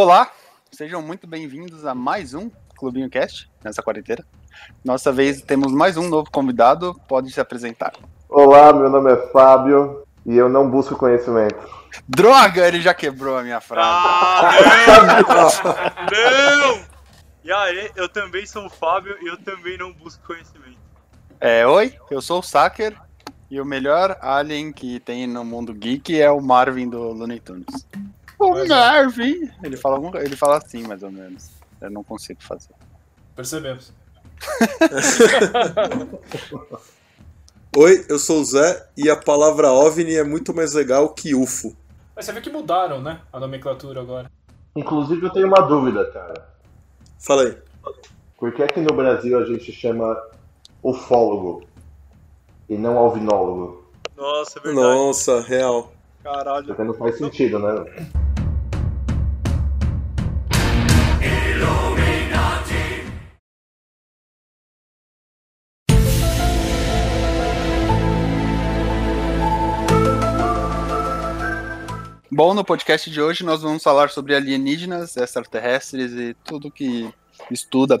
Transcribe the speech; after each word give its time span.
Olá, 0.00 0.30
sejam 0.70 1.02
muito 1.02 1.26
bem-vindos 1.26 1.84
a 1.84 1.92
mais 1.92 2.32
um 2.32 2.48
Clubinho 2.76 3.10
Cast 3.10 3.50
nessa 3.64 3.82
quarentena. 3.82 4.24
Nossa 4.84 5.10
vez 5.10 5.42
temos 5.42 5.72
mais 5.72 5.96
um 5.96 6.08
novo 6.08 6.30
convidado, 6.30 6.94
pode 7.08 7.32
se 7.32 7.40
apresentar. 7.40 7.94
Olá, 8.28 8.72
meu 8.72 8.88
nome 8.88 9.12
é 9.12 9.16
Fábio 9.32 10.04
e 10.24 10.36
eu 10.36 10.48
não 10.48 10.70
busco 10.70 10.94
conhecimento. 10.94 11.58
Droga, 12.08 12.68
ele 12.68 12.80
já 12.80 12.94
quebrou 12.94 13.38
a 13.38 13.42
minha 13.42 13.60
frase. 13.60 13.88
Ah, 13.90 14.52
não! 15.02 16.76
não! 16.76 16.84
E 17.42 17.50
aí, 17.50 17.90
eu 17.96 18.08
também 18.08 18.46
sou 18.46 18.66
o 18.66 18.70
Fábio 18.70 19.16
e 19.20 19.26
eu 19.26 19.36
também 19.38 19.76
não 19.76 19.92
busco 19.92 20.24
conhecimento. 20.24 20.78
É, 21.40 21.66
oi, 21.66 21.92
eu 22.08 22.22
sou 22.22 22.38
o 22.38 22.42
Saker 22.44 22.96
e 23.50 23.60
o 23.60 23.64
melhor 23.64 24.16
alien 24.20 24.72
que 24.72 25.00
tem 25.00 25.26
no 25.26 25.44
mundo 25.44 25.74
geek 25.74 26.20
é 26.20 26.30
o 26.30 26.40
Marvin 26.40 26.88
do 26.88 27.02
Looney 27.02 27.40
Tunes. 27.40 27.84
O 28.38 28.50
Mas 28.50 28.70
é. 28.70 28.74
Marvin! 28.74 29.50
Ele 29.62 29.76
fala, 29.76 30.22
ele 30.22 30.36
fala 30.36 30.58
assim, 30.58 30.86
mais 30.86 31.02
ou 31.02 31.10
menos. 31.10 31.50
Eu 31.80 31.90
não 31.90 32.04
consigo 32.04 32.42
fazer. 32.42 32.70
Percebemos. 33.34 33.92
Oi, 37.76 38.06
eu 38.08 38.18
sou 38.18 38.40
o 38.40 38.44
Zé 38.44 38.88
e 38.96 39.10
a 39.10 39.16
palavra 39.16 39.72
OVNI 39.72 40.16
é 40.16 40.24
muito 40.24 40.54
mais 40.54 40.74
legal 40.74 41.10
que 41.10 41.34
UFO. 41.34 41.76
Mas 42.14 42.24
você 42.24 42.32
vê 42.32 42.40
que 42.40 42.50
mudaram, 42.50 43.00
né? 43.00 43.20
A 43.32 43.38
nomenclatura 43.38 44.00
agora. 44.00 44.30
Inclusive, 44.74 45.26
eu 45.26 45.30
tenho 45.30 45.46
uma 45.46 45.60
dúvida, 45.60 46.04
cara. 46.10 46.48
Fala 47.18 47.42
aí. 47.42 47.56
Por 48.36 48.52
que 48.52 48.62
é 48.62 48.68
que 48.68 48.80
no 48.80 48.94
Brasil 48.94 49.38
a 49.38 49.44
gente 49.44 49.72
chama 49.72 50.16
ufólogo 50.82 51.64
e 52.68 52.76
não 52.76 52.96
alvinólogo? 52.96 53.88
Nossa, 54.16 54.58
é 54.58 54.62
verdade. 54.62 54.86
Nossa, 54.86 55.40
real. 55.40 55.92
Caralho. 56.22 56.66
Porque 56.66 56.84
não 56.84 56.94
faz 56.94 57.18
sentido, 57.18 57.58
né? 57.58 58.08
Bom, 72.38 72.54
no 72.54 72.64
podcast 72.64 73.10
de 73.10 73.20
hoje 73.20 73.42
nós 73.42 73.62
vamos 73.62 73.82
falar 73.82 74.10
sobre 74.10 74.32
alienígenas, 74.32 75.16
extraterrestres 75.16 76.12
e 76.12 76.34
tudo 76.44 76.70
que 76.70 77.12
estuda 77.50 77.98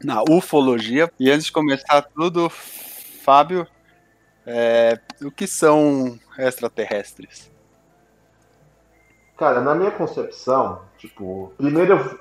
na 0.00 0.22
ufologia. 0.22 1.10
E 1.18 1.28
antes 1.28 1.46
de 1.46 1.52
começar 1.52 2.00
tudo, 2.02 2.48
Fábio, 2.48 3.66
é, 4.46 4.96
o 5.20 5.28
que 5.32 5.44
são 5.44 6.16
extraterrestres? 6.38 7.50
Cara, 9.36 9.60
na 9.60 9.74
minha 9.74 9.90
concepção, 9.90 10.82
tipo, 10.96 11.52
primeiro 11.56 11.94
eu, 11.94 12.20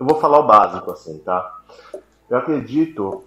eu 0.00 0.06
vou 0.06 0.18
falar 0.18 0.38
o 0.38 0.46
básico, 0.46 0.90
assim, 0.90 1.18
tá? 1.18 1.60
Eu 2.30 2.38
acredito, 2.38 3.22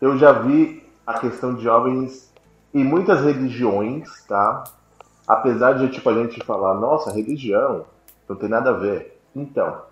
eu 0.00 0.16
já 0.16 0.30
vi 0.30 0.88
a 1.04 1.18
questão 1.18 1.52
de 1.56 1.68
OVNIs 1.68 2.32
em 2.72 2.84
muitas 2.84 3.20
religiões, 3.22 4.08
tá? 4.28 4.62
Apesar 5.26 5.72
de, 5.72 5.88
tipo, 5.88 6.08
a 6.08 6.14
gente 6.14 6.44
falar, 6.44 6.74
nossa, 6.74 7.10
religião, 7.10 7.86
não 8.28 8.36
tem 8.36 8.48
nada 8.48 8.70
a 8.70 8.74
ver. 8.74 9.20
Então, 9.34 9.82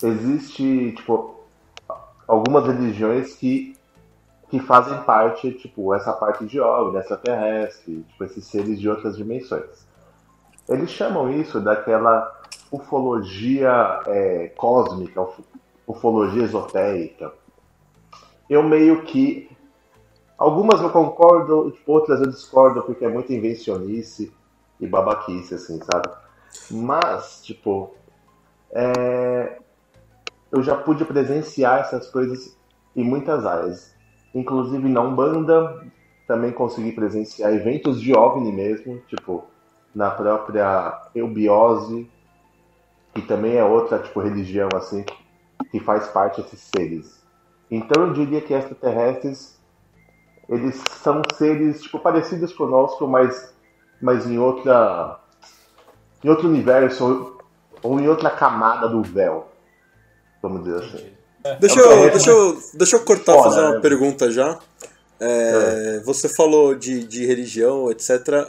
existe, 0.00 0.92
tipo, 0.92 1.40
algumas 2.28 2.64
religiões 2.64 3.34
que, 3.34 3.76
que 4.48 4.60
fazem 4.60 5.02
parte, 5.02 5.50
tipo, 5.54 5.92
essa 5.92 6.12
parte 6.12 6.46
de 6.46 6.60
OVNI, 6.60 6.98
extraterrestre, 6.98 8.04
tipo, 8.08 8.24
esses 8.24 8.44
seres 8.44 8.78
de 8.78 8.88
outras 8.88 9.16
dimensões. 9.16 9.86
Eles 10.68 10.90
chamam 10.90 11.32
isso 11.32 11.60
daquela 11.60 12.35
ufologia 12.70 14.02
é, 14.06 14.48
cósmica, 14.56 15.22
uf- 15.22 15.44
ufologia 15.86 16.44
esotérica. 16.44 17.32
Eu 18.48 18.62
meio 18.62 19.04
que. 19.04 19.50
Algumas 20.38 20.80
eu 20.80 20.90
concordo, 20.90 21.74
outras 21.86 22.20
eu 22.20 22.28
discordo, 22.30 22.82
porque 22.82 23.04
é 23.04 23.08
muita 23.08 23.32
invencionice 23.34 24.32
e 24.80 24.86
babaquice, 24.86 25.54
assim, 25.54 25.80
sabe? 25.82 26.10
Mas, 26.70 27.42
tipo. 27.44 27.94
é, 28.72 29.58
Eu 30.50 30.62
já 30.62 30.76
pude 30.76 31.04
presenciar 31.04 31.80
essas 31.80 32.10
coisas 32.10 32.56
em 32.94 33.04
muitas 33.04 33.44
áreas. 33.46 33.94
Inclusive 34.34 34.88
na 34.88 35.00
Umbanda, 35.02 35.86
também 36.26 36.52
consegui 36.52 36.92
presenciar 36.92 37.52
eventos 37.54 38.00
de 38.00 38.14
OVNI 38.14 38.52
mesmo, 38.52 38.98
tipo 39.06 39.50
na 39.94 40.10
própria 40.10 41.10
eubiose, 41.14 42.10
que 43.16 43.22
também 43.22 43.56
é 43.56 43.64
outra 43.64 43.98
tipo 43.98 44.20
religião 44.20 44.68
assim 44.74 45.02
que 45.70 45.80
faz 45.80 46.06
parte 46.08 46.42
desses 46.42 46.60
seres. 46.76 47.24
Então 47.70 48.08
eu 48.08 48.12
diria 48.12 48.42
que 48.42 48.52
extraterrestres 48.52 49.56
eles 50.46 50.80
são 51.02 51.22
seres 51.34 51.80
tipo 51.82 51.98
parecidos 51.98 52.52
conosco, 52.52 53.08
mas 53.08 53.54
mas 54.02 54.26
em 54.26 54.38
outra 54.38 55.18
em 56.22 56.28
outro 56.28 56.46
universo 56.46 57.38
ou, 57.82 57.98
em 57.98 58.06
outra 58.06 58.28
camada 58.28 58.86
do 58.86 59.02
véu, 59.02 59.48
vamos 60.42 60.64
dizer 60.64 60.84
assim. 60.84 61.10
Deixa 61.58 61.80
É 61.80 61.82
um 61.82 61.84
eu, 61.84 61.88
terreno 61.88 62.10
deixa 62.10 62.30
eu, 62.30 62.58
deixa 62.74 62.96
eu 62.96 63.04
cortar 63.04 63.34
fazer 63.42 63.60
uma 63.60 63.74
né? 63.76 63.80
pergunta 63.80 64.30
já. 64.30 64.58
É, 65.18 66.00
Você 66.04 66.28
falou 66.28 66.74
de, 66.74 67.02
de 67.04 67.24
religião, 67.24 67.90
etc. 67.90 68.46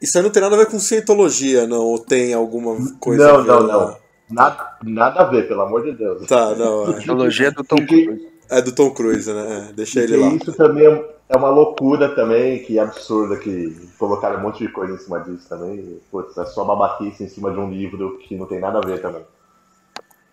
Isso 0.00 0.16
aí 0.18 0.24
não 0.24 0.30
tem 0.30 0.42
nada 0.42 0.54
a 0.54 0.58
ver 0.58 0.66
com 0.66 0.78
cientologia, 0.78 1.66
não? 1.66 1.78
Ou 1.82 1.98
tem 1.98 2.34
alguma 2.34 2.76
coisa 2.98 3.26
Não, 3.26 3.40
a 3.40 3.44
não, 3.44 3.66
não. 3.66 3.96
Nada, 4.28 4.76
nada 4.82 5.20
a 5.20 5.24
ver, 5.24 5.46
pelo 5.46 5.62
amor 5.62 5.84
de 5.84 5.92
Deus. 5.92 6.26
Tá, 6.26 6.54
não. 6.54 6.90
é- 6.90 7.00
Teologia 7.00 7.50
do 7.52 7.62
Tom 7.64 7.76
Cruise. 7.86 8.28
É 8.48 8.62
do 8.62 8.72
Tom 8.72 8.90
Cruise, 8.92 9.32
né? 9.32 9.68
É, 9.70 9.72
Deixa 9.72 10.00
ele 10.00 10.16
lá. 10.16 10.28
isso 10.28 10.52
também 10.52 10.86
é- 10.86 11.16
é 11.28 11.36
uma 11.36 11.48
loucura 11.48 12.14
também, 12.14 12.62
que 12.62 12.78
é 12.78 12.82
absurda 12.82 13.36
que 13.36 13.88
colocaram 13.98 14.38
um 14.38 14.42
monte 14.42 14.58
de 14.64 14.68
coisa 14.72 14.94
em 14.94 14.98
cima 14.98 15.20
disso 15.20 15.48
também. 15.48 16.00
Putz, 16.10 16.36
é 16.36 16.44
só 16.44 16.64
babaquice 16.64 17.24
em 17.24 17.28
cima 17.28 17.50
de 17.52 17.58
um 17.58 17.70
livro 17.70 18.18
que 18.18 18.36
não 18.36 18.46
tem 18.46 18.60
nada 18.60 18.78
a 18.78 18.86
ver 18.86 19.00
também. 19.00 19.24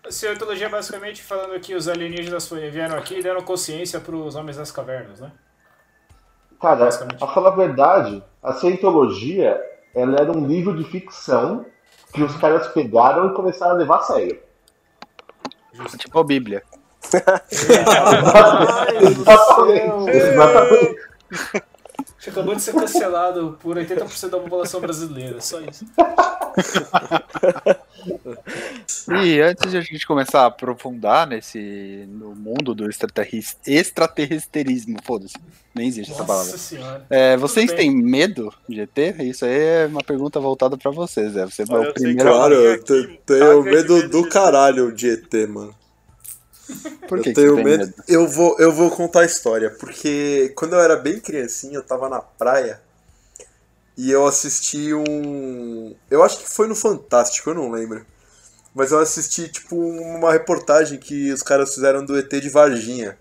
A 0.06 0.10
cientologia 0.10 0.66
é 0.66 0.68
basicamente 0.68 1.22
falando 1.22 1.58
que 1.60 1.74
os 1.74 1.88
alienígenas 1.88 2.48
vieram 2.50 2.96
aqui 2.98 3.18
e 3.18 3.22
deram 3.22 3.40
consciência 3.42 3.98
para 3.98 4.14
os 4.14 4.34
homens 4.34 4.56
das 4.56 4.70
cavernas, 4.70 5.18
né? 5.20 5.32
Cara, 6.64 6.88
a 7.20 7.26
falar 7.26 7.50
a 7.50 7.56
verdade, 7.56 8.24
a 8.42 8.54
cientologia 8.54 9.62
ela 9.94 10.16
era 10.18 10.32
um 10.32 10.46
livro 10.46 10.74
de 10.74 10.82
ficção 10.84 11.66
que 12.10 12.22
os 12.22 12.34
caras 12.36 12.68
pegaram 12.68 13.26
e 13.26 13.34
começaram 13.34 13.74
a 13.74 13.76
levar 13.76 13.98
a 13.98 14.00
sério. 14.00 14.40
Tipo 15.98 16.20
a 16.20 16.24
Bíblia. 16.24 16.62
Exatamente. 19.02 20.10
Exatamente. 20.10 20.96
Que 22.24 22.30
acabou 22.30 22.54
de 22.54 22.62
ser 22.62 22.72
cancelado 22.72 23.58
por 23.60 23.76
80% 23.76 24.30
da 24.30 24.38
população 24.38 24.80
brasileira, 24.80 25.40
só 25.40 25.60
isso. 25.60 25.84
E 29.22 29.40
antes 29.40 29.70
de 29.70 29.76
a 29.76 29.80
gente 29.80 30.06
começar 30.06 30.42
a 30.42 30.46
aprofundar 30.46 31.26
nesse 31.26 32.04
no 32.08 32.34
mundo 32.34 32.74
do 32.74 32.88
extraterris- 32.88 33.56
extraterrestrismo, 33.66 34.98
foda-se, 35.04 35.34
nem 35.74 35.88
existe 35.88 36.12
essa 36.12 36.24
palavra. 36.24 36.52
Nossa 36.52 36.58
senhora. 36.58 37.06
É, 37.10 37.36
vocês 37.36 37.66
bem. 37.68 37.76
têm 37.76 37.90
medo 37.90 38.52
de 38.68 38.80
ET? 38.80 38.98
Isso 39.20 39.44
aí 39.44 39.52
é 39.52 39.86
uma 39.86 40.02
pergunta 40.02 40.38
voltada 40.40 40.76
pra 40.76 40.90
vocês, 40.90 41.36
é. 41.36 41.44
Você 41.44 41.62
é 41.62 41.66
Olha, 41.68 41.80
o 41.80 41.84
eu 41.84 41.84
sei 41.84 41.92
primeiro. 41.92 42.30
Claro, 42.30 42.54
eu 42.54 42.82
tenho 42.84 43.02
de 43.02 43.18
medo 43.28 43.62
medo 43.64 44.08
do 44.08 44.28
caralho 44.28 44.92
de 44.92 45.10
ET, 45.10 45.32
mano. 45.48 45.74
Por 47.08 47.20
que, 47.20 47.30
eu 47.30 47.32
que 47.32 47.32
tenho 47.32 47.56
medo. 47.56 47.86
medo? 47.86 47.94
Eu 48.08 48.28
vou, 48.28 48.56
eu 48.58 48.72
vou 48.72 48.90
contar 48.90 49.20
a 49.20 49.26
história, 49.26 49.70
porque 49.70 50.52
quando 50.56 50.74
eu 50.74 50.80
era 50.80 50.96
bem 50.96 51.20
criancinha, 51.20 51.74
eu 51.74 51.82
tava 51.82 52.08
na 52.08 52.20
praia 52.20 52.80
e 53.96 54.10
eu 54.10 54.26
assisti 54.26 54.92
um. 54.92 55.94
Eu 56.10 56.22
acho 56.22 56.38
que 56.38 56.48
foi 56.48 56.66
no 56.66 56.74
Fantástico, 56.74 57.50
eu 57.50 57.54
não 57.54 57.70
lembro. 57.70 58.04
Mas 58.74 58.90
eu 58.90 58.98
assisti, 58.98 59.48
tipo, 59.48 59.76
uma 59.76 60.32
reportagem 60.32 60.98
que 60.98 61.32
os 61.32 61.42
caras 61.42 61.72
fizeram 61.74 62.04
do 62.04 62.18
ET 62.18 62.28
de 62.28 62.48
Varginha. 62.48 63.16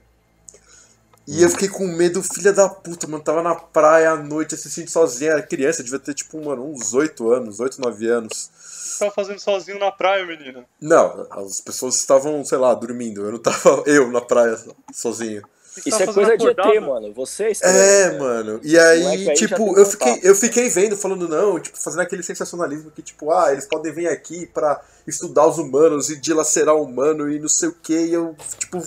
E 1.26 1.42
eu 1.42 1.50
fiquei 1.50 1.70
com 1.70 1.88
medo, 1.88 2.22
filha 2.22 2.52
da 2.52 2.68
puta, 2.68 3.08
mano. 3.08 3.24
Tava 3.24 3.42
na 3.42 3.56
praia 3.56 4.12
à 4.12 4.16
noite 4.18 4.56
assistindo 4.56 4.90
sozinha, 4.90 5.32
era 5.32 5.42
criança, 5.42 5.84
devia 5.84 6.00
ter, 6.00 6.14
tipo, 6.14 6.44
mano, 6.44 6.70
uns 6.70 6.94
8 6.94 7.32
anos, 7.32 7.60
8, 7.60 7.80
9 7.80 8.08
anos. 8.08 8.50
Você 8.62 9.06
tá 9.06 9.12
fazendo 9.12 9.40
sozinho 9.40 9.80
na 9.80 9.92
praia, 9.92 10.26
menina? 10.26 10.66
Não, 10.80 11.28
as 11.32 11.62
pessoas 11.62 11.96
estavam, 11.96 12.44
sei 12.44 12.58
lá, 12.58 12.74
dormindo. 12.74 13.26
Eu 13.26 13.32
não 13.34 13.40
tava 13.40 13.84
eu 13.88 14.12
na 14.12 14.22
praia 14.22 14.58
sozinho. 14.94 15.44
Isso 15.86 16.04
é 16.04 16.06
coisa 16.06 16.38
de 16.38 16.44
fazendo 16.44 16.50
ET, 16.52 16.60
acordado? 16.60 16.82
mano. 16.88 17.14
Você 17.14 17.46
é 17.46 17.52
É, 17.64 18.12
né? 18.12 18.20
mano. 18.20 18.60
E 18.62 18.78
aí, 18.78 19.30
aí 19.30 19.34
tipo, 19.34 19.76
eu 19.78 19.86
fiquei, 19.86 20.20
eu 20.22 20.36
fiquei 20.36 20.70
vendo, 20.70 20.96
falando 20.96 21.28
não, 21.28 21.60
tipo, 21.60 21.82
fazendo 21.82 22.02
aquele 22.02 22.22
sensacionalismo 22.22 22.92
que, 22.92 23.02
tipo, 23.02 23.32
ah, 23.32 23.52
eles 23.52 23.66
podem 23.66 23.92
vir 23.92 24.08
aqui 24.08 24.46
pra 24.46 24.80
estudar 25.08 25.48
os 25.48 25.58
humanos 25.58 26.12
e 26.12 26.16
dilacerar 26.20 26.76
o 26.76 26.84
humano 26.84 27.32
e 27.32 27.40
não 27.40 27.50
sei 27.50 27.70
o 27.70 27.74
que. 27.74 27.98
E 27.98 28.14
eu, 28.14 28.36
tipo, 28.60 28.84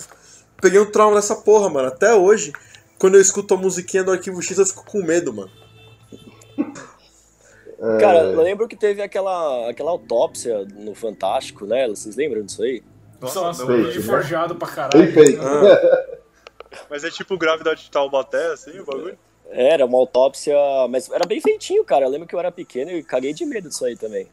peguei 0.61 0.79
um 0.79 0.89
trauma 0.89 1.15
nessa 1.15 1.35
porra, 1.35 1.69
mano. 1.69 1.87
Até 1.87 2.13
hoje, 2.13 2.53
quando 2.97 3.15
eu 3.15 3.21
escuto 3.21 3.53
a 3.53 3.57
musiquinha 3.57 4.03
do 4.03 4.11
Arquivo 4.11 4.41
X, 4.41 4.57
eu 4.57 4.65
fico 4.65 4.85
com 4.85 5.01
medo, 5.01 5.33
mano. 5.33 5.51
É, 7.79 7.97
Cara, 7.99 8.23
eu 8.23 8.41
lembro 8.41 8.67
que 8.67 8.75
teve 8.75 9.01
aquela, 9.01 9.69
aquela 9.69 9.91
autópsia 9.91 10.65
no 10.75 10.95
Fantástico, 10.95 11.65
né? 11.65 11.87
Vocês 11.87 12.15
lembram 12.15 12.43
disso 12.43 12.63
aí? 12.63 12.83
Nossa, 13.21 13.63
um 13.63 13.67
fake, 13.67 13.99
né? 13.99 14.03
forjado 14.03 14.55
pra 14.55 14.67
caralho. 14.67 15.03
Bem 15.03 15.13
feito. 15.13 15.41
Mas 16.89 17.03
é 17.03 17.09
tipo 17.09 17.37
gravidade 17.37 17.83
de 17.83 17.91
Taubaté, 17.91 18.53
assim, 18.53 18.79
o 18.79 18.85
bagulho? 18.85 19.17
Era 19.49 19.85
uma 19.85 19.97
autópsia, 19.97 20.55
mas 20.89 21.09
era 21.09 21.25
bem 21.25 21.39
feitinho, 21.39 21.83
cara. 21.85 22.05
Eu 22.05 22.09
lembro 22.09 22.27
que 22.27 22.35
eu 22.35 22.39
era 22.39 22.51
pequeno 22.51 22.91
e 22.91 23.01
caguei 23.01 23.33
de 23.33 23.45
medo 23.45 23.69
disso 23.69 23.85
aí 23.85 23.95
também. 23.95 24.27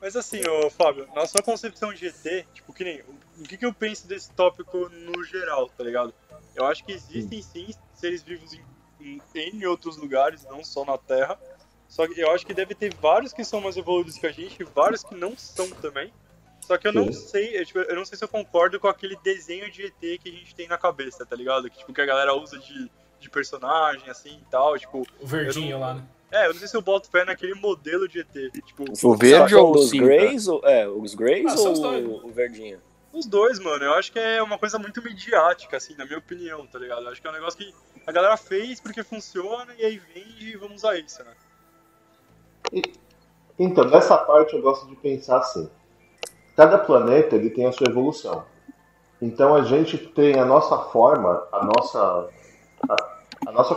Mas 0.00 0.14
assim, 0.16 0.40
ô 0.46 0.70
Fábio, 0.70 1.08
na 1.14 1.26
sua 1.26 1.42
concepção 1.42 1.92
de 1.92 2.06
ET, 2.06 2.46
tipo, 2.52 2.72
que 2.72 2.84
nem. 2.84 3.02
O 3.38 3.42
que, 3.42 3.56
que 3.56 3.66
eu 3.66 3.72
penso 3.72 4.06
desse 4.06 4.30
tópico 4.32 4.88
no 4.88 5.24
geral, 5.24 5.68
tá 5.68 5.82
ligado? 5.82 6.14
Eu 6.54 6.64
acho 6.66 6.84
que 6.84 6.92
existem 6.92 7.42
sim 7.42 7.68
seres 7.94 8.22
vivos 8.22 8.52
em, 8.52 8.62
em 9.00 9.20
N 9.34 9.66
outros 9.66 9.96
lugares, 9.96 10.44
não 10.44 10.64
só 10.64 10.84
na 10.84 10.96
Terra. 10.98 11.38
Só 11.88 12.06
que 12.06 12.18
eu 12.20 12.30
acho 12.30 12.44
que 12.44 12.52
deve 12.52 12.74
ter 12.74 12.94
vários 12.94 13.32
que 13.32 13.44
são 13.44 13.60
mais 13.60 13.76
evoluídos 13.76 14.18
que 14.18 14.26
a 14.26 14.32
gente 14.32 14.60
e 14.60 14.64
vários 14.64 15.02
que 15.02 15.14
não 15.14 15.36
são 15.36 15.68
também. 15.70 16.12
Só 16.60 16.76
que 16.76 16.88
eu 16.88 16.92
não 16.92 17.12
Sim. 17.12 17.28
sei, 17.28 17.60
eu, 17.60 17.64
tipo, 17.64 17.78
eu 17.78 17.94
não 17.94 18.04
sei 18.04 18.18
se 18.18 18.24
eu 18.24 18.28
concordo 18.28 18.80
com 18.80 18.88
aquele 18.88 19.16
desenho 19.22 19.70
de 19.70 19.86
ET 19.86 20.20
que 20.20 20.28
a 20.28 20.32
gente 20.32 20.54
tem 20.54 20.66
na 20.66 20.76
cabeça, 20.76 21.24
tá 21.24 21.36
ligado? 21.36 21.70
Que, 21.70 21.78
tipo, 21.78 21.92
que 21.92 22.00
a 22.00 22.06
galera 22.06 22.34
usa 22.34 22.58
de, 22.58 22.90
de 23.20 23.30
personagem, 23.30 24.10
assim 24.10 24.38
e 24.42 24.50
tal. 24.50 24.76
Tipo, 24.76 25.06
O 25.20 25.26
verdinho 25.26 25.78
lá, 25.78 25.94
né? 25.94 26.04
É, 26.30 26.46
eu 26.46 26.52
não 26.52 26.58
sei 26.58 26.68
se 26.68 26.76
eu 26.76 26.82
boto 26.82 27.10
fé 27.10 27.24
naquele 27.24 27.54
modelo 27.54 28.06
de 28.08 28.20
ET. 28.20 28.52
Tipo, 28.64 28.84
O 29.02 29.16
verde 29.16 29.54
ou 29.54 29.74
os? 29.76 29.90
Greys, 29.90 30.48
ou, 30.48 30.60
é, 30.64 30.88
os 30.88 31.14
Greys 31.14 31.52
Ah, 31.52 31.60
ou 31.60 31.72
os 31.72 31.80
dois. 31.80 32.06
o, 32.06 32.26
o 32.26 32.30
verdinho? 32.30 32.80
Os 33.12 33.24
dois, 33.26 33.58
mano, 33.58 33.84
eu 33.84 33.94
acho 33.94 34.12
que 34.12 34.18
é 34.18 34.42
uma 34.42 34.58
coisa 34.58 34.78
muito 34.78 35.02
midiática, 35.02 35.76
assim, 35.76 35.94
na 35.96 36.04
minha 36.04 36.18
opinião, 36.18 36.66
tá 36.66 36.78
ligado? 36.78 37.02
Eu 37.02 37.08
acho 37.08 37.20
que 37.22 37.26
é 37.26 37.30
um 37.30 37.34
negócio 37.34 37.58
que 37.58 37.74
a 38.06 38.12
galera 38.12 38.36
fez 38.36 38.78
porque 38.80 39.02
funciona 39.02 39.72
e 39.78 39.84
aí 39.84 39.98
vende 40.14 40.50
e 40.50 40.56
vamos 40.56 40.76
usar 40.76 40.98
isso, 40.98 41.22
né? 41.24 42.82
Então, 43.58 43.84
nessa 43.84 44.18
parte 44.18 44.54
eu 44.54 44.60
gosto 44.60 44.86
de 44.86 44.96
pensar 44.96 45.38
assim. 45.38 45.70
Cada 46.54 46.78
planeta 46.78 47.36
ele 47.36 47.50
tem 47.50 47.66
a 47.66 47.72
sua 47.72 47.88
evolução. 47.88 48.44
Então 49.20 49.54
a 49.54 49.62
gente 49.62 49.96
tem 49.96 50.38
a 50.38 50.44
nossa 50.44 50.76
forma, 50.90 51.46
a 51.52 51.64
nossa 51.64 52.28
a, 52.88 52.96
a 53.46 53.52
nossa 53.52 53.74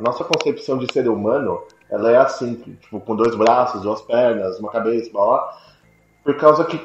a 0.00 0.02
nossa 0.02 0.24
concepção 0.24 0.78
de 0.78 0.90
ser 0.92 1.08
humano, 1.08 1.62
ela 1.90 2.10
é 2.10 2.16
assim, 2.16 2.54
tipo 2.54 2.98
com 3.00 3.14
dois 3.14 3.36
braços, 3.36 3.82
duas 3.82 4.00
pernas, 4.00 4.58
uma 4.58 4.70
cabeça, 4.70 5.12
blá, 5.12 5.56
por 6.24 6.36
causa 6.36 6.64
que, 6.64 6.78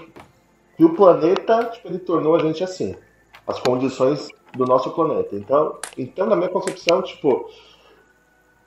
que 0.76 0.84
o 0.84 0.94
planeta 0.94 1.64
tipo, 1.66 1.88
ele 1.88 2.00
tornou 2.00 2.36
a 2.36 2.40
gente 2.40 2.62
assim, 2.62 2.94
as 3.48 3.58
condições 3.60 4.28
do 4.54 4.66
nosso 4.66 4.92
planeta. 4.92 5.34
Então, 5.36 5.78
então 5.98 6.28
na 6.28 6.36
minha 6.36 6.50
concepção, 6.50 7.02
tipo, 7.02 7.50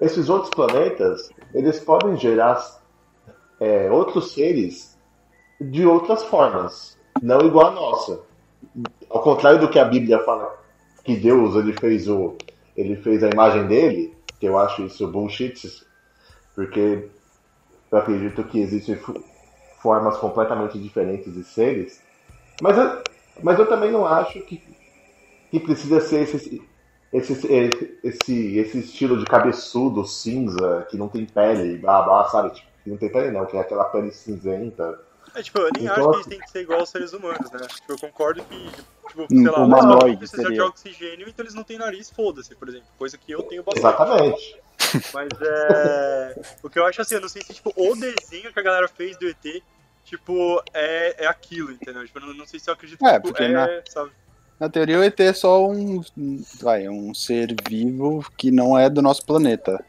esses 0.00 0.30
outros 0.30 0.50
planetas, 0.50 1.28
eles 1.52 1.78
podem 1.80 2.16
gerar 2.16 2.58
é, 3.60 3.90
outros 3.90 4.32
seres 4.32 4.98
de 5.60 5.84
outras 5.86 6.24
formas, 6.24 6.98
não 7.22 7.40
igual 7.42 7.66
a 7.66 7.70
nossa. 7.72 8.20
Ao 9.10 9.20
contrário 9.20 9.60
do 9.60 9.68
que 9.68 9.78
a 9.78 9.84
Bíblia 9.84 10.20
fala 10.20 10.56
que 11.04 11.16
Deus 11.16 11.54
ele 11.54 11.74
fez 11.74 12.08
o 12.08 12.34
ele 12.76 12.94
fez 12.94 13.24
a 13.24 13.28
imagem 13.28 13.66
dele, 13.66 14.16
que 14.38 14.46
eu 14.46 14.58
acho 14.58 14.82
isso 14.82 15.06
bullshit, 15.08 15.86
porque 16.54 17.08
eu 17.90 17.98
acredito 17.98 18.44
que 18.44 18.60
existem 18.60 18.98
formas 19.80 20.16
completamente 20.18 20.78
diferentes 20.78 21.32
de 21.32 21.44
seres, 21.44 22.02
mas 22.60 22.76
eu, 22.76 23.02
mas 23.42 23.58
eu 23.58 23.68
também 23.68 23.90
não 23.90 24.06
acho 24.06 24.40
que, 24.42 24.62
que 25.50 25.60
precisa 25.60 26.00
ser 26.00 26.22
esse, 26.22 26.62
esse, 27.12 27.52
esse, 28.02 28.58
esse 28.58 28.78
estilo 28.78 29.18
de 29.18 29.24
cabeçudo, 29.24 30.04
cinza, 30.06 30.86
que 30.90 30.96
não 30.96 31.08
tem 31.08 31.24
pele, 31.24 31.78
blá 31.78 32.02
blá, 32.02 32.24
sabe? 32.28 32.50
Tipo, 32.50 32.68
que 32.84 32.90
não 32.90 32.96
tem 32.96 33.10
pele 33.10 33.30
não, 33.30 33.46
que 33.46 33.56
é 33.56 33.60
aquela 33.60 33.84
pele 33.84 34.10
cinzenta. 34.10 35.07
É, 35.38 35.42
tipo, 35.42 35.58
eu 35.58 35.70
nem 35.72 35.84
Então, 35.84 35.94
acho 35.94 36.08
que 36.10 36.16
eles 36.16 36.26
têm 36.26 36.40
que 36.40 36.50
ser 36.50 36.60
igual 36.62 36.80
aos 36.80 36.88
seres 36.88 37.12
humanos, 37.12 37.50
né? 37.50 37.60
Tipo, 37.68 37.92
eu 37.92 37.98
concordo 37.98 38.42
que, 38.42 38.70
tipo, 39.08 39.26
sei 39.28 39.50
lá, 39.50 40.06
eles 40.06 40.18
precisam 40.18 40.42
de 40.44 40.48
seria. 40.48 40.64
oxigênio, 40.66 41.28
então 41.28 41.44
eles 41.44 41.54
não 41.54 41.62
têm 41.62 41.78
nariz, 41.78 42.10
foda-se, 42.10 42.54
por 42.56 42.68
exemplo. 42.68 42.86
Coisa 42.98 43.16
que 43.16 43.30
eu 43.30 43.42
tenho 43.42 43.62
bastante. 43.62 43.86
Exatamente. 43.86 44.60
Mas 45.14 45.28
é. 45.40 46.40
O 46.62 46.68
que 46.68 46.78
eu 46.78 46.84
acho 46.86 47.00
assim, 47.00 47.14
eu 47.14 47.20
não 47.20 47.28
sei 47.28 47.42
se 47.42 47.54
tipo, 47.54 47.72
o 47.76 47.94
desenho 47.94 48.52
que 48.52 48.58
a 48.58 48.62
galera 48.62 48.88
fez 48.88 49.16
do 49.16 49.28
ET, 49.28 49.62
tipo, 50.04 50.60
é, 50.74 51.24
é 51.24 51.26
aquilo, 51.28 51.70
entendeu? 51.70 52.04
Tipo, 52.04 52.18
eu 52.18 52.26
não, 52.26 52.34
não 52.34 52.46
sei 52.46 52.58
se 52.58 52.68
eu 52.68 52.74
acredito 52.74 53.04
É, 53.06 53.10
que 53.10 53.14
tipo, 53.16 53.28
porque 53.28 53.44
é, 53.44 53.48
na- 53.48 53.82
sabe? 53.88 54.10
Na 54.58 54.68
teoria, 54.68 54.98
o 54.98 55.04
ET 55.04 55.20
é 55.20 55.32
só 55.32 55.64
um, 55.68 56.02
vai, 56.60 56.88
um 56.88 57.14
ser 57.14 57.54
vivo 57.68 58.26
que 58.36 58.50
não 58.50 58.76
é 58.76 58.90
do 58.90 59.00
nosso 59.00 59.24
planeta. 59.24 59.84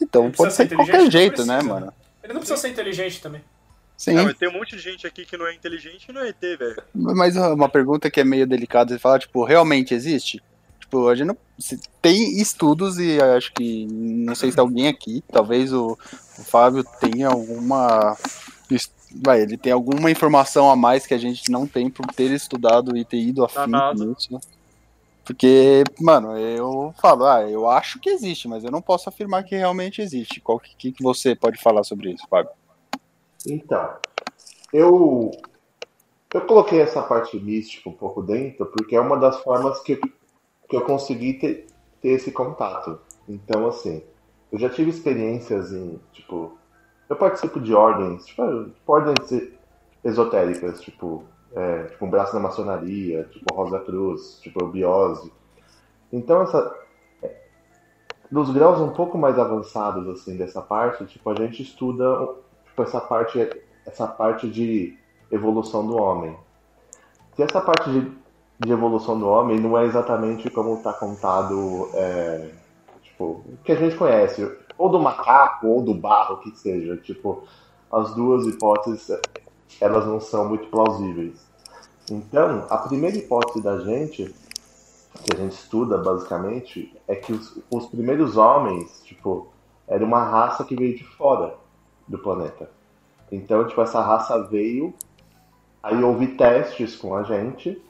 Então 0.00 0.30
pode 0.30 0.36
precisa 0.36 0.50
ser 0.56 0.68
de 0.68 0.74
qualquer 0.76 0.94
inteligente, 0.94 1.12
jeito, 1.12 1.44
né, 1.44 1.56
precisa, 1.56 1.74
mano? 1.74 1.94
Ele 2.24 2.32
não 2.32 2.40
precisa 2.40 2.58
ser 2.58 2.68
inteligente 2.70 3.20
também. 3.20 3.44
Sim, 4.00 4.14
tem 4.32 4.48
um 4.48 4.52
monte 4.54 4.76
de 4.76 4.80
gente 4.80 5.06
aqui 5.06 5.26
que 5.26 5.36
não 5.36 5.46
é 5.46 5.52
inteligente 5.54 6.06
e 6.08 6.12
não 6.12 6.22
é 6.22 6.30
ET, 6.30 6.40
velho. 6.40 6.82
mas 6.94 7.36
uma 7.36 7.68
pergunta 7.68 8.10
que 8.10 8.18
é 8.18 8.24
meio 8.24 8.46
delicada 8.46 8.94
de 8.94 8.98
falar, 8.98 9.18
tipo, 9.18 9.44
realmente 9.44 9.92
existe? 9.92 10.42
Tipo, 10.80 11.06
a 11.08 11.14
gente 11.14 11.26
não. 11.26 11.36
tem 12.00 12.40
estudos 12.40 12.98
e 12.98 13.20
acho 13.20 13.52
que. 13.52 13.84
Não 13.90 14.34
sei 14.34 14.50
se 14.50 14.58
alguém 14.58 14.88
aqui, 14.88 15.22
talvez 15.30 15.70
o, 15.70 15.98
o 16.38 16.42
Fábio 16.42 16.82
tenha 16.98 17.28
alguma. 17.28 18.16
Vai, 19.22 19.42
ele 19.42 19.58
tem 19.58 19.70
alguma 19.70 20.10
informação 20.10 20.70
a 20.70 20.76
mais 20.76 21.04
que 21.04 21.12
a 21.12 21.18
gente 21.18 21.50
não 21.50 21.66
tem 21.66 21.90
por 21.90 22.06
ter 22.06 22.30
estudado 22.30 22.96
e 22.96 23.04
ter 23.04 23.18
ido 23.18 23.44
a 23.44 23.48
Tá 23.48 23.64
fim 23.64 23.70
nada. 23.70 24.02
nisso. 24.02 24.32
né? 24.32 24.40
Porque, 25.26 25.84
mano, 26.00 26.38
eu 26.38 26.94
falo, 27.02 27.26
ah, 27.26 27.42
eu 27.42 27.68
acho 27.68 28.00
que 28.00 28.08
existe, 28.08 28.48
mas 28.48 28.64
eu 28.64 28.70
não 28.70 28.80
posso 28.80 29.10
afirmar 29.10 29.44
que 29.44 29.54
realmente 29.54 30.00
existe. 30.00 30.40
Qual 30.40 30.58
que 30.58 30.90
que 30.90 31.02
você 31.02 31.34
pode 31.34 31.60
falar 31.60 31.84
sobre 31.84 32.12
isso, 32.12 32.26
Fábio? 32.30 32.50
Então, 33.46 33.96
eu 34.72 35.30
eu 36.32 36.40
coloquei 36.42 36.80
essa 36.80 37.02
parte 37.02 37.38
mística 37.40 37.88
um 37.88 37.92
pouco 37.92 38.22
dentro 38.22 38.66
porque 38.66 38.94
é 38.94 39.00
uma 39.00 39.18
das 39.18 39.40
formas 39.42 39.80
que 39.80 40.00
que 40.70 40.76
eu 40.76 40.82
consegui 40.82 41.34
ter, 41.34 41.66
ter 42.00 42.10
esse 42.10 42.30
contato. 42.30 43.00
Então, 43.28 43.66
assim, 43.66 44.02
eu 44.52 44.58
já 44.58 44.70
tive 44.70 44.90
experiências 44.90 45.72
em, 45.72 46.00
tipo, 46.12 46.56
eu 47.08 47.16
participo 47.16 47.60
de 47.60 47.74
ordens, 47.74 48.24
tipo, 48.24 48.64
tipo 48.66 48.92
ordens 48.92 49.50
esotéricas, 50.04 50.80
tipo, 50.80 51.24
é, 51.52 51.84
tipo 51.84 52.06
um 52.06 52.10
braço 52.10 52.32
da 52.32 52.38
maçonaria, 52.38 53.24
tipo 53.24 53.52
Rosa 53.52 53.80
Cruz, 53.80 54.38
tipo 54.40 54.64
Biose. 54.68 55.32
Então, 56.12 56.42
essa, 56.42 56.72
é, 57.20 57.34
nos 58.30 58.50
graus 58.50 58.80
um 58.80 58.92
pouco 58.92 59.18
mais 59.18 59.40
avançados, 59.40 60.06
assim, 60.08 60.36
dessa 60.36 60.62
parte, 60.62 61.04
tipo, 61.06 61.28
a 61.30 61.34
gente 61.34 61.62
estuda 61.62 62.36
tipo, 62.80 62.82
essa 62.82 63.00
parte, 63.00 63.50
essa 63.86 64.06
parte 64.06 64.48
de 64.48 64.96
evolução 65.30 65.86
do 65.86 65.96
homem. 65.96 66.36
Se 67.34 67.42
essa 67.42 67.60
parte 67.60 67.90
de, 67.90 68.12
de 68.58 68.72
evolução 68.72 69.18
do 69.18 69.28
homem 69.28 69.60
não 69.60 69.78
é 69.78 69.84
exatamente 69.84 70.50
como 70.50 70.76
está 70.76 70.92
contado, 70.92 71.88
é, 71.94 72.50
tipo, 73.02 73.24
o 73.24 73.58
que 73.64 73.72
a 73.72 73.76
gente 73.76 73.96
conhece, 73.96 74.50
ou 74.76 74.88
do 74.88 74.98
macaco 74.98 75.66
ou 75.66 75.82
do 75.82 75.94
barro, 75.94 76.38
que 76.38 76.56
seja, 76.58 76.96
tipo, 76.96 77.44
as 77.92 78.14
duas 78.14 78.46
hipóteses, 78.46 79.10
elas 79.80 80.06
não 80.06 80.20
são 80.20 80.48
muito 80.48 80.68
plausíveis. 80.68 81.48
Então, 82.10 82.66
a 82.68 82.78
primeira 82.78 83.16
hipótese 83.16 83.62
da 83.62 83.78
gente, 83.78 84.34
que 85.24 85.34
a 85.34 85.36
gente 85.36 85.52
estuda 85.52 85.98
basicamente, 85.98 86.96
é 87.06 87.14
que 87.14 87.32
os, 87.32 87.58
os 87.70 87.86
primeiros 87.86 88.36
homens, 88.36 89.02
tipo, 89.04 89.48
era 89.86 90.04
uma 90.04 90.24
raça 90.24 90.64
que 90.64 90.74
veio 90.74 90.96
de 90.96 91.04
fora 91.04 91.59
do 92.10 92.18
planeta. 92.18 92.68
Então, 93.30 93.66
tipo, 93.66 93.80
essa 93.80 94.02
raça 94.02 94.42
veio, 94.42 94.92
aí 95.80 96.02
houve 96.02 96.26
testes 96.36 96.96
com 96.96 97.14
a 97.14 97.22
gente, 97.22 97.80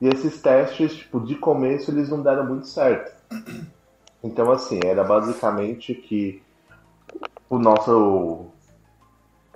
e 0.00 0.08
esses 0.08 0.40
testes, 0.40 0.94
tipo, 0.94 1.20
de 1.20 1.34
começo 1.34 1.90
eles 1.90 2.08
não 2.08 2.22
deram 2.22 2.46
muito 2.46 2.66
certo. 2.66 3.14
Então, 4.24 4.50
assim, 4.50 4.80
era 4.82 5.04
basicamente 5.04 5.94
que 5.94 6.42
o 7.50 7.58
nosso 7.58 8.46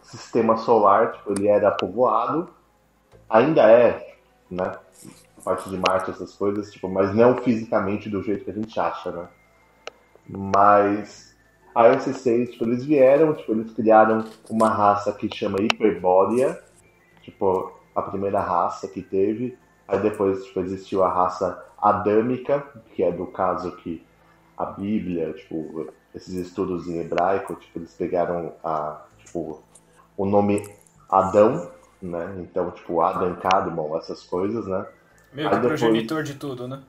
sistema 0.02 0.58
solar, 0.58 1.12
tipo, 1.12 1.32
ele 1.32 1.48
era 1.48 1.70
povoado, 1.70 2.50
ainda 3.28 3.70
é, 3.70 4.16
né? 4.50 4.76
A 5.38 5.40
parte 5.42 5.70
de 5.70 5.78
Marte, 5.78 6.10
essas 6.10 6.34
coisas, 6.34 6.70
tipo, 6.70 6.88
mas 6.88 7.14
não 7.14 7.36
fisicamente 7.38 8.10
do 8.10 8.22
jeito 8.22 8.44
que 8.44 8.50
a 8.50 8.54
gente 8.54 8.78
acha, 8.78 9.10
né? 9.10 9.28
Mas 10.28 11.33
aí 11.74 11.96
esses 11.96 12.18
seres, 12.18 12.50
tipo, 12.50 12.64
eles 12.64 12.84
vieram, 12.84 13.34
tipo, 13.34 13.52
eles 13.52 13.72
criaram 13.72 14.24
uma 14.48 14.68
raça 14.68 15.12
que 15.12 15.28
chama 15.34 15.60
Hiperbórea, 15.60 16.62
tipo, 17.22 17.72
a 17.94 18.02
primeira 18.02 18.40
raça 18.40 18.88
que 18.88 19.02
teve. 19.02 19.56
Aí 19.86 19.98
depois, 20.00 20.44
tipo, 20.44 20.60
existiu 20.60 21.02
a 21.04 21.12
raça 21.12 21.62
adâmica, 21.80 22.66
que 22.94 23.02
é 23.02 23.12
do 23.12 23.26
caso 23.26 23.76
que 23.76 24.04
a 24.56 24.64
Bíblia, 24.66 25.32
tipo, 25.34 25.88
esses 26.14 26.34
estudos 26.34 26.86
em 26.88 26.98
hebraico, 27.00 27.54
tipo, 27.56 27.78
eles 27.78 27.92
pegaram 27.94 28.52
a, 28.64 29.02
tipo, 29.18 29.62
o 30.16 30.24
nome 30.24 30.66
Adão, 31.10 31.70
né? 32.00 32.36
Então, 32.38 32.70
tipo, 32.70 33.00
Adam, 33.00 33.34
Cadmon, 33.36 33.96
essas 33.98 34.22
coisas, 34.22 34.66
né? 34.66 34.86
Meio 35.32 35.48
Aí 35.48 35.54
que 35.56 35.60
depois- 35.60 35.80
progenitor 35.80 36.22
de 36.22 36.34
tudo, 36.34 36.66
né? 36.68 36.80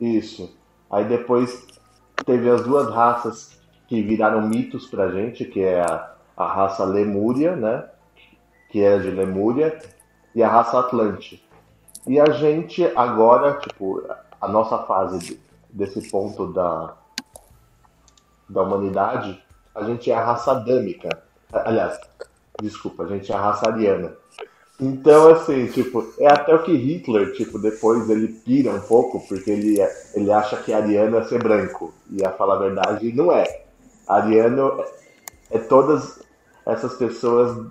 Isso. 0.00 0.56
Aí 0.90 1.04
depois 1.04 1.66
teve 2.24 2.48
as 2.48 2.62
duas 2.62 2.88
raças 2.94 3.60
que 3.86 4.02
viraram 4.02 4.42
mitos 4.42 4.86
pra 4.86 5.10
gente, 5.10 5.44
que 5.44 5.60
é 5.60 5.80
a, 5.80 6.14
a 6.36 6.46
raça 6.46 6.84
Lemúria, 6.84 7.54
né? 7.56 7.84
Que 8.70 8.80
era 8.80 9.00
de 9.00 9.10
Lemúria, 9.10 9.78
e 10.34 10.42
a 10.42 10.48
raça 10.48 10.78
Atlante. 10.78 11.44
E 12.06 12.20
a 12.20 12.30
gente 12.30 12.84
agora, 12.96 13.54
tipo, 13.54 14.02
a 14.40 14.48
nossa 14.48 14.78
fase 14.78 15.40
desse 15.70 16.10
ponto 16.10 16.52
da, 16.52 16.94
da 18.48 18.62
humanidade, 18.62 19.42
a 19.74 19.82
gente 19.84 20.10
é 20.10 20.14
a 20.14 20.24
raça 20.24 20.52
adâmica. 20.52 21.08
Aliás, 21.52 21.98
desculpa, 22.60 23.04
a 23.04 23.06
gente 23.06 23.32
é 23.32 23.34
a 23.34 23.40
raça 23.40 23.68
ariana. 23.68 24.12
Então, 24.78 25.28
assim, 25.28 25.66
tipo, 25.68 26.04
é 26.18 26.26
até 26.26 26.54
o 26.54 26.62
que 26.62 26.74
Hitler, 26.74 27.32
tipo, 27.34 27.58
depois 27.58 28.10
ele 28.10 28.28
pira 28.28 28.72
um 28.72 28.80
pouco, 28.80 29.20
porque 29.26 29.50
ele, 29.50 29.78
ele 30.14 30.32
acha 30.32 30.56
que 30.56 30.72
ariano 30.72 31.16
é 31.16 31.24
ser 31.24 31.42
branco. 31.42 31.94
E 32.10 32.24
a 32.24 32.32
falar 32.32 32.56
a 32.56 32.58
verdade, 32.58 33.12
não 33.12 33.32
é. 33.32 33.63
Ariano 34.06 34.84
é 35.50 35.58
todas 35.58 36.20
essas 36.66 36.94
pessoas 36.94 37.66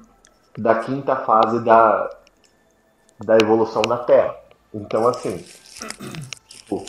da 0.58 0.76
quinta 0.76 1.16
fase 1.16 1.60
da, 1.64 2.10
da 3.24 3.38
evolução 3.38 3.82
da 3.82 3.98
Terra. 3.98 4.36
Então, 4.74 5.08
assim, 5.08 5.44
tipo, 6.48 6.86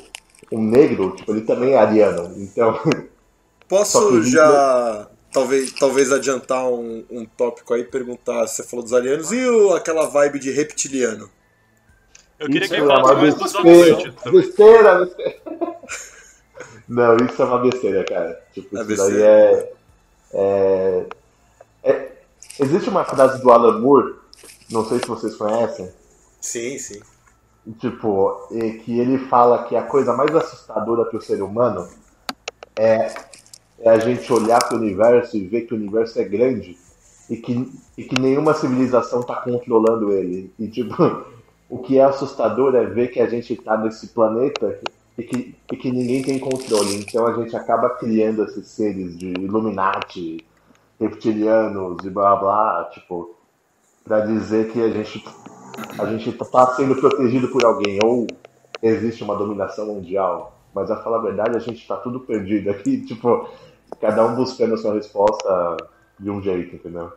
o 0.50 0.58
negro, 0.58 1.14
tipo, 1.16 1.32
ele 1.32 1.42
também 1.42 1.72
é 1.72 1.78
ariano. 1.78 2.32
Então. 2.36 2.78
Posso 3.68 4.22
já 4.22 5.08
talvez, 5.32 5.72
talvez 5.72 6.12
adiantar 6.12 6.64
um, 6.68 7.04
um 7.10 7.24
tópico 7.24 7.74
aí 7.74 7.82
perguntar, 7.82 8.46
você 8.46 8.62
falou 8.62 8.84
dos 8.84 8.92
alianos, 8.92 9.32
e 9.32 9.44
o, 9.44 9.74
aquela 9.74 10.06
vibe 10.06 10.38
de 10.38 10.50
reptiliano? 10.52 11.28
Eu 12.38 12.46
queria 12.46 12.60
Isso 12.60 12.68
que 12.68 12.76
é 12.76 12.78
ele 12.78 12.86
falasse 12.86 13.14
mais 13.14 13.34
dos 13.34 13.52
besteira, 13.52 14.14
besteira. 14.30 15.10
Não, 16.88 17.16
isso 17.16 17.40
é 17.40 17.44
uma 17.44 17.58
besteira, 17.58 18.04
cara. 18.04 18.40
Tipo, 18.52 18.76
É 18.78 18.82
isso 18.82 18.96
daí 18.96 19.22
é, 19.22 19.72
é, 20.32 21.06
é- 21.82 22.12
Existe 22.60 22.88
uma 22.88 23.04
frase 23.04 23.40
do 23.42 23.50
Alan 23.50 23.80
Moore, 23.80 24.14
não 24.70 24.84
sei 24.84 24.98
se 24.98 25.06
vocês 25.08 25.34
conhecem, 25.34 25.90
Sim, 26.40 26.78
sim. 26.78 27.00
tipo, 27.80 28.48
que 28.84 28.98
ele 29.00 29.18
fala 29.28 29.64
que 29.64 29.74
a 29.74 29.82
coisa 29.82 30.12
mais 30.12 30.34
assustadora 30.34 31.04
para 31.04 31.18
o 31.18 31.22
ser 31.22 31.42
humano 31.42 31.88
é, 32.76 33.12
é 33.80 33.90
a 33.90 33.98
gente 33.98 34.32
olhar 34.32 34.58
para 34.62 34.76
o 34.76 34.80
universo 34.80 35.36
e 35.36 35.46
ver 35.46 35.62
que 35.62 35.74
o 35.74 35.76
universo 35.76 36.18
é 36.20 36.24
grande 36.24 36.78
e 37.28 37.36
que, 37.36 37.72
e 37.96 38.04
que 38.04 38.20
nenhuma 38.20 38.54
civilização 38.54 39.20
está 39.20 39.36
controlando 39.36 40.12
ele. 40.12 40.52
E 40.58 40.68
tipo, 40.68 40.94
o 41.68 41.78
que 41.78 41.98
é 41.98 42.04
assustador 42.04 42.74
é 42.76 42.84
ver 42.84 43.08
que 43.08 43.20
a 43.20 43.26
gente 43.28 43.52
está 43.54 43.76
nesse 43.76 44.08
planeta 44.08 44.78
e 45.16 45.23
que, 45.23 45.54
e 45.73 45.76
que 45.76 45.90
ninguém 45.90 46.23
tem 46.23 46.38
controle. 46.38 46.97
Então 46.97 47.26
a 47.26 47.33
gente 47.35 47.56
acaba 47.56 47.90
criando 47.90 48.44
esses 48.44 48.66
seres 48.68 49.16
de 49.16 49.28
Illuminati, 49.28 50.44
reptilianos 51.00 52.04
e 52.04 52.11
blá 52.11 52.37
blá, 52.37 52.90
tipo, 52.92 53.37
para 54.04 54.21
dizer 54.21 54.71
que 54.71 54.80
a 54.80 54.90
gente 54.90 55.25
a 55.99 56.06
gente 56.06 56.30
está 56.30 56.75
sendo 56.75 56.94
protegido 56.97 57.49
por 57.49 57.64
alguém, 57.64 57.99
ou 58.04 58.26
existe 58.83 59.25
uma 59.25 59.37
dominação 59.37 59.87
mundial. 59.87 60.56
Mas 60.75 60.90
a 60.90 60.97
falar 60.97 61.18
a 61.18 61.23
verdade, 61.23 61.56
a 61.56 61.61
gente 61.61 61.80
está 61.80 61.97
tudo 61.97 62.21
perdido 62.21 62.71
aqui, 62.71 63.00
tipo, 63.06 63.49
cada 64.00 64.25
um 64.26 64.35
buscando 64.35 64.75
a 64.75 64.78
sua 64.78 64.94
resposta 64.94 65.76
de 66.18 66.30
um 66.30 66.42
jeito, 66.42 66.76
entendeu? 66.76 67.12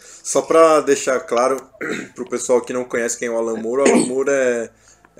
Só 0.00 0.42
pra 0.42 0.80
deixar 0.80 1.20
claro 1.20 1.60
pro 2.14 2.28
pessoal 2.28 2.60
que 2.60 2.72
não 2.72 2.84
conhece 2.84 3.18
quem 3.18 3.28
é 3.28 3.30
o 3.30 3.36
Alan 3.36 3.60
Moore, 3.60 3.82
o 3.82 3.92
Alan 3.92 4.06
Moore 4.06 4.30
é, 4.30 4.70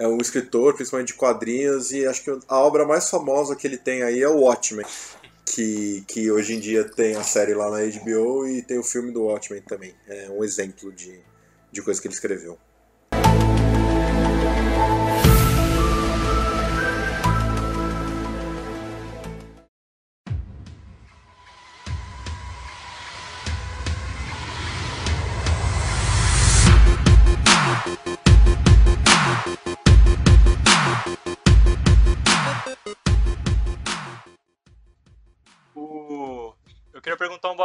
é 0.00 0.09
um 0.09 0.16
escritor, 0.16 0.75
principalmente 0.75 1.09
de 1.09 1.14
quadrinhos, 1.14 1.92
e 1.92 2.07
acho 2.07 2.25
que 2.25 2.30
a 2.49 2.59
obra 2.59 2.87
mais 2.87 3.11
famosa 3.11 3.54
que 3.54 3.66
ele 3.66 3.76
tem 3.76 4.02
aí 4.02 4.23
é 4.23 4.28
o 4.28 4.38
Watchmen, 4.38 4.87
que, 5.45 6.02
que 6.09 6.30
hoje 6.30 6.54
em 6.54 6.59
dia 6.59 6.85
tem 6.85 7.16
a 7.16 7.23
série 7.23 7.52
lá 7.52 7.71
na 7.71 7.80
HBO 7.80 8.47
e 8.47 8.62
tem 8.62 8.78
o 8.78 8.83
filme 8.83 9.12
do 9.12 9.25
Watchmen 9.25 9.61
também. 9.61 9.95
É 10.09 10.30
um 10.30 10.42
exemplo 10.42 10.90
de, 10.90 11.21
de 11.71 11.83
coisa 11.83 12.00
que 12.00 12.09
ele 12.09 12.14
escreveu. 12.14 12.59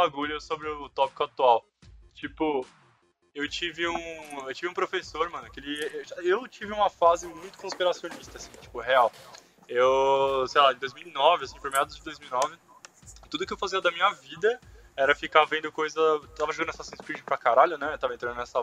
Bagulho 0.08 0.40
sobre 0.40 0.68
o 0.68 0.88
tópico 0.88 1.24
atual. 1.24 1.64
Tipo, 2.14 2.66
eu 3.34 3.48
tive 3.48 3.86
um. 3.86 4.48
Eu 4.48 4.54
tive 4.54 4.68
um 4.68 4.74
professor, 4.74 5.28
mano, 5.30 5.50
que 5.50 5.60
ele. 5.60 6.06
Eu 6.22 6.46
tive 6.48 6.72
uma 6.72 6.88
fase 6.88 7.26
muito 7.26 7.58
conspiracionista, 7.58 8.38
assim, 8.38 8.50
tipo, 8.60 8.80
real. 8.80 9.12
Eu, 9.68 10.46
sei 10.48 10.60
lá, 10.60 10.72
em 10.72 10.78
2009, 10.78 11.44
assim, 11.44 11.58
por 11.58 11.70
meados 11.70 11.96
de 11.96 12.02
2009, 12.02 12.56
tudo 13.28 13.46
que 13.46 13.52
eu 13.52 13.58
fazia 13.58 13.80
da 13.80 13.90
minha 13.90 14.10
vida 14.14 14.60
era 14.96 15.14
ficar 15.14 15.44
vendo 15.44 15.70
coisa. 15.70 16.00
Tava 16.36 16.52
jogando 16.52 16.70
Assassin's 16.70 17.00
Creed 17.00 17.22
pra 17.22 17.36
caralho, 17.36 17.76
né? 17.76 17.92
Eu 17.92 17.98
tava 17.98 18.14
entrando 18.14 18.36
nessa 18.36 18.62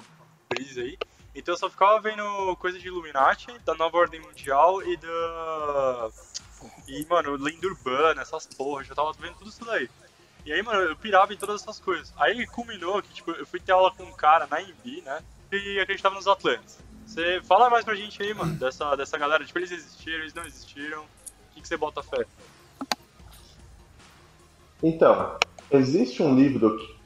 brisa 0.50 0.81
aí. 0.81 0.97
Então 1.35 1.53
eu 1.53 1.57
só 1.57 1.69
ficava 1.69 2.00
vendo 2.00 2.55
coisa 2.57 2.77
de 2.79 2.88
Illuminati, 2.88 3.57
da 3.59 3.73
nova 3.75 3.97
ordem 3.97 4.19
mundial 4.19 4.81
e 4.83 4.97
da. 4.97 6.09
E, 6.88 7.05
mano, 7.05 7.35
lenda 7.35 7.67
urbana, 7.67 8.21
essas 8.21 8.45
porras, 8.45 8.88
eu 8.89 8.95
tava 8.95 9.12
vendo 9.13 9.35
tudo 9.35 9.50
isso 9.50 9.65
daí. 9.65 9.89
E 10.45 10.51
aí, 10.51 10.62
mano, 10.62 10.81
eu 10.81 10.95
pirava 10.95 11.33
em 11.33 11.38
todas 11.38 11.62
essas 11.62 11.79
coisas. 11.79 12.13
Aí 12.17 12.45
culminou 12.47 13.01
que, 13.01 13.13
tipo, 13.13 13.31
eu 13.31 13.45
fui 13.45 13.59
ter 13.59 13.71
aula 13.71 13.91
com 13.91 14.03
um 14.03 14.12
cara 14.12 14.47
na 14.50 14.62
Embi, 14.62 15.01
né? 15.01 15.21
E 15.51 15.79
acreditava 15.79 16.15
nos 16.15 16.27
Atlantes. 16.27 16.79
Você 17.05 17.41
fala 17.43 17.69
mais 17.69 17.85
pra 17.85 17.95
gente 17.95 18.21
aí, 18.21 18.33
mano, 18.33 18.53
dessa, 18.55 18.95
dessa 18.95 19.17
galera. 19.17 19.45
Tipo, 19.45 19.59
eles 19.59 19.71
existiram, 19.71 20.19
eles 20.19 20.33
não 20.33 20.45
existiram. 20.45 21.01
O 21.01 21.53
que, 21.53 21.62
que 21.62 21.67
você 21.67 21.77
bota 21.77 22.03
fé? 22.03 22.25
Então, 24.81 25.38
existe 25.71 26.21
um 26.21 26.35
livro 26.35 26.77
que, 26.77 26.97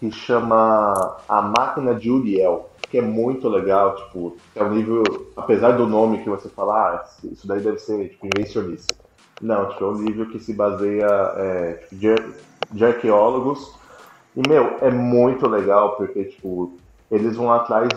que 0.00 0.10
chama 0.10 1.18
A 1.28 1.42
Máquina 1.42 1.94
de 1.94 2.10
Uriel, 2.10 2.70
que 2.90 2.98
é 2.98 3.02
muito 3.02 3.48
legal, 3.48 3.94
tipo, 3.96 4.36
é 4.56 4.62
um 4.62 4.74
livro, 4.74 5.32
apesar 5.36 5.72
do 5.72 5.86
nome 5.86 6.22
que 6.22 6.28
você 6.28 6.48
fala, 6.48 6.74
ah, 6.74 7.08
isso 7.24 7.46
daí 7.46 7.60
deve 7.60 7.78
ser 7.78 8.08
tipo, 8.08 8.26
invencionista. 8.26 8.94
Não, 9.40 9.68
tipo, 9.70 9.84
é 9.84 9.88
um 9.88 10.02
livro 10.02 10.28
que 10.30 10.40
se 10.40 10.52
baseia 10.52 11.06
é, 11.36 11.72
tipo, 11.88 11.96
de, 12.72 12.84
arqueólogos. 12.84 13.74
E, 14.36 14.40
meu, 14.48 14.78
é 14.80 14.90
muito 14.90 15.46
legal, 15.48 15.96
porque, 15.96 16.24
tipo, 16.24 16.78
eles 17.10 17.36
vão 17.36 17.52
atrás 17.52 17.88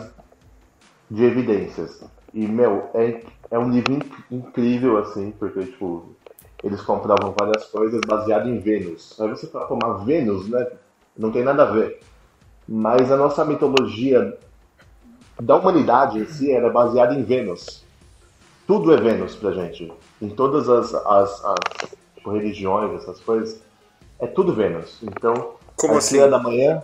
de 1.09 1.23
evidências. 1.23 2.03
E, 2.33 2.45
meu, 2.45 2.89
é, 2.93 3.21
é 3.51 3.59
um 3.59 3.69
livro 3.69 3.93
inc- 3.93 4.31
incrível, 4.31 4.97
assim, 4.97 5.31
porque, 5.31 5.65
tipo, 5.65 6.15
eles 6.63 6.81
comprovam 6.81 7.31
várias 7.31 7.65
coisas 7.65 8.01
baseado 8.01 8.49
em 8.49 8.59
Vênus. 8.59 9.19
Aí 9.19 9.29
você 9.29 9.47
fala, 9.47 9.67
pô, 9.67 9.75
mas 9.75 10.03
Vênus, 10.03 10.49
né? 10.49 10.67
Não 11.17 11.31
tem 11.31 11.43
nada 11.43 11.63
a 11.63 11.71
ver. 11.71 12.01
Mas 12.67 13.11
a 13.11 13.17
nossa 13.17 13.45
mitologia 13.45 14.37
da 15.39 15.55
humanidade 15.55 16.19
em 16.19 16.25
si 16.25 16.51
era 16.51 16.69
baseada 16.69 17.13
em 17.13 17.23
Vênus. 17.23 17.85
Tudo 18.67 18.93
é 18.93 18.97
Vênus 18.97 19.35
pra 19.35 19.51
gente. 19.51 19.93
Em 20.21 20.29
todas 20.29 20.67
as, 20.67 20.93
as, 20.93 21.45
as 21.45 21.89
tipo, 22.15 22.31
religiões, 22.31 23.01
essas 23.01 23.21
coisas, 23.21 23.61
é 24.19 24.27
tudo 24.27 24.53
Vênus. 24.53 24.99
Então, 25.03 25.55
Como 25.75 25.93
a 25.93 25.97
assim? 25.97 26.15
estrela 26.17 26.37
da 26.37 26.39
manhã, 26.43 26.83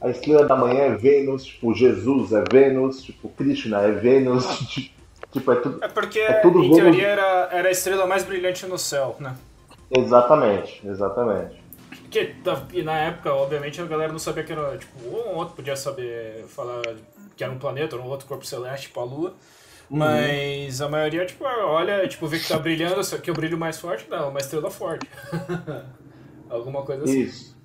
a 0.00 0.08
estrela 0.10 0.46
da 0.46 0.56
manhã 0.56 0.80
é 0.84 0.94
Vênus, 0.96 1.44
tipo, 1.44 1.74
Jesus 1.74 2.32
é 2.32 2.42
Vênus, 2.50 3.02
tipo, 3.02 3.28
Krishna 3.30 3.82
é 3.82 3.92
Vênus, 3.92 4.44
tipo, 5.32 5.52
é 5.52 5.56
tudo. 5.56 5.84
É 5.84 5.88
porque, 5.88 6.18
É 6.20 6.34
tudo 6.34 6.58
em 6.58 6.62
Vênus. 6.62 6.76
teoria, 6.78 7.06
era, 7.06 7.48
era 7.52 7.68
a 7.68 7.72
estrela 7.72 8.06
mais 8.06 8.24
brilhante 8.24 8.66
no 8.66 8.78
céu, 8.78 9.16
né? 9.20 9.34
Exatamente, 9.90 10.80
exatamente. 10.86 11.62
Porque, 12.02 12.34
e 12.72 12.82
na 12.82 12.96
época, 12.98 13.32
obviamente, 13.32 13.80
a 13.80 13.84
galera 13.86 14.12
não 14.12 14.18
sabia 14.18 14.44
que 14.44 14.52
era, 14.52 14.76
tipo, 14.76 14.98
um 15.08 15.34
outro 15.36 15.54
podia 15.54 15.76
saber 15.76 16.44
falar 16.48 16.82
que 17.36 17.42
era 17.42 17.52
um 17.52 17.58
planeta 17.58 17.96
ou 17.96 18.02
um 18.02 18.06
outro 18.06 18.26
corpo 18.26 18.44
celeste, 18.44 18.88
tipo 18.88 19.00
a 19.00 19.04
Lua. 19.04 19.34
Mas 19.88 20.80
a 20.80 20.88
maioria, 20.88 21.24
tipo, 21.26 21.44
olha, 21.44 22.06
tipo, 22.08 22.26
vê 22.26 22.38
que 22.38 22.48
tá 22.48 22.58
brilhando, 22.58 23.02
só 23.04 23.18
que 23.18 23.30
o 23.30 23.34
brilho 23.34 23.58
mais 23.58 23.78
forte, 23.78 24.06
não, 24.08 24.30
uma 24.30 24.38
estrela 24.40 24.70
forte. 24.70 25.06
Alguma 26.52 26.82
coisa 26.84 27.04
assim. 27.04 27.20
Isso. 27.20 27.56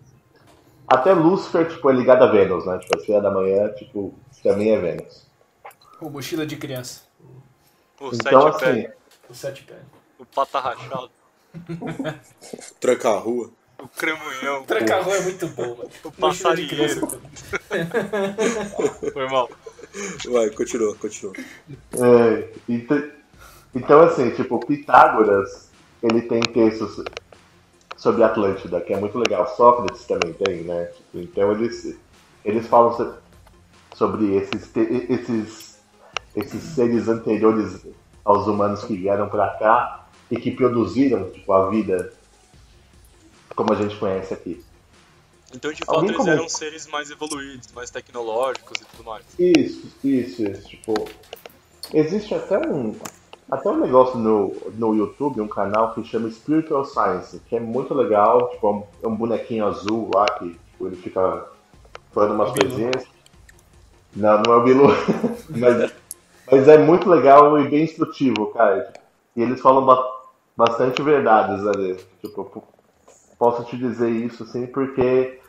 Até 0.88 1.13
Lúcifer, 1.13 1.67
tipo, 1.67 1.89
é 1.89 1.94
ligado 1.94 2.24
a 2.24 2.32
Vênus, 2.32 2.65
né? 2.65 2.77
Tipo, 2.79 2.96
a 2.96 3.00
estrela 3.00 3.22
da 3.22 3.32
manhã, 3.32 3.67
tipo, 3.74 4.13
também 4.41 4.72
é 4.74 4.79
Vênus. 4.79 5.27
O 6.01 6.10
mochila 6.10 6.46
de 6.46 6.56
criança. 6.56 7.01
O 8.00 8.08
Então, 8.13 8.41
sete 8.53 8.63
assim, 8.65 8.82
pé, 8.84 8.96
O 9.29 9.34
sete 9.34 9.63
pés. 9.63 9.79
o 10.17 10.25
pata 10.25 10.60
rachado, 10.60 11.10
Tranca 12.79 13.10
a 13.10 13.17
rua. 13.20 13.50
o 13.82 13.88
cramunhão, 13.88 14.63
Tranca-rua 14.63 15.15
é 15.17 15.22
muito 15.22 15.48
bom, 15.50 15.75
mano. 15.75 15.89
o 16.03 16.12
Mochila 16.22 16.56
de 16.56 16.67
criança 16.67 17.01
passarinheiro. 17.01 17.88
também. 17.89 19.12
Foi 19.12 19.27
mal. 19.29 19.50
Vai, 20.32 20.50
continua, 20.51 20.96
continua. 20.96 21.34
É, 21.94 22.50
então, 22.70 23.03
então, 23.75 24.00
assim, 24.01 24.29
tipo, 24.32 24.60
Pitágoras, 24.65 25.70
ele 26.03 26.22
tem 26.22 26.39
textos 26.41 27.03
sobre 27.98 28.24
Atlântida, 28.24 28.80
que 28.80 28.94
é 28.94 28.98
muito 29.00 29.18
legal. 29.18 29.48
Sócrates 29.58 30.06
também 30.06 30.32
tem, 30.34 30.62
né? 30.63 30.86
Tipo, 30.86 31.20
então 31.20 31.51
eles, 31.51 31.98
eles 32.46 32.68
falam 32.68 32.96
so- 32.96 33.16
sobre 33.96 34.36
esses, 34.36 34.70
esses, 35.10 35.80
esses 36.36 36.63
seres 36.63 37.08
anteriores 37.08 37.86
aos 38.24 38.48
humanos 38.48 38.84
que 38.84 38.96
vieram 38.96 39.27
para 39.27 39.50
cá 39.58 40.08
e 40.30 40.38
que 40.39 40.51
produziram 40.51 41.30
tipo, 41.32 41.51
a 41.54 41.70
vida 41.70 42.13
como 43.56 43.74
a 43.74 43.75
gente 43.75 43.96
conhece 43.98 44.34
aqui. 44.34 44.63
Então, 45.56 45.72
de 45.72 45.80
fato, 45.80 45.96
Alguém 45.96 46.10
eles 46.10 46.18
comentou- 46.18 46.39
eram 46.39 46.50
seres 46.50 46.86
mais 46.88 47.10
evoluídos, 47.10 47.72
mais 47.74 47.89
tecnológicos 47.89 48.82
e 48.82 48.86
tudo 48.86 49.04
mais. 49.06 49.24
Isso, 49.39 49.88
isso, 50.04 50.44
isso. 50.44 50.68
Tipo, 50.68 50.94
existe 51.94 52.36
até 52.36 52.60
um, 52.60 52.94
até 53.50 53.70
um 53.70 53.80
negócio 53.80 54.18
no, 54.20 54.54
no 54.75 54.94
YouTube, 54.94 55.39
um 55.39 55.48
canal 55.48 55.94
que 55.94 56.04
chama 56.04 56.30
Spiritual 56.30 56.84
Science, 56.84 57.39
que 57.48 57.56
é 57.56 57.60
muito 57.60 57.94
legal. 57.94 58.50
Tipo, 58.50 58.68
é 58.68 58.72
um, 58.72 58.84
é 59.04 59.08
um 59.08 59.16
bonequinho 59.16 59.66
azul 59.66 60.12
lá 60.13 60.25
que 60.25 60.50
tipo, 60.50 60.88
ele 60.88 60.98
fica 60.98 61.48
falando 62.12 62.34
umas 62.36 62.50
É 62.50 62.60
coisinhas. 62.60 63.06
Não, 64.16 64.42
não 64.42 64.54
é 64.54 64.58
o 64.58 64.63
Bilu. 64.63 64.88
mas, 65.50 65.94
mas 66.51 66.68
é 66.68 66.77
muito 66.77 67.10
legal 67.10 67.58
e 67.60 67.70
bem 67.70 67.84
instrutivo, 67.84 68.48
cara. 68.48 68.92
E 69.36 69.42
eles 69.42 69.62
falam 69.62 69.86
ba- 69.86 70.06
bastante 70.56 71.01
verdades 71.01 71.66
ali. 71.66 71.96
Tipo, 72.22 72.63
posso 73.39 73.63
te 73.63 73.77
dizer 73.77 74.10
isso 74.10 74.44
assim 74.44 74.68
porque. 74.68 75.39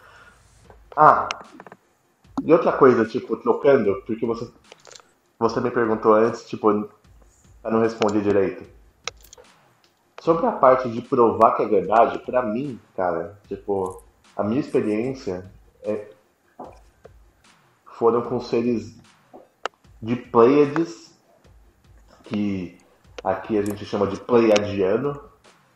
Ah, 0.96 1.28
e 2.44 2.52
outra 2.52 2.72
coisa, 2.72 3.04
tipo, 3.04 3.36
trocando, 3.36 4.02
porque 4.06 4.24
você, 4.24 4.48
você 5.38 5.60
me 5.60 5.70
perguntou 5.70 6.14
antes, 6.14 6.48
tipo, 6.48 6.88
eu 7.68 7.72
não 7.72 7.80
respondi 7.80 8.20
direito. 8.22 8.64
Sobre 10.20 10.46
a 10.46 10.52
parte 10.52 10.88
de 10.90 11.02
provar 11.02 11.54
que 11.54 11.62
é 11.62 11.66
verdade, 11.66 12.18
pra 12.20 12.42
mim, 12.42 12.80
cara, 12.96 13.38
tipo, 13.46 14.02
a 14.34 14.42
minha 14.42 14.60
experiência 14.60 15.50
é, 15.82 16.08
foram 17.84 18.22
com 18.22 18.40
seres 18.40 18.96
de 20.00 20.16
Pleiades, 20.16 21.14
que 22.24 22.78
aqui 23.22 23.58
a 23.58 23.62
gente 23.62 23.84
chama 23.84 24.06
de 24.06 24.18
Pleiadiano, 24.18 25.20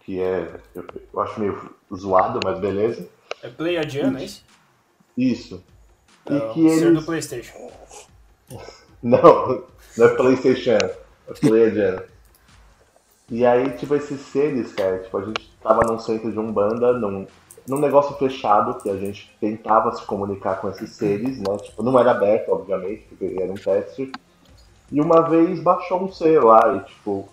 que 0.00 0.18
é, 0.18 0.60
eu, 0.74 0.84
eu 1.12 1.20
acho 1.20 1.38
meio 1.38 1.74
zoado, 1.94 2.40
mas 2.42 2.58
beleza. 2.58 3.06
É 3.42 3.50
Pleiadiano, 3.50 4.18
é 4.18 4.24
isso? 4.24 4.44
Isso. 5.16 5.64
E 6.28 6.34
o 6.34 6.52
que 6.54 6.68
ser 6.70 6.86
eles. 6.86 7.00
do 7.00 7.04
Playstation. 7.04 7.70
Não, 9.02 9.64
não 9.98 10.06
é 10.06 10.14
PlayStation, 10.14 10.78
Pleiadiano. 11.40 12.02
E 13.30 13.46
aí, 13.46 13.70
tipo, 13.78 13.94
esses 13.94 14.20
seres, 14.20 14.72
cara, 14.74 14.98
tipo, 14.98 15.16
a 15.16 15.24
gente 15.24 15.50
tava 15.62 15.80
num 15.84 15.98
centro 15.98 16.30
de 16.30 16.38
Umbanda, 16.38 16.92
num, 16.92 17.26
num 17.66 17.78
negócio 17.78 18.14
fechado, 18.16 18.80
que 18.82 18.90
a 18.90 18.96
gente 18.96 19.34
tentava 19.40 19.90
se 19.92 20.04
comunicar 20.04 20.60
com 20.60 20.68
esses 20.68 20.90
seres, 20.90 21.38
né? 21.38 21.56
Tipo, 21.62 21.82
não 21.82 21.98
era 21.98 22.10
aberto, 22.10 22.50
obviamente, 22.50 23.06
porque 23.08 23.36
era 23.40 23.50
um 23.50 23.54
teste. 23.54 24.12
E 24.90 25.00
uma 25.00 25.22
vez 25.22 25.60
baixou 25.60 26.02
um 26.02 26.12
ser 26.12 26.42
lá, 26.42 26.76
e 26.76 26.80
tipo. 26.80 27.28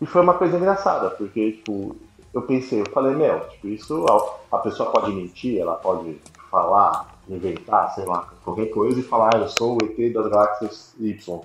E 0.00 0.06
foi 0.06 0.22
uma 0.22 0.34
coisa 0.34 0.56
engraçada, 0.56 1.10
porque, 1.10 1.52
tipo, 1.52 1.96
eu 2.34 2.42
pensei, 2.42 2.80
eu 2.80 2.90
falei, 2.90 3.14
meu, 3.14 3.40
tipo, 3.48 3.68
isso 3.68 4.04
a, 4.06 4.56
a 4.56 4.58
pessoa 4.58 4.90
pode 4.90 5.12
mentir, 5.12 5.58
ela 5.58 5.76
pode 5.76 6.20
falar, 6.50 7.16
inventar, 7.28 7.94
sei 7.94 8.04
lá, 8.04 8.28
qualquer 8.44 8.66
coisa 8.66 8.98
e 8.98 9.02
falar, 9.02 9.34
ah, 9.34 9.38
eu 9.38 9.48
sou 9.48 9.78
o 9.78 9.84
ET 9.84 10.12
das 10.12 10.28
galáxias 10.28 10.94
Y. 10.98 11.40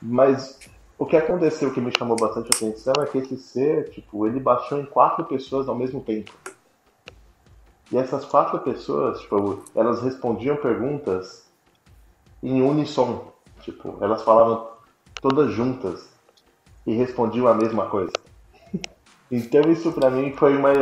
Mas 0.00 0.58
o 0.98 1.06
que 1.06 1.16
aconteceu 1.16 1.72
que 1.72 1.80
me 1.80 1.92
chamou 1.96 2.16
bastante 2.16 2.50
atenção 2.50 2.92
é 3.02 3.06
que 3.06 3.18
esse 3.18 3.36
ser, 3.36 3.90
tipo, 3.90 4.26
ele 4.26 4.40
baixou 4.40 4.78
em 4.78 4.86
quatro 4.86 5.24
pessoas 5.24 5.68
ao 5.68 5.74
mesmo 5.74 6.00
tempo. 6.00 6.32
E 7.92 7.96
essas 7.96 8.24
quatro 8.24 8.58
pessoas, 8.60 9.20
tipo, 9.20 9.64
elas 9.74 10.00
respondiam 10.02 10.56
perguntas 10.56 11.44
em 12.42 12.62
unissom. 12.62 13.32
Tipo, 13.62 13.98
elas 14.00 14.22
falavam 14.22 14.68
todas 15.20 15.52
juntas 15.52 16.08
e 16.86 16.94
respondiam 16.94 17.48
a 17.48 17.54
mesma 17.54 17.86
coisa. 17.86 18.12
Então 19.32 19.60
isso 19.70 19.92
pra 19.92 20.10
mim 20.10 20.32
foi 20.32 20.56
uma 20.56 20.72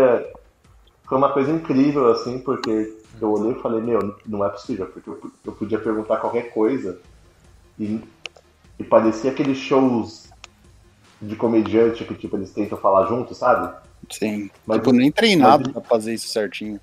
foi 1.05 1.19
uma 1.19 1.31
coisa 1.31 1.51
incrível 1.53 2.11
assim, 2.11 2.39
porque 2.39 2.97
eu 3.21 3.31
olhei 3.31 3.53
e 3.53 3.61
falei, 3.61 3.83
meu, 3.83 4.17
não 4.25 4.43
é 4.43 4.49
possível, 4.49 4.87
porque 4.87 5.11
eu, 5.11 5.21
eu 5.45 5.53
podia 5.53 5.79
perguntar 5.79 6.17
qualquer 6.17 6.51
coisa 6.51 6.99
e, 7.79 8.01
e 8.79 8.85
parecia 8.85 9.31
aqueles 9.31 9.59
shows 9.59 10.29
de 11.21 11.35
comediante 11.37 12.05
que 12.05 12.15
tipo 12.15 12.37
eles 12.37 12.53
tentam 12.53 12.79
falar 12.79 13.07
junto, 13.07 13.35
sabe? 13.35 13.75
Sim. 14.11 14.51
Mas- 14.67 14.79
tipo, 14.79 14.93
nem 14.93 15.11
treinado 15.11 15.65
mas- 15.65 15.73
pra 15.73 15.83
fazer 15.83 16.15
isso 16.15 16.29
certinho. 16.29 16.81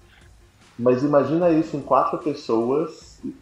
Mas 0.77 1.03
imagina 1.03 1.49
isso 1.51 1.77
em 1.77 1.81
quatro 1.81 2.17
pessoas 2.19 3.17
e, 3.23 3.33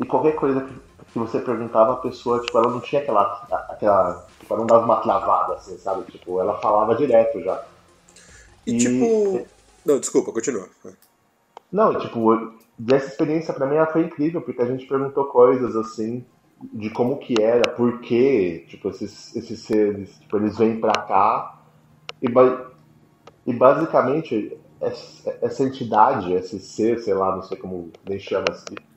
e 0.00 0.04
qualquer 0.04 0.34
coisa 0.34 0.60
que, 0.62 0.74
que 1.12 1.18
você 1.18 1.38
perguntava, 1.38 1.92
a 1.92 1.96
pessoa, 1.96 2.40
tipo, 2.40 2.58
ela 2.58 2.68
não 2.70 2.80
tinha 2.80 3.00
aquela. 3.00 3.46
aquela 3.70 4.26
tipo, 4.40 4.52
ela 4.52 4.60
não 4.60 4.66
dava 4.66 4.84
uma 4.84 4.96
travada, 5.00 5.54
assim, 5.54 5.78
sabe? 5.78 6.10
Tipo, 6.10 6.40
ela 6.40 6.58
falava 6.60 6.96
direto 6.96 7.40
já. 7.42 7.62
E 8.66 8.72
E- 8.74 8.78
tipo. 8.78 9.46
Não, 9.86 10.00
desculpa, 10.00 10.32
continua. 10.32 10.68
Não, 11.70 11.96
tipo, 12.00 12.52
dessa 12.78 13.06
experiência 13.06 13.54
pra 13.54 13.66
mim 13.66 13.76
ela 13.76 13.86
foi 13.86 14.02
incrível, 14.04 14.42
porque 14.42 14.62
a 14.62 14.66
gente 14.66 14.86
perguntou 14.86 15.24
coisas 15.26 15.74
assim, 15.76 16.24
de 16.72 16.90
como 16.90 17.18
que 17.18 17.40
era, 17.42 17.68
por 17.70 18.00
quê, 18.00 18.64
tipo, 18.68 18.88
esses, 18.90 19.34
esses 19.36 19.60
seres, 19.60 20.18
tipo, 20.20 20.36
eles 20.36 20.56
vêm 20.58 20.80
pra 20.80 20.92
cá 20.92 21.60
e, 22.20 22.28
ba- 22.28 22.70
e 23.46 23.52
basicamente 23.52 24.56
essa, 24.80 25.38
essa 25.42 25.62
entidade, 25.64 26.32
esse 26.34 26.58
ser, 26.60 26.98
sei 27.00 27.14
lá, 27.14 27.34
não 27.36 27.42
sei 27.42 27.56
como 27.56 27.90
nem 28.08 28.18
chama 28.18 28.46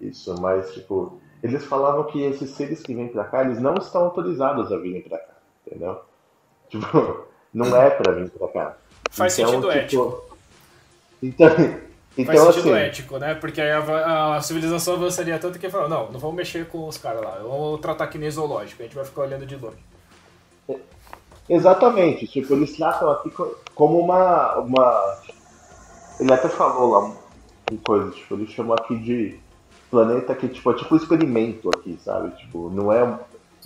isso, 0.01 0.35
mas 0.41 0.73
tipo, 0.73 1.19
eles 1.43 1.63
falavam 1.65 2.05
que 2.05 2.21
esses 2.21 2.49
seres 2.51 2.81
que 2.81 2.93
vêm 2.95 3.07
pra 3.07 3.25
cá, 3.25 3.43
eles 3.43 3.59
não 3.61 3.75
estão 3.75 4.03
autorizados 4.05 4.71
a 4.71 4.77
virem 4.77 5.01
pra 5.01 5.17
cá, 5.19 5.35
entendeu? 5.65 5.99
Tipo, 6.69 7.25
não 7.53 7.75
é 7.75 7.89
pra 7.89 8.11
vir 8.13 8.29
pra 8.31 8.47
cá. 8.49 8.77
Faz 9.11 9.37
Então, 9.39 9.49
sentido 9.49 9.67
tipo, 9.69 9.77
ético. 9.79 10.25
Então, 11.23 11.47
Faz 12.23 12.39
então 12.39 12.51
sentido 12.53 12.73
assim, 12.73 12.83
ético, 12.83 13.17
né? 13.17 13.35
Porque 13.35 13.59
aí 13.59 13.71
a, 13.71 14.35
a 14.37 14.41
civilização 14.41 14.93
avançaria 14.93 15.37
tanto 15.37 15.59
que 15.59 15.69
falou, 15.69 15.89
não, 15.89 16.11
não 16.11 16.19
vamos 16.19 16.35
mexer 16.37 16.65
com 16.67 16.87
os 16.87 16.97
caras 16.97 17.21
lá, 17.21 17.39
vamos 17.41 17.81
tratar 17.81 18.07
que 18.07 18.17
nem 18.17 18.31
zoológico, 18.31 18.81
a 18.81 18.85
gente 18.85 18.95
vai 18.95 19.03
ficar 19.03 19.23
olhando 19.23 19.45
de 19.45 19.55
longe. 19.57 19.77
Exatamente, 21.47 22.25
tipo, 22.27 22.53
eles 22.53 22.75
tratam 22.75 23.11
aqui 23.11 23.29
co- 23.29 23.55
como 23.75 23.99
uma, 23.99 24.55
uma. 24.59 25.17
Ele 26.19 26.33
até 26.33 26.49
falou 26.49 26.91
lá 26.91 26.99
um- 27.05 27.15
uma 27.71 27.81
coisa, 27.83 28.11
tipo, 28.11 28.33
ele 28.33 28.47
chamou 28.47 28.75
aqui 28.75 28.97
de 28.97 29.39
planeta 29.91 30.33
que 30.33 30.47
tipo, 30.47 30.71
é 30.71 30.73
tipo 30.73 30.93
um 30.93 30.97
experimento 30.97 31.69
aqui, 31.75 31.99
sabe? 32.03 32.35
Tipo, 32.37 32.69
não 32.71 32.91
é 32.91 33.03
um- 33.03 33.19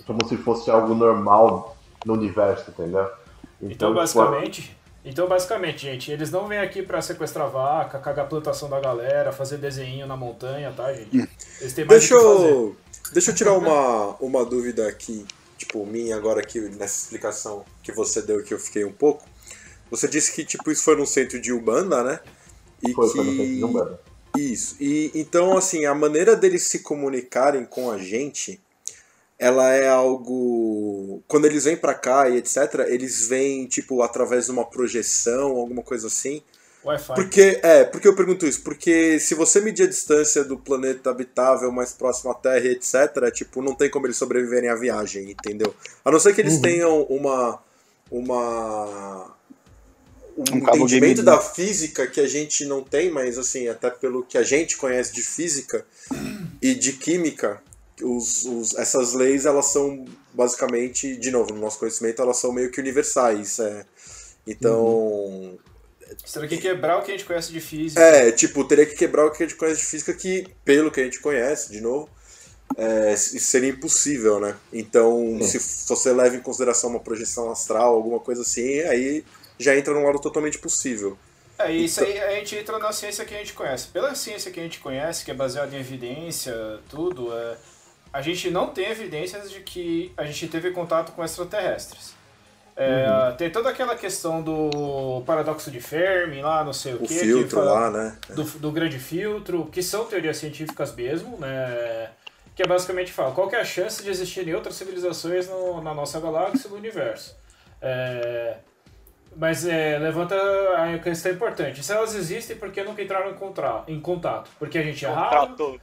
como 0.06 0.26
se 0.28 0.36
fosse 0.36 0.70
algo 0.70 0.94
normal 0.94 1.76
no 2.04 2.14
universo, 2.14 2.70
entendeu? 2.70 3.08
Então, 3.62 3.90
tipo, 3.90 3.94
basicamente, 3.94 4.76
então, 5.04 5.26
basicamente, 5.26 5.82
gente, 5.82 6.10
eles 6.10 6.30
não 6.30 6.46
vêm 6.46 6.58
aqui 6.58 6.82
pra 6.82 7.00
sequestrar 7.00 7.50
vaca, 7.50 7.98
cagar 7.98 8.26
a 8.26 8.28
plantação 8.28 8.68
da 8.68 8.78
galera, 8.78 9.32
fazer 9.32 9.56
desenho 9.56 10.06
na 10.06 10.16
montanha, 10.16 10.72
tá, 10.76 10.92
gente? 10.92 11.28
Eles 11.60 11.72
têm 11.72 11.84
mais 11.84 12.00
Deixa 12.00 12.14
que 12.14 12.22
fazer. 12.22 12.50
eu, 12.50 12.76
deixa 13.12 13.30
eu 13.30 13.34
tirar 13.34 13.54
uma, 13.54 14.16
uma 14.16 14.44
dúvida 14.44 14.86
aqui, 14.86 15.24
tipo, 15.56 15.86
minha 15.86 16.16
agora 16.16 16.40
aqui 16.40 16.60
nessa 16.60 17.04
explicação 17.04 17.64
que 17.82 17.92
você 17.92 18.20
deu 18.20 18.42
que 18.44 18.52
eu 18.52 18.58
fiquei 18.58 18.84
um 18.84 18.92
pouco. 18.92 19.24
Você 19.90 20.06
disse 20.06 20.32
que, 20.32 20.44
tipo, 20.44 20.70
isso 20.70 20.84
foi 20.84 20.96
num 20.96 21.06
centro 21.06 21.40
de 21.40 21.52
Ubanda, 21.52 22.04
né? 22.04 22.20
E 22.86 22.92
foi, 22.92 23.08
que... 23.08 23.16
foi 23.16 23.24
no 23.24 23.30
centro 23.32 23.54
de 23.56 23.64
Umbanda. 23.64 24.00
Isso. 24.36 24.76
E 24.78 25.10
então, 25.14 25.56
assim, 25.56 25.86
a 25.86 25.94
maneira 25.94 26.36
deles 26.36 26.64
se 26.64 26.80
comunicarem 26.80 27.64
com 27.64 27.90
a 27.90 27.98
gente, 27.98 28.60
ela 29.40 29.72
é 29.72 29.88
algo. 29.88 31.22
Quando 31.26 31.46
eles 31.46 31.64
vêm 31.64 31.76
pra 31.76 31.94
cá 31.94 32.28
e 32.28 32.36
etc., 32.36 32.84
eles 32.88 33.26
vêm, 33.26 33.66
tipo, 33.66 34.02
através 34.02 34.44
de 34.44 34.50
uma 34.52 34.66
projeção, 34.66 35.52
alguma 35.56 35.82
coisa 35.82 36.08
assim. 36.08 36.42
Wi-Fi. 36.84 37.14
Porque, 37.14 37.58
é, 37.62 37.84
porque 37.84 38.06
eu 38.06 38.14
pergunto 38.14 38.46
isso? 38.46 38.62
Porque 38.62 39.18
se 39.18 39.34
você 39.34 39.60
medir 39.60 39.84
a 39.84 39.86
distância 39.88 40.44
do 40.44 40.58
planeta 40.58 41.10
habitável 41.10 41.72
mais 41.72 41.92
próximo 41.92 42.30
à 42.30 42.34
Terra 42.34 42.60
e 42.66 42.72
etc., 42.72 43.30
tipo, 43.32 43.62
não 43.62 43.74
tem 43.74 43.88
como 43.90 44.06
eles 44.06 44.16
sobreviverem 44.18 44.68
à 44.68 44.74
viagem, 44.74 45.30
entendeu? 45.30 45.74
A 46.04 46.10
não 46.10 46.20
ser 46.20 46.34
que 46.34 46.40
eles 46.42 46.54
Uhum. 46.54 46.62
tenham 46.62 47.02
uma. 47.04 47.58
uma. 48.10 49.34
Um, 50.36 50.54
Um 50.54 50.58
entendimento 50.58 51.22
da 51.22 51.38
física 51.40 52.06
que 52.06 52.20
a 52.20 52.26
gente 52.26 52.64
não 52.64 52.82
tem, 52.82 53.10
mas 53.10 53.36
assim, 53.38 53.68
até 53.68 53.90
pelo 53.90 54.22
que 54.22 54.38
a 54.38 54.42
gente 54.42 54.76
conhece 54.76 55.12
de 55.12 55.22
física 55.22 55.84
e 56.62 56.74
de 56.74 56.92
química, 56.94 57.60
os, 58.02 58.44
os- 58.44 58.74
essas 58.76 59.14
leis 59.14 59.46
elas 59.46 59.66
são 59.66 60.04
basicamente, 60.34 61.16
de 61.16 61.30
novo, 61.30 61.52
no 61.54 61.60
nosso 61.60 61.78
conhecimento, 61.78 62.22
elas 62.22 62.38
são 62.38 62.52
meio 62.52 62.70
que 62.70 62.80
universais. 62.80 63.58
é. 63.58 63.84
Então, 64.46 65.58
Isso 66.24 66.40
daqui 66.40 66.58
quebrar 66.58 66.98
o 66.98 67.02
que 67.02 67.10
a 67.10 67.14
gente 67.14 67.26
conhece 67.26 67.52
de 67.52 67.60
física. 67.60 68.02
é, 68.02 68.32
tipo, 68.32 68.64
teria 68.64 68.86
que 68.86 68.94
quebrar 68.94 69.26
o 69.26 69.30
que 69.30 69.42
a 69.42 69.46
gente 69.46 69.58
conhece 69.58 69.80
de 69.80 69.86
física, 69.86 70.14
que, 70.14 70.46
pelo 70.64 70.90
que 70.90 71.00
a 71.00 71.04
gente 71.04 71.20
conhece, 71.20 71.70
de 71.72 71.80
novo, 71.80 72.08
é, 72.76 73.16
seria 73.16 73.70
impossível, 73.70 74.40
né? 74.40 74.56
Então, 74.72 75.40
se 75.42 75.58
f- 75.58 75.88
você 75.88 76.12
leva 76.12 76.36
em 76.36 76.40
consideração 76.42 76.90
uma 76.90 77.00
projeção 77.00 77.50
astral, 77.50 77.94
alguma 77.94 78.20
coisa 78.20 78.42
assim, 78.42 78.80
aí 78.82 79.24
já 79.58 79.76
entra 79.76 79.94
num 79.94 80.04
lado 80.04 80.20
totalmente 80.20 80.58
possível. 80.58 81.18
É, 81.58 81.70
isso 81.72 82.00
aí 82.02 82.18
a 82.18 82.30
gente 82.36 82.56
entra 82.56 82.78
na 82.78 82.90
ciência 82.92 83.24
que 83.24 83.34
a 83.34 83.38
gente 83.38 83.52
conhece. 83.52 83.88
Pela 83.88 84.14
ciência 84.14 84.50
que 84.50 84.58
a 84.60 84.62
gente 84.62 84.80
conhece, 84.80 85.24
que 85.24 85.30
é 85.30 85.34
baseada 85.34 85.76
em 85.76 85.80
evidência, 85.80 86.54
tudo, 86.88 87.36
é, 87.36 87.58
a 88.12 88.20
gente 88.22 88.50
não 88.50 88.68
tem 88.68 88.86
evidências 88.90 89.50
de 89.50 89.60
que 89.60 90.12
a 90.16 90.24
gente 90.24 90.48
teve 90.48 90.70
contato 90.72 91.12
com 91.12 91.24
extraterrestres. 91.24 92.14
É, 92.76 93.06
Uhum. 93.30 93.36
Tem 93.36 93.50
toda 93.50 93.68
aquela 93.68 93.94
questão 93.94 94.40
do 94.42 95.22
paradoxo 95.26 95.70
de 95.70 95.80
Fermi, 95.80 96.40
lá, 96.40 96.64
não 96.64 96.72
sei 96.72 96.94
o, 96.94 96.96
O 97.02 97.06
quê, 97.06 97.14
filtro 97.14 97.48
que 97.48 97.54
fala 97.54 97.72
lá, 97.72 97.90
né? 97.90 98.16
do, 98.30 98.42
do 98.42 98.70
grande 98.72 98.98
filtro, 98.98 99.66
que 99.66 99.82
são 99.82 100.06
teorias 100.06 100.38
científicas 100.38 100.94
mesmo, 100.94 101.36
né? 101.36 102.08
Que 102.56 102.62
é 102.62 102.66
basicamente 102.66 103.12
fala 103.12 103.32
qual 103.32 103.48
que 103.48 103.56
é 103.56 103.60
a 103.60 103.64
chance 103.64 104.02
de 104.02 104.08
existirem 104.08 104.54
outras 104.54 104.76
civilizações 104.76 105.48
no- 105.48 105.82
na 105.82 105.92
nossa 105.92 106.18
galáxia 106.20 106.68
e 106.68 106.70
no 106.70 106.76
universo. 106.76 107.36
É, 107.82 108.56
mas 109.36 109.66
é, 109.66 109.98
levanta 109.98 110.34
a 110.36 110.98
questão 110.98 111.32
importante. 111.32 111.82
Se 111.84 111.92
elas 111.92 112.14
existem, 112.14 112.56
por 112.56 112.70
que 112.70 112.82
nunca 112.82 113.02
entraram 113.02 113.30
em, 113.30 113.34
contra, 113.34 113.82
em 113.88 114.00
contato? 114.00 114.50
Porque 114.58 114.78
a 114.78 114.82
gente 114.82 115.04
é 115.04 115.08
raro. 115.08 115.48
Contratou. 115.48 115.80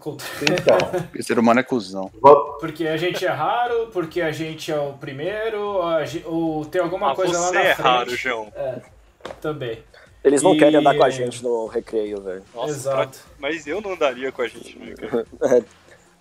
Contra- 0.00 0.26
Então, 0.42 0.78
Porque 1.08 1.22
ser 1.22 1.38
humano 1.38 1.60
é 1.60 1.62
cuzão. 1.62 2.10
Porque 2.58 2.88
a 2.88 2.96
gente 2.96 3.24
é 3.24 3.28
raro, 3.30 3.88
porque 3.92 4.20
a 4.20 4.32
gente 4.32 4.72
é 4.72 4.80
o 4.80 4.94
primeiro, 4.94 5.60
ou 6.24 6.64
tem 6.64 6.80
alguma 6.80 7.12
Ah, 7.12 7.14
coisa 7.14 7.38
lá 7.38 7.48
você 7.48 7.54
na 7.54 7.60
é 7.60 7.74
frente. 7.74 7.86
raro, 7.86 8.16
João. 8.16 8.52
Também. 9.40 9.82
Eles 10.24 10.42
não 10.42 10.54
E- 10.54 10.58
querem 10.58 10.76
andar 10.76 10.96
com 10.96 11.04
a 11.04 11.10
gente 11.10 11.42
no 11.42 11.66
recreio, 11.66 12.20
velho. 12.20 12.42
Nossa, 12.54 12.70
Exato. 12.72 13.18
pra- 13.18 13.48
Mas 13.50 13.66
eu 13.66 13.80
não 13.80 13.92
andaria 13.92 14.32
com 14.32 14.42
a 14.42 14.48
gente, 14.48 14.78
né, 14.78 14.94
cara? 14.96 15.26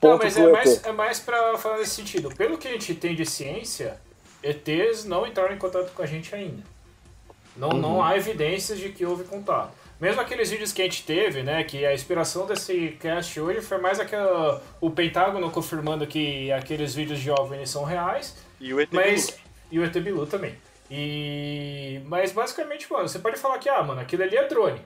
Não, 0.02 0.12
Ponto 0.12 0.24
mas 0.24 0.38
é 0.38 0.48
mais, 0.52 0.86
é 0.86 0.92
mais 0.92 1.20
pra 1.20 1.58
falar 1.58 1.78
nesse 1.80 1.92
sentido. 1.96 2.30
Pelo 2.36 2.58
que 2.58 2.68
a 2.68 2.72
gente 2.72 2.94
tem 2.96 3.14
de 3.16 3.26
ciência, 3.26 3.98
ETs 4.44 5.04
não 5.06 5.26
entraram 5.28 5.54
em 5.54 5.58
contato 5.58 5.92
com 5.94 6.02
a 6.02 6.06
gente 6.06 6.34
ainda. 6.34 6.64
Não, 7.58 7.70
não 7.70 8.02
há 8.04 8.16
evidências 8.16 8.80
de 8.80 8.90
que 8.90 9.06
houve 9.06 9.26
contato. 9.26 9.74
Mesmo 10.00 10.22
aqueles 10.22 10.50
vídeos 10.50 10.72
que 10.72 10.82
a 10.82 10.86
gente 10.86 11.04
teve, 11.06 11.44
né, 11.44 11.64
que 11.64 11.86
a 11.86 11.94
inspiração 11.94 12.46
desse 12.48 12.98
cast 13.02 13.38
hoje 13.40 13.60
foi 13.62 13.78
mais 13.80 14.00
aquela, 14.00 14.62
o 14.80 14.90
Pentágono 14.90 15.52
confirmando 15.52 16.08
que 16.08 16.52
aqueles 16.54 16.96
vídeos 16.96 17.20
de 17.20 17.30
OVNI 17.30 17.68
são 17.68 17.84
reais, 17.84 18.38
E 18.62 18.74
o 18.74 18.80
ET 18.80 18.90
mas 18.94 19.30
Bilu. 19.30 19.42
e 19.72 19.80
o 19.80 19.84
ET 19.84 19.94
Bilu 20.00 20.26
também. 20.26 20.56
E 20.90 22.02
mas 22.06 22.32
basicamente, 22.32 22.92
mano, 22.92 23.08
você 23.08 23.20
pode 23.20 23.38
falar 23.38 23.60
que 23.60 23.70
ah, 23.70 23.84
mano, 23.84 24.00
aquilo 24.02 24.24
ali 24.24 24.38
é 24.38 24.48
drone. 24.48 24.82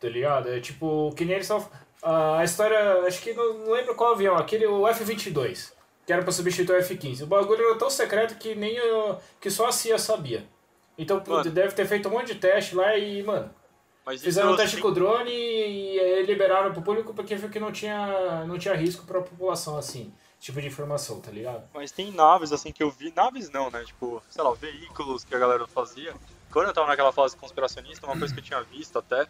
Tá 0.00 0.08
ligado? 0.08 0.48
É 0.48 0.58
tipo, 0.60 1.12
que 1.16 1.24
nem 1.24 1.34
eles 1.34 1.44
estavam 1.44 1.68
a 2.02 2.42
história, 2.44 3.02
acho 3.06 3.22
que 3.22 3.32
não, 3.32 3.58
não 3.58 3.72
lembro 3.72 3.94
qual 3.94 4.12
avião, 4.12 4.36
aquele 4.36 4.66
o 4.66 4.82
F22, 4.82 5.72
que 6.06 6.12
era 6.12 6.22
pra 6.22 6.32
substituir 6.32 6.76
o 6.78 6.82
F15. 6.82 7.22
O 7.22 7.26
bagulho 7.26 7.64
era 7.66 7.78
tão 7.78 7.88
secreto 7.88 8.36
que 8.36 8.54
nem 8.54 8.78
o, 8.80 9.16
que 9.40 9.50
só 9.50 9.68
a 9.68 9.72
CIA 9.72 9.98
sabia. 9.98 10.44
Então 10.98 11.22
Mano. 11.26 11.50
deve 11.50 11.74
ter 11.74 11.86
feito 11.86 12.08
um 12.08 12.12
monte 12.12 12.28
de 12.28 12.34
teste 12.36 12.74
lá 12.74 12.96
e, 12.96 13.22
mano, 13.22 13.50
Mas 14.04 14.22
fizeram 14.22 14.52
um 14.52 14.56
teste 14.56 14.76
com 14.78 14.88
o 14.88 14.92
drone 14.92 15.30
e, 15.30 16.22
liberaram 16.24 16.72
pro 16.72 16.82
público 16.82 17.14
porque 17.14 17.36
viu 17.36 17.48
que 17.48 17.58
não 17.58 17.72
tinha, 17.72 18.44
não 18.44 18.58
tinha 18.58 18.74
risco 18.74 19.06
pra 19.06 19.20
população 19.20 19.78
assim, 19.78 20.12
tipo 20.38 20.60
de 20.60 20.66
informação, 20.66 21.20
tá 21.20 21.30
ligado? 21.30 21.64
Mas 21.72 21.90
tem 21.90 22.10
naves, 22.10 22.52
assim, 22.52 22.70
que 22.70 22.82
eu 22.82 22.90
vi. 22.90 23.12
Naves 23.16 23.50
não, 23.50 23.70
né? 23.70 23.82
Tipo, 23.84 24.22
sei 24.28 24.42
lá, 24.42 24.52
veículos 24.52 25.24
que 25.24 25.34
a 25.34 25.38
galera 25.38 25.66
fazia. 25.66 26.14
Quando 26.52 26.68
eu 26.68 26.74
tava 26.74 26.86
naquela 26.86 27.12
fase 27.12 27.36
conspiracionista, 27.36 28.06
uma 28.06 28.18
coisa 28.18 28.32
que 28.32 28.40
eu 28.40 28.44
tinha 28.44 28.62
visto 28.62 28.98
até 28.98 29.26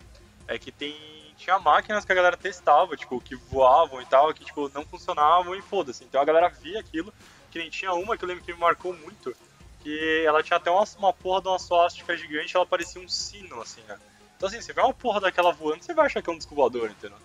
é 0.48 0.58
que 0.58 0.72
tem. 0.72 0.94
Tinha 1.36 1.58
máquinas 1.58 2.04
que 2.04 2.12
a 2.12 2.14
galera 2.14 2.36
testava, 2.36 2.96
tipo, 2.96 3.20
que 3.20 3.34
voavam 3.34 4.00
e 4.00 4.06
tal, 4.06 4.32
que, 4.32 4.44
tipo, 4.44 4.70
não 4.72 4.84
funcionavam 4.84 5.54
e 5.54 5.62
foda-se. 5.62 6.04
Então 6.04 6.20
a 6.20 6.24
galera 6.24 6.48
via 6.48 6.78
aquilo, 6.78 7.12
que 7.50 7.58
nem 7.58 7.68
tinha 7.68 7.92
uma 7.92 8.16
que 8.16 8.24
eu 8.24 8.28
lembro 8.28 8.44
que 8.44 8.52
me 8.52 8.58
marcou 8.58 8.92
muito, 8.92 9.34
que 9.80 10.22
ela 10.24 10.44
tinha 10.44 10.56
até 10.58 10.70
uma, 10.70 10.84
uma 10.96 11.12
porra 11.12 11.42
de 11.42 11.48
uma 11.48 11.58
suástica 11.58 12.16
gigante, 12.16 12.54
ela 12.54 12.64
parecia 12.64 13.02
um 13.02 13.08
sino, 13.08 13.60
assim, 13.60 13.80
né? 13.88 13.98
Então 14.44 14.52
assim, 14.58 14.60
você 14.60 14.74
vê 14.74 14.82
uma 14.82 14.92
porra 14.92 15.22
daquela 15.22 15.52
voando, 15.52 15.82
você 15.82 15.94
vai 15.94 16.04
achar 16.04 16.20
que 16.20 16.28
é 16.28 16.32
um 16.34 16.36
disco 16.36 16.54
voador, 16.54 16.90
entendeu? 16.90 17.16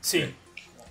Sim. 0.00 0.34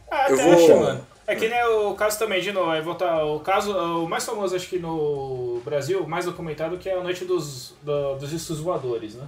Ah, 0.10 0.30
Eu 0.30 0.36
até 0.36 0.44
vou- 0.46 0.54
acho, 0.54 0.78
mano. 0.80 1.08
É 1.28 1.36
que 1.36 1.50
nem 1.50 1.62
o 1.62 1.94
caso 1.94 2.18
também, 2.18 2.42
de 2.42 2.54
novo, 2.54 2.72
aí 2.72 2.82
voltar, 2.82 3.26
o 3.26 3.38
caso, 3.42 3.78
o 3.78 4.08
mais 4.08 4.26
famoso 4.26 4.56
acho 4.56 4.70
que 4.70 4.80
no 4.80 5.62
Brasil, 5.66 6.08
mais 6.08 6.24
documentado, 6.24 6.78
que 6.78 6.88
é 6.88 6.98
a 6.98 7.04
noite 7.04 7.26
dos, 7.26 7.76
do- 7.84 8.16
dos 8.16 8.30
discos 8.30 8.62
voadores, 8.62 9.16
né? 9.16 9.28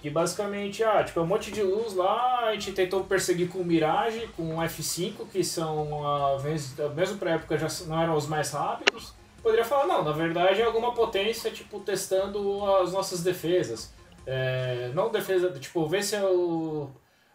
Que 0.00 0.08
basicamente, 0.08 0.84
ah, 0.84 1.02
tipo, 1.02 1.18
é 1.18 1.22
um 1.22 1.26
monte 1.26 1.50
de 1.50 1.62
luz 1.64 1.94
lá, 1.94 2.44
a 2.46 2.52
gente 2.52 2.70
tentou 2.70 3.02
perseguir 3.02 3.48
com 3.48 3.58
o 3.58 3.64
Mirage, 3.64 4.28
com 4.36 4.54
o 4.56 4.62
F5, 4.62 5.26
que 5.32 5.42
são, 5.42 6.06
ah, 6.06 6.36
vezes- 6.38 6.74
mesmo 6.94 7.18
pra 7.18 7.32
época, 7.32 7.58
já 7.58 7.66
não 7.88 8.00
eram 8.00 8.16
os 8.16 8.28
mais 8.28 8.52
rápidos. 8.52 9.12
Poderia 9.42 9.64
falar, 9.64 9.88
não, 9.88 10.04
na 10.04 10.12
verdade 10.12 10.60
é 10.60 10.64
alguma 10.64 10.94
potência, 10.94 11.50
tipo, 11.50 11.80
testando 11.80 12.64
as 12.76 12.92
nossas 12.92 13.20
defesas. 13.24 13.90
É, 14.26 14.90
não 14.94 15.10
defesa, 15.10 15.50
tipo, 15.58 15.86
ver 15.86 16.02
se 16.02 16.14
é 16.16 16.24
o 16.24 16.90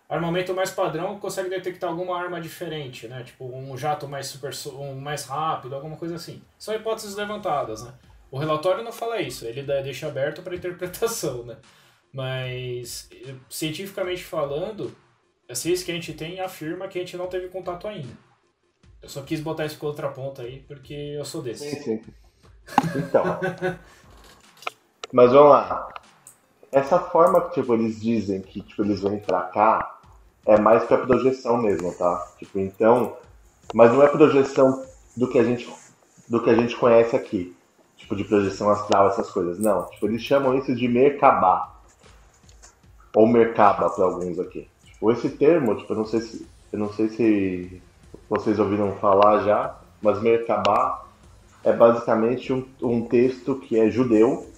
armamento 0.10 0.54
mais 0.54 0.71
padrão 0.71 1.19
consegue 1.19 1.50
detectar 1.50 1.89
alguma 1.89 2.17
arma 2.17 2.39
diferente, 2.39 3.08
né? 3.08 3.23
Tipo, 3.23 3.45
um 3.45 3.78
jato 3.78 4.08
mais 4.08 4.28
super, 4.28 4.52
um 4.73 4.95
mais 4.95 5.26
rápido, 5.26 5.76
alguma 5.76 5.97
coisa 5.97 6.15
assim. 6.15 6.41
São 6.58 6.73
hipóteses 6.73 7.15
levantadas, 7.15 7.84
né? 7.84 7.93
O 8.32 8.38
relatório 8.38 8.84
não 8.84 8.91
fala 8.91 9.21
isso, 9.21 9.45
ele 9.45 9.63
deixa 9.63 10.08
aberto 10.08 10.41
para 10.41 10.56
interpretação, 10.56 11.43
né? 11.43 11.58
Mas, 12.13 13.10
cientificamente 13.50 14.23
falando, 14.23 14.95
a 15.50 15.56
ciência 15.56 15.86
que 15.86 15.91
a 15.91 15.95
gente 15.95 16.13
tem 16.13 16.39
afirma 16.39 16.88
que 16.88 16.97
a 16.97 17.02
gente 17.02 17.17
não 17.17 17.28
teve 17.28 17.50
contato 17.50 17.88
ainda. 17.88 18.28
Eu 19.02 19.10
só 19.10 19.21
quis 19.21 19.39
botar 19.39 19.65
esse 19.65 19.78
contraponto 19.78 20.41
aí 20.41 20.60
porque 20.67 20.93
eu 20.93 21.26
sou 21.26 21.41
desse. 21.41 21.69
Sim, 21.69 21.82
sim. 21.84 22.02
Então. 22.95 23.39
Mas 25.13 25.32
vamos 25.32 25.52
lá. 25.52 25.88
Essa 26.77 26.99
forma 26.99 27.41
que 27.41 27.59
tipo, 27.59 27.73
eles 27.73 27.99
dizem 27.99 28.41
que 28.41 28.61
tipo, 28.61 28.83
eles 28.83 29.01
vêm 29.01 29.19
pra 29.19 29.41
cá 29.41 29.97
é 30.45 30.57
mais 30.57 30.83
pra 30.85 30.99
projeção 30.99 31.57
mesmo, 31.57 31.91
tá? 31.93 32.25
Tipo, 32.39 32.59
então. 32.59 33.17
Mas 33.73 33.91
não 33.91 34.01
é 34.01 34.07
projeção 34.07 34.85
do 35.15 35.27
que 35.27 35.37
a 35.37 35.43
gente, 35.43 35.69
do 36.27 36.41
que 36.41 36.49
a 36.49 36.55
gente 36.55 36.75
conhece 36.77 37.15
aqui. 37.15 37.55
Tipo, 37.97 38.15
de 38.15 38.23
projeção 38.23 38.69
astral, 38.69 39.09
essas 39.09 39.29
coisas. 39.29 39.59
Não. 39.59 39.85
Tipo, 39.89 40.05
eles 40.05 40.21
chamam 40.21 40.57
isso 40.57 40.73
de 40.73 40.87
Merkabah. 40.87 41.73
Ou 43.13 43.27
Merkaba 43.27 43.89
para 43.89 44.05
alguns 44.05 44.39
aqui. 44.39 44.69
Tipo, 44.85 45.11
esse 45.11 45.29
termo, 45.29 45.75
tipo, 45.75 45.91
eu 45.91 45.97
não 45.97 46.05
sei 46.05 46.21
se. 46.21 46.47
Eu 46.71 46.79
não 46.79 46.93
sei 46.93 47.09
se 47.09 47.81
vocês 48.29 48.59
ouviram 48.59 48.93
falar 48.97 49.43
já, 49.43 49.77
mas 50.01 50.21
Merkabah 50.21 51.05
é 51.63 51.73
basicamente 51.73 52.53
um, 52.53 52.65
um 52.81 53.01
texto 53.05 53.55
que 53.55 53.79
é 53.79 53.89
judeu, 53.89 54.49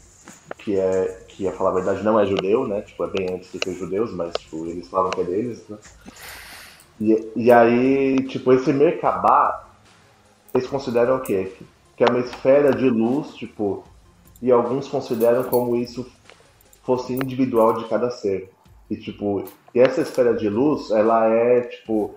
que 0.57 0.77
é, 0.77 1.25
que 1.39 1.47
a 1.47 1.53
falar 1.53 1.69
a 1.69 1.75
verdade 1.75 2.03
não 2.03 2.19
é 2.19 2.25
judeu, 2.25 2.67
né? 2.67 2.81
Tipo, 2.81 3.05
é 3.05 3.07
bem 3.07 3.33
antes 3.33 3.49
de 3.49 3.59
ser 3.63 3.73
judeus, 3.73 4.11
mas 4.11 4.33
tipo, 4.33 4.65
eles 4.65 4.89
falam 4.89 5.09
que 5.09 5.21
é 5.21 5.23
deles, 5.23 5.65
né? 5.69 5.77
E, 6.99 7.31
e 7.33 7.49
aí, 7.49 8.21
tipo, 8.27 8.51
esse 8.51 8.73
Merkabah, 8.73 9.65
eles 10.53 10.67
consideram 10.67 11.15
o 11.15 11.21
quê? 11.21 11.53
Que 11.95 12.03
é 12.03 12.07
uma 12.09 12.19
esfera 12.19 12.75
de 12.75 12.89
luz, 12.89 13.33
tipo, 13.35 13.85
e 14.41 14.51
alguns 14.51 14.89
consideram 14.89 15.45
como 15.45 15.77
isso 15.77 16.05
fosse 16.83 17.13
individual 17.13 17.75
de 17.75 17.87
cada 17.87 18.11
ser. 18.11 18.51
E 18.89 18.97
tipo, 18.97 19.45
e 19.73 19.79
essa 19.79 20.01
esfera 20.01 20.33
de 20.33 20.49
luz, 20.49 20.91
ela 20.91 21.25
é 21.25 21.61
tipo, 21.61 22.15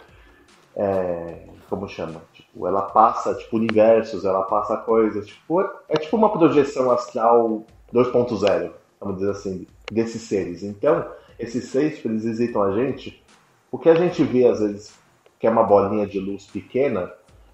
é, 0.74 1.46
como 1.70 1.86
chama? 1.86 2.22
Tipo, 2.32 2.66
ela 2.66 2.82
passa 2.82 3.36
tipo 3.36 3.56
universos, 3.56 4.24
ela 4.24 4.42
passa 4.42 4.78
coisas, 4.78 5.28
tipo, 5.28 5.60
é 5.88 5.96
tipo 5.96 6.16
uma 6.16 6.32
projeção 6.32 6.90
astral 6.90 7.64
2.0, 7.94 8.72
vamos 9.02 9.18
dizer 9.18 9.30
assim, 9.32 9.66
desses 9.90 10.22
seres. 10.22 10.62
Então, 10.62 11.04
esses 11.38 11.68
seres, 11.70 11.96
tipo, 11.96 12.08
eles 12.08 12.24
visitam 12.24 12.62
a 12.62 12.72
gente. 12.72 13.22
O 13.70 13.78
que 13.78 13.88
a 13.88 13.94
gente 13.94 14.22
vê 14.24 14.46
às 14.46 14.60
vezes 14.60 14.94
que 15.40 15.46
é 15.46 15.50
uma 15.50 15.64
bolinha 15.64 16.06
de 16.06 16.20
luz 16.20 16.46
pequena 16.46 17.10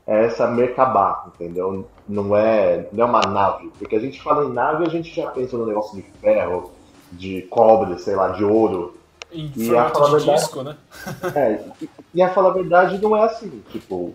é 0.07 0.27
essa 0.27 0.47
Merkabah, 0.47 1.27
entendeu? 1.35 1.87
Não 2.09 2.37
é, 2.37 2.87
não 2.93 3.05
é 3.07 3.09
uma 3.09 3.21
nave, 3.23 3.71
porque 3.79 3.97
a 3.97 4.01
gente 4.01 4.21
fala 4.23 4.45
em 4.45 4.53
nave, 4.53 4.85
a 4.85 4.89
gente 4.91 5.15
já 5.15 5.31
pensa 5.31 5.57
no 5.57 5.67
negócio 5.67 5.97
de 5.97 6.03
ferro, 6.21 6.71
de 7.13 7.43
cobre, 7.43 7.99
sei 7.99 8.15
lá, 8.15 8.29
de 8.29 8.45
ouro. 8.45 8.95
Em 9.33 9.51
E 9.57 9.77
a 9.77 9.89
falar 9.91 10.07
de 10.07 10.17
verdade- 10.17 10.39
disco, 10.41 10.63
né? 10.63 10.77
É, 11.35 11.65
e- 11.83 11.89
e 12.15 12.23
a 12.23 12.29
falar 12.31 12.51
a 12.51 12.55
verdade 12.55 12.99
não 13.01 13.17
é 13.17 13.23
assim, 13.25 13.63
tipo. 13.71 14.13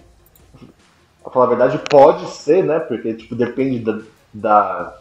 A 1.26 1.30
falar 1.30 1.46
a 1.46 1.50
verdade 1.50 1.80
pode 1.90 2.26
ser, 2.28 2.64
né? 2.64 2.80
Porque 2.80 3.14
tipo, 3.14 3.36
depende 3.36 3.80
da, 3.80 4.00
da- 4.34 4.98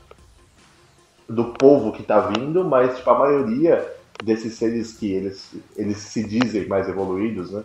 do 1.32 1.44
povo 1.54 1.92
que 1.92 2.02
tá 2.02 2.20
vindo, 2.20 2.64
mas 2.64 2.96
tipo, 2.96 3.10
a 3.10 3.18
maioria 3.18 3.90
desses 4.20 4.54
seres 4.54 4.92
que 4.92 5.12
eles, 5.12 5.54
eles 5.76 5.96
se 5.96 6.22
dizem 6.22 6.66
mais 6.68 6.88
evoluídos, 6.88 7.50
né? 7.50 7.64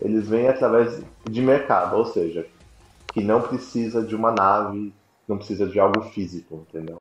Eles 0.00 0.28
vêm 0.28 0.48
através 0.48 1.02
de 1.24 1.42
mercado, 1.42 1.96
ou 1.96 2.04
seja, 2.04 2.46
que 3.12 3.22
não 3.22 3.40
precisa 3.40 4.02
de 4.02 4.14
uma 4.14 4.30
nave, 4.32 4.92
não 5.28 5.36
precisa 5.36 5.66
de 5.66 5.78
algo 5.78 6.02
físico, 6.02 6.66
entendeu? 6.68 6.96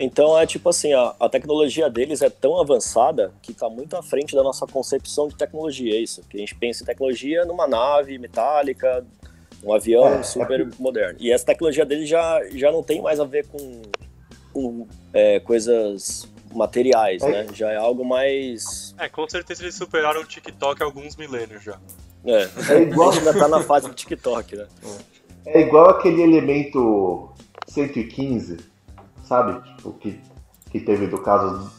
Então 0.00 0.38
é 0.38 0.46
tipo 0.46 0.68
assim, 0.68 0.92
a, 0.92 1.14
a 1.18 1.28
tecnologia 1.28 1.90
deles 1.90 2.22
é 2.22 2.30
tão 2.30 2.60
avançada 2.60 3.32
que 3.42 3.52
tá 3.52 3.68
muito 3.68 3.96
à 3.96 4.02
frente 4.02 4.34
da 4.34 4.42
nossa 4.42 4.64
concepção 4.66 5.26
de 5.28 5.34
tecnologia, 5.34 5.94
é 5.94 5.98
isso. 6.00 6.22
Que 6.30 6.36
a 6.36 6.40
gente 6.40 6.54
pensa 6.54 6.82
em 6.82 6.86
tecnologia 6.86 7.44
numa 7.44 7.66
nave 7.66 8.16
metálica, 8.18 9.04
um 9.64 9.72
avião 9.74 10.06
É, 10.06 10.22
super 10.22 10.68
moderno. 10.78 11.18
E 11.20 11.32
essa 11.32 11.44
tecnologia 11.46 11.84
deles 11.84 12.08
já, 12.08 12.40
já 12.52 12.70
não 12.70 12.82
tem 12.82 13.02
mais 13.02 13.18
a 13.18 13.24
ver 13.24 13.44
com, 13.48 13.82
com 14.52 14.86
é, 15.12 15.40
coisas 15.40 16.28
materiais, 16.54 17.20
É. 17.22 17.30
né? 17.30 17.46
Já 17.52 17.72
é 17.72 17.76
algo 17.76 18.04
mais. 18.04 18.94
É, 18.98 19.08
com 19.08 19.28
certeza 19.28 19.64
eles 19.64 19.74
superaram 19.74 20.20
o 20.20 20.24
TikTok 20.24 20.80
há 20.80 20.86
alguns 20.86 21.16
milênios 21.16 21.62
já. 21.64 21.76
É, 22.24 22.48
É 22.72 22.82
igual- 22.82 23.10
a 23.10 23.12
gente 23.14 23.26
ainda 23.26 23.38
tá 23.38 23.48
na 23.48 23.62
fase 23.64 23.88
do 23.88 23.94
TikTok, 23.94 24.54
né? 24.56 24.66
É 25.44 25.60
igual 25.62 25.90
aquele 25.90 26.22
elemento 26.22 27.30
115, 27.66 28.58
sabe? 29.28 29.60
Tipo, 29.76 29.92
que, 29.92 30.20
que 30.70 30.80
teve 30.80 31.06
do 31.06 31.20
caso. 31.20 31.70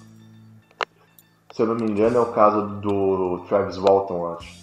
Se 1.52 1.64
eu 1.64 1.68
não 1.68 1.76
me 1.76 1.92
engano, 1.92 2.18
é 2.18 2.22
o 2.22 2.32
caso 2.32 2.80
do 2.80 3.44
Travis 3.50 3.78
Walton, 3.78 4.34
acho. 4.34 4.60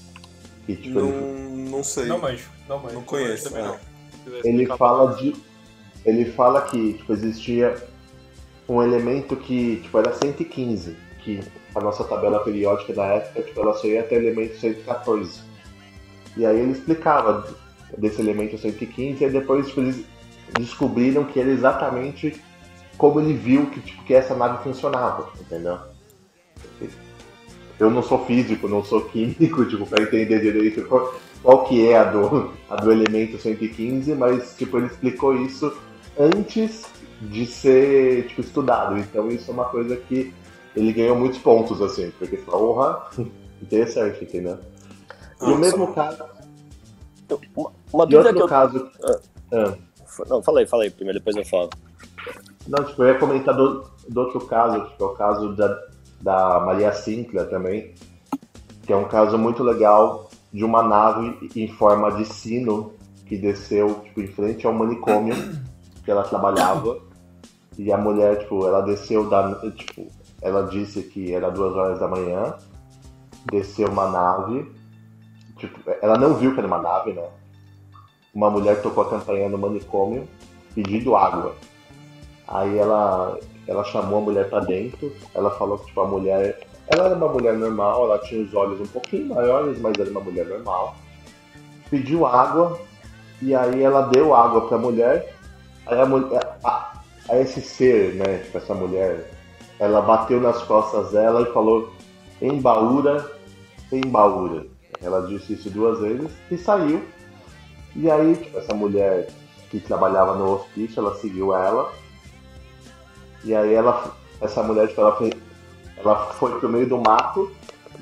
Que, 0.65 0.77
tipo, 0.77 1.01
Não, 1.01 1.09
ele, 1.09 1.71
não 1.71 1.85
sei. 1.85 2.07
Não 2.07 2.19
manjo, 2.19 2.49
não 2.69 2.79
manjo. 2.79 2.95
Não 2.95 3.03
conheço. 3.03 3.51
Também 3.51 3.65
é. 3.65 3.67
não. 3.67 3.79
Quiser 4.25 4.47
ele 4.47 4.67
fala 4.67 5.15
de. 5.15 5.35
Ele 6.05 6.25
fala 6.33 6.63
que 6.63 6.95
tipo, 6.95 7.13
existia 7.13 7.77
um 8.69 8.81
elemento 8.81 9.37
que 9.37 9.81
tipo, 9.83 9.99
era 9.99 10.13
115, 10.13 10.97
que 11.21 11.41
a 11.75 11.81
nossa 11.81 12.05
tabela 12.05 12.39
periódica 12.41 12.93
da 12.93 13.05
época 13.07 13.43
tipo, 13.43 13.61
ela 13.61 13.75
só 13.75 13.87
ia 13.89 14.01
até 14.01 14.15
elemento 14.15 14.57
114. 14.57 15.41
E 16.37 16.47
aí 16.47 16.61
ele 16.61 16.73
explicava 16.73 17.57
desse 17.99 18.21
elemento 18.21 18.57
115 18.57 19.25
e 19.25 19.29
depois 19.29 19.67
tipo, 19.67 19.81
eles 19.81 20.05
descobriram 20.59 21.25
que 21.25 21.41
era 21.41 21.51
exatamente 21.51 22.41
como 22.97 23.21
ele 23.21 23.35
viu 23.35 23.67
que, 23.67 23.81
tipo, 23.81 24.05
que 24.05 24.15
essa 24.15 24.35
nave 24.35 24.63
funcionava, 24.63 25.31
entendeu? 25.41 25.79
Eu 27.79 27.91
não 27.91 28.03
sou 28.03 28.25
físico, 28.25 28.69
não 28.69 28.83
sou 28.83 29.03
químico, 29.03 29.65
tipo, 29.69 29.87
para 29.87 30.03
entender 30.03 30.41
direito 30.41 30.87
qual, 30.89 31.15
qual 31.43 31.65
que 31.65 31.87
é 31.89 31.99
a 31.99 32.05
do, 32.05 32.53
a 32.71 32.77
do 32.77 32.91
elemento 32.91 33.39
115, 33.39 34.15
mas 34.15 34.57
tipo, 34.57 34.79
ele 34.79 34.87
explicou 34.87 35.37
isso 35.37 35.77
antes 36.19 36.87
de 37.21 37.47
ser 37.47 38.29
tipo, 38.29 38.41
estudado. 38.41 38.97
Então 38.97 39.29
isso 39.29 39.51
é 39.51 39.55
uma 39.55 39.67
coisa 39.67 39.97
que 39.97 40.33
ele 40.75 40.93
ganhou 40.93 41.17
muitos 41.17 41.39
pontos, 41.39 41.81
assim, 41.83 42.11
porque 42.19 42.37
porra, 42.39 43.11
interessante, 43.61 44.25
entendeu? 44.25 44.59
E 45.43 45.45
o 45.45 45.59
mesmo 45.59 45.93
caso, 45.93 46.25
Uma, 47.55 47.73
uma 47.93 48.07
dúvida 48.07 48.33
que 48.33 48.41
eu. 48.41 48.49
caso. 48.49 48.91
Ah. 49.53 49.77
Não, 50.29 50.43
falei, 50.43 50.67
falei 50.67 50.91
primeiro, 50.91 51.19
depois 51.19 51.37
eu 51.37 51.45
falo. 51.45 51.69
Não, 52.67 52.85
tipo, 52.85 53.03
eu 53.03 53.09
ia 53.09 53.19
comentar 53.19 53.55
do, 53.55 53.85
do 54.09 54.21
outro 54.21 54.41
caso, 54.47 54.85
tipo, 54.87 55.05
é 55.05 55.07
o 55.07 55.11
caso 55.11 55.55
da, 55.55 55.79
da 56.21 56.61
Maria 56.61 56.93
Sinclair 56.93 57.49
também, 57.49 57.95
que 58.83 58.93
é 58.93 58.97
um 58.97 59.09
caso 59.09 59.39
muito 59.39 59.63
legal 59.63 60.29
de 60.53 60.65
uma 60.65 60.83
nave 60.83 61.51
em 61.55 61.69
forma 61.69 62.11
de 62.13 62.25
sino 62.25 62.93
que 63.27 63.37
desceu 63.37 64.01
tipo, 64.05 64.21
em 64.21 64.27
frente 64.29 64.67
ao 64.67 64.73
manicômio 64.73 65.35
que 66.05 66.11
ela 66.11 66.23
trabalhava. 66.23 66.99
E 67.77 67.93
a 67.93 67.99
mulher, 67.99 68.39
tipo, 68.39 68.67
ela 68.67 68.81
desceu 68.81 69.29
da. 69.29 69.55
Tipo, 69.73 70.07
ela 70.41 70.63
disse 70.63 71.03
que 71.03 71.35
era 71.35 71.51
duas 71.51 71.75
horas 71.75 71.99
da 71.99 72.09
manhã, 72.09 72.55
desceu 73.51 73.89
uma 73.89 74.09
nave. 74.09 74.73
Tipo, 75.59 75.79
ela 76.01 76.17
não 76.17 76.35
viu 76.35 76.55
que 76.55 76.59
era 76.59 76.67
uma 76.67 76.81
nave, 76.81 77.13
né? 77.13 77.29
Uma 78.33 78.51
mulher 78.51 78.81
tocou 78.81 79.05
a 79.05 79.11
campainha 79.11 79.49
no 79.49 79.59
manicômio 79.59 80.27
pedindo 80.75 81.17
água. 81.17 81.55
Aí 82.49 82.79
ela, 82.79 83.39
ela 83.67 83.85
chamou 83.85 84.19
a 84.19 84.23
mulher 84.23 84.49
pra 84.49 84.61
dentro. 84.61 85.13
Ela 85.35 85.51
falou 85.53 85.79
que 85.79 85.87
tipo, 85.87 86.01
a 86.01 86.07
mulher. 86.07 86.61
Ela 86.89 87.07
era 87.07 87.17
uma 87.17 87.29
mulher 87.29 87.55
normal, 87.55 88.05
ela 88.05 88.19
tinha 88.21 88.45
os 88.45 88.55
olhos 88.55 88.81
um 88.81 88.87
pouquinho 88.87 89.35
maiores, 89.35 89.81
mas 89.81 89.99
era 89.99 90.09
uma 90.11 90.21
mulher 90.21 90.47
normal. 90.47 90.95
Pediu 91.91 92.25
água, 92.25 92.79
e 93.43 93.55
aí 93.55 93.83
ela 93.83 94.03
deu 94.03 94.35
água 94.35 94.69
pra 94.69 94.79
mulher. 94.79 95.35
Aí 95.87 96.01
a 96.01 96.07
mulher. 96.07 96.59
A, 96.65 97.01
a 97.29 97.41
esse 97.41 97.61
ser, 97.61 98.15
né? 98.15 98.39
Tipo, 98.39 98.59
essa 98.59 98.75
mulher, 98.75 99.31
ela 99.81 100.01
bateu 100.01 100.41
nas 100.41 100.63
costas 100.63 101.11
dela 101.11 101.43
e 101.43 101.53
falou: 101.53 101.93
embaúra, 102.41 103.29
embaúra. 103.91 104.67
Ela 105.03 105.27
disse 105.27 105.55
isso 105.55 105.69
duas 105.71 105.99
vezes 106.01 106.31
e 106.51 106.57
saiu. 106.57 107.03
E 107.95 108.11
aí, 108.11 108.37
tipo, 108.37 108.59
essa 108.59 108.75
mulher 108.75 109.29
que 109.71 109.81
trabalhava 109.81 110.37
no 110.37 110.55
hospício, 110.55 111.01
ela 111.01 111.15
seguiu 111.17 111.55
ela. 111.55 111.91
E 113.47 113.55
aí 113.55 113.75
ela, 113.75 114.13
essa 114.41 114.61
mulher, 114.61 114.89
tipo, 114.89 115.01
ela 115.01 115.15
foi, 115.15 115.33
ela 115.97 116.17
foi 116.33 116.59
pro 116.59 116.69
meio 116.69 116.89
do 116.89 116.99
mato. 116.99 117.51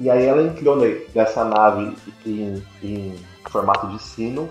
E 0.00 0.08
aí 0.08 0.24
ela 0.24 0.42
entrou 0.42 0.74
ne- 0.76 1.02
nessa 1.14 1.44
nave 1.44 1.94
em, 2.26 2.62
em 2.82 3.14
formato 3.50 3.86
de 3.88 4.00
sino. 4.00 4.48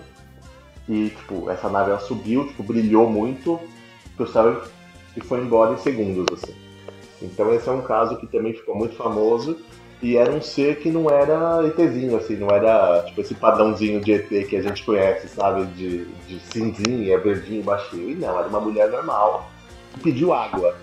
E, 0.87 1.09
tipo, 1.09 1.49
essa 1.49 1.67
nave 1.67 1.89
ela 1.89 1.99
subiu, 1.99 2.47
tipo, 2.47 2.61
brilhou 2.61 3.09
muito 3.09 3.59
pro 4.15 4.27
céu 4.27 4.61
e 5.17 5.21
foi 5.21 5.39
embora 5.39 5.73
em 5.73 5.77
segundos, 5.77 6.25
assim. 6.31 6.53
Então 7.21 7.51
esse 7.53 7.67
é 7.67 7.71
um 7.71 7.81
caso 7.81 8.17
que 8.17 8.27
também 8.27 8.53
ficou 8.53 8.75
muito 8.75 8.95
famoso. 8.95 9.57
E 10.01 10.17
era 10.17 10.29
um 10.31 10.41
ser 10.41 10.79
que 10.79 10.91
não 10.91 11.09
era 11.09 11.65
ETzinho, 11.65 12.17
assim, 12.17 12.35
não 12.35 12.49
era 12.49 13.03
tipo 13.03 13.21
esse 13.21 13.33
padrãozinho 13.33 14.01
de 14.01 14.11
ET 14.11 14.27
que 14.49 14.57
a 14.57 14.61
gente 14.61 14.83
conhece, 14.83 15.29
sabe? 15.29 15.65
De, 15.67 16.03
de 16.27 16.39
cinzinha, 16.51 17.17
verdinho, 17.19 17.63
baixinho. 17.63 18.09
E 18.09 18.15
não, 18.15 18.37
era 18.37 18.49
uma 18.49 18.59
mulher 18.59 18.91
normal 18.91 19.49
que 19.93 20.01
pediu 20.01 20.33
água. 20.33 20.75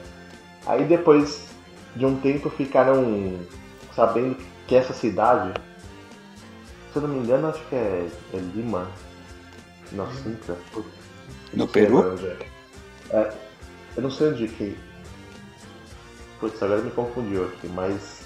Aí 0.67 0.85
depois 0.85 1.49
de 1.97 2.05
um 2.07 2.17
tempo 2.21 2.51
ficaram 2.51 3.39
sabendo 3.95 4.37
que 4.67 4.77
essa 4.77 4.93
cidade, 4.93 5.53
se 6.93 6.97
eu 6.99 7.03
não 7.03 7.09
me 7.09 7.19
engano, 7.21 7.49
acho 7.49 7.65
que 7.69 7.75
é, 7.75 8.07
é 8.35 8.37
Lima, 8.37 8.89
na 9.93 10.07
Sintra. 10.13 10.57
Putz, 10.73 10.87
No 11.53 11.67
Peru? 11.67 12.17
é. 13.11 13.17
É, 13.17 13.33
eu 13.97 14.03
não 14.03 14.11
sei 14.11 14.29
onde 14.29 14.47
que. 14.49 14.77
Putz, 16.39 16.63
agora 16.63 16.81
me 16.81 16.91
confundiu 16.91 17.47
aqui, 17.47 17.67
mas. 17.69 18.21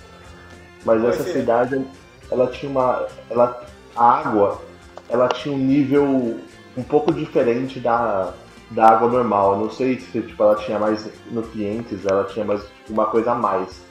Mas 0.85 1.01
Vai 1.01 1.11
essa 1.11 1.25
ser. 1.25 1.33
cidade, 1.33 1.87
ela 2.31 2.47
tinha 2.49 2.70
uma. 2.70 3.07
Ela, 3.31 3.64
a 3.97 4.11
água, 4.18 4.61
ela 5.09 5.29
tinha 5.29 5.55
um 5.55 5.59
nível 5.59 6.38
um 6.77 6.83
pouco 6.83 7.12
diferente 7.12 7.81
da, 7.81 8.35
da 8.75 8.89
água 8.91 9.09
normal. 9.09 9.53
Eu 9.55 9.59
não 9.61 9.71
sei 9.71 9.99
se 10.01 10.21
tipo, 10.23 10.43
ela 10.43 10.57
tinha 10.57 10.79
mais 10.79 11.09
nutrientes, 11.31 12.05
ela 12.07 12.25
tinha 12.25 12.45
mais 12.45 12.63
tipo, 12.63 12.93
uma 12.93 13.07
coisa 13.07 13.33
a 13.33 13.35
mais. 13.35 13.83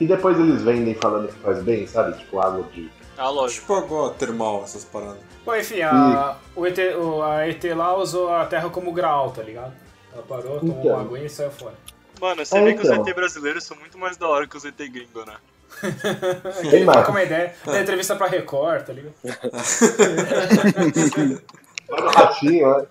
E 0.00 0.06
depois 0.06 0.38
eles 0.38 0.62
vendem 0.62 0.94
falando 0.94 1.28
que 1.28 1.38
faz 1.38 1.62
bem, 1.62 1.86
sabe? 1.86 2.16
Tipo 2.18 2.40
água 2.40 2.64
de. 2.72 2.90
Ah, 3.16 3.28
lógico. 3.30 3.60
Tipo 3.62 3.74
água 3.74 4.10
termal, 4.18 4.62
essas 4.64 4.84
paradas. 4.84 5.18
Bom, 5.46 5.54
enfim, 5.54 5.82
a, 5.82 6.36
o 6.56 6.66
ET, 6.66 6.78
o- 6.96 7.22
a 7.22 7.46
ET 7.48 7.62
lá 7.74 7.96
usou 7.96 8.32
a 8.32 8.44
Terra 8.46 8.68
como 8.70 8.90
grau, 8.92 9.30
tá 9.30 9.42
ligado? 9.42 9.72
Ela 10.12 10.22
parou, 10.22 10.58
tomou 10.58 10.78
Então. 10.80 10.92
uma 10.94 11.00
aguinha 11.02 11.26
e 11.26 11.30
saiu 11.30 11.50
fora. 11.50 11.74
Mano, 12.20 12.44
você 12.44 12.56
É, 12.56 12.64
vê 12.64 12.74
que 12.74 12.82
os 12.82 12.88
então. 12.88 13.06
ET 13.06 13.14
brasileiros 13.14 13.64
são 13.64 13.76
muito 13.76 13.98
mais 13.98 14.16
da 14.16 14.26
hora 14.28 14.46
que 14.48 14.56
os 14.56 14.64
ET 14.64 14.76
gringo, 14.76 15.24
né? 15.26 15.34
Tem 16.60 16.72
Ele 16.72 16.84
mais. 16.84 16.98
troca 16.98 17.10
uma 17.10 17.22
ideia, 17.22 17.54
dá 17.64 17.80
entrevista 17.80 18.16
pra 18.16 18.26
Record, 18.26 18.84
tá 18.86 18.92
ligado? 18.92 19.14
Olha 21.90 22.04
o 22.04 22.08
ratinho, 22.10 22.78
né? 22.78 22.86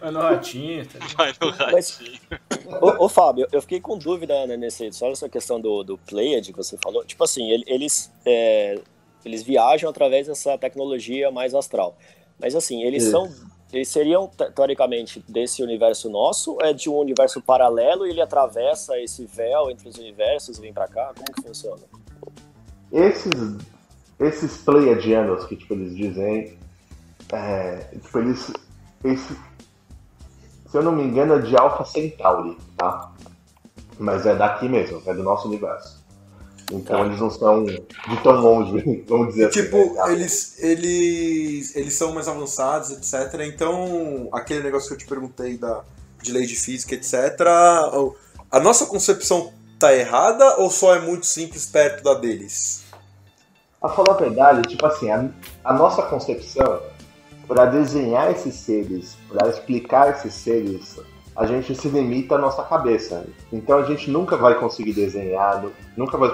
Vai 0.00 0.10
no 0.10 0.20
ratinho, 0.20 0.86
tá? 0.86 0.98
Vai 1.16 1.32
no 1.40 1.56
Mas- 1.72 1.98
ratinho. 1.98 2.20
Ô, 2.80 3.04
ô, 3.04 3.08
Fábio, 3.08 3.46
eu 3.52 3.60
fiquei 3.60 3.80
com 3.80 3.96
dúvida 3.98 4.46
né, 4.46 4.56
nesse, 4.56 4.92
só 4.92 5.08
nessa 5.08 5.28
questão 5.28 5.60
do, 5.60 5.82
do 5.82 5.98
Pleiad 5.98 6.50
que 6.50 6.56
você 6.56 6.76
falou. 6.82 7.04
Tipo 7.04 7.24
assim, 7.24 7.50
ele- 7.50 7.64
eles, 7.66 8.12
é, 8.26 8.78
eles 9.24 9.42
viajam 9.42 9.88
através 9.90 10.26
dessa 10.26 10.56
tecnologia 10.58 11.30
mais 11.30 11.54
astral. 11.54 11.96
Mas 12.38 12.54
assim, 12.56 12.82
eles 12.82 13.02
Isso. 13.04 13.12
são. 13.12 13.52
Eles 13.72 13.88
seriam, 13.88 14.28
te- 14.28 14.50
teoricamente, 14.50 15.24
desse 15.26 15.62
universo 15.62 16.10
nosso, 16.10 16.52
ou 16.52 16.60
é 16.60 16.74
de 16.74 16.90
um 16.90 16.96
universo 16.98 17.40
paralelo 17.40 18.06
e 18.06 18.10
ele 18.10 18.20
atravessa 18.20 18.98
esse 19.00 19.24
véu 19.24 19.70
entre 19.70 19.88
os 19.88 19.96
universos 19.96 20.58
e 20.58 20.60
vem 20.60 20.74
pra 20.74 20.86
cá? 20.86 21.12
Como 21.14 21.32
que 21.34 21.40
funciona? 21.48 21.80
Esses, 22.92 23.32
esses 24.20 24.58
pleiadianos 24.58 25.46
que 25.46 25.56
tipo, 25.56 25.72
eles 25.72 25.96
dizem, 25.96 26.58
é, 27.32 27.76
tipo, 28.02 28.18
eles, 28.18 28.52
esse, 29.04 29.34
se 30.72 30.78
eu 30.78 30.82
não 30.82 30.92
me 30.92 31.04
engano, 31.04 31.34
é 31.34 31.38
de 31.38 31.54
Alpha 31.54 31.84
Centauri, 31.84 32.56
tá? 32.78 33.12
Mas 33.98 34.24
é 34.24 34.34
daqui 34.34 34.66
mesmo, 34.66 35.02
é 35.04 35.12
do 35.12 35.22
nosso 35.22 35.46
universo. 35.46 36.02
Então 36.72 37.04
eles 37.04 37.20
não 37.20 37.30
são 37.30 37.62
de 37.62 37.82
tão 38.22 38.40
longe, 38.40 39.04
vamos 39.06 39.28
dizer 39.28 39.48
assim. 39.48 39.62
Tipo, 39.64 39.76
né, 39.76 39.94
tá? 39.96 40.10
eles, 40.10 40.58
eles, 40.62 41.76
eles 41.76 41.92
são 41.92 42.14
mais 42.14 42.26
avançados, 42.26 42.90
etc. 42.90 43.40
Então, 43.42 44.30
aquele 44.32 44.62
negócio 44.62 44.88
que 44.88 44.94
eu 44.94 44.98
te 44.98 45.06
perguntei 45.06 45.58
da, 45.58 45.84
de 46.22 46.32
lei 46.32 46.46
de 46.46 46.56
física, 46.56 46.94
etc. 46.94 47.38
A 48.50 48.58
nossa 48.58 48.86
concepção 48.86 49.52
tá 49.78 49.94
errada 49.94 50.56
ou 50.56 50.70
só 50.70 50.94
é 50.94 51.00
muito 51.00 51.26
simples 51.26 51.66
perto 51.66 52.02
da 52.02 52.14
deles? 52.14 52.82
A 53.82 53.90
falar 53.90 54.12
a 54.12 54.16
verdade, 54.16 54.62
tipo 54.70 54.86
assim, 54.86 55.10
a, 55.10 55.28
a 55.64 55.74
nossa 55.74 56.02
concepção, 56.04 56.80
para 57.52 57.66
desenhar 57.66 58.30
esses 58.30 58.54
seres, 58.54 59.14
para 59.28 59.46
explicar 59.50 60.10
esses 60.10 60.32
seres, 60.32 60.98
a 61.36 61.44
gente 61.44 61.74
se 61.74 61.86
limita 61.86 62.36
à 62.36 62.38
nossa 62.38 62.62
cabeça. 62.62 63.26
Então 63.52 63.78
a 63.78 63.82
gente 63.82 64.10
nunca 64.10 64.38
vai 64.38 64.54
conseguir 64.58 64.94
desenhar, 64.94 65.62
nunca 65.94 66.16
vai, 66.16 66.30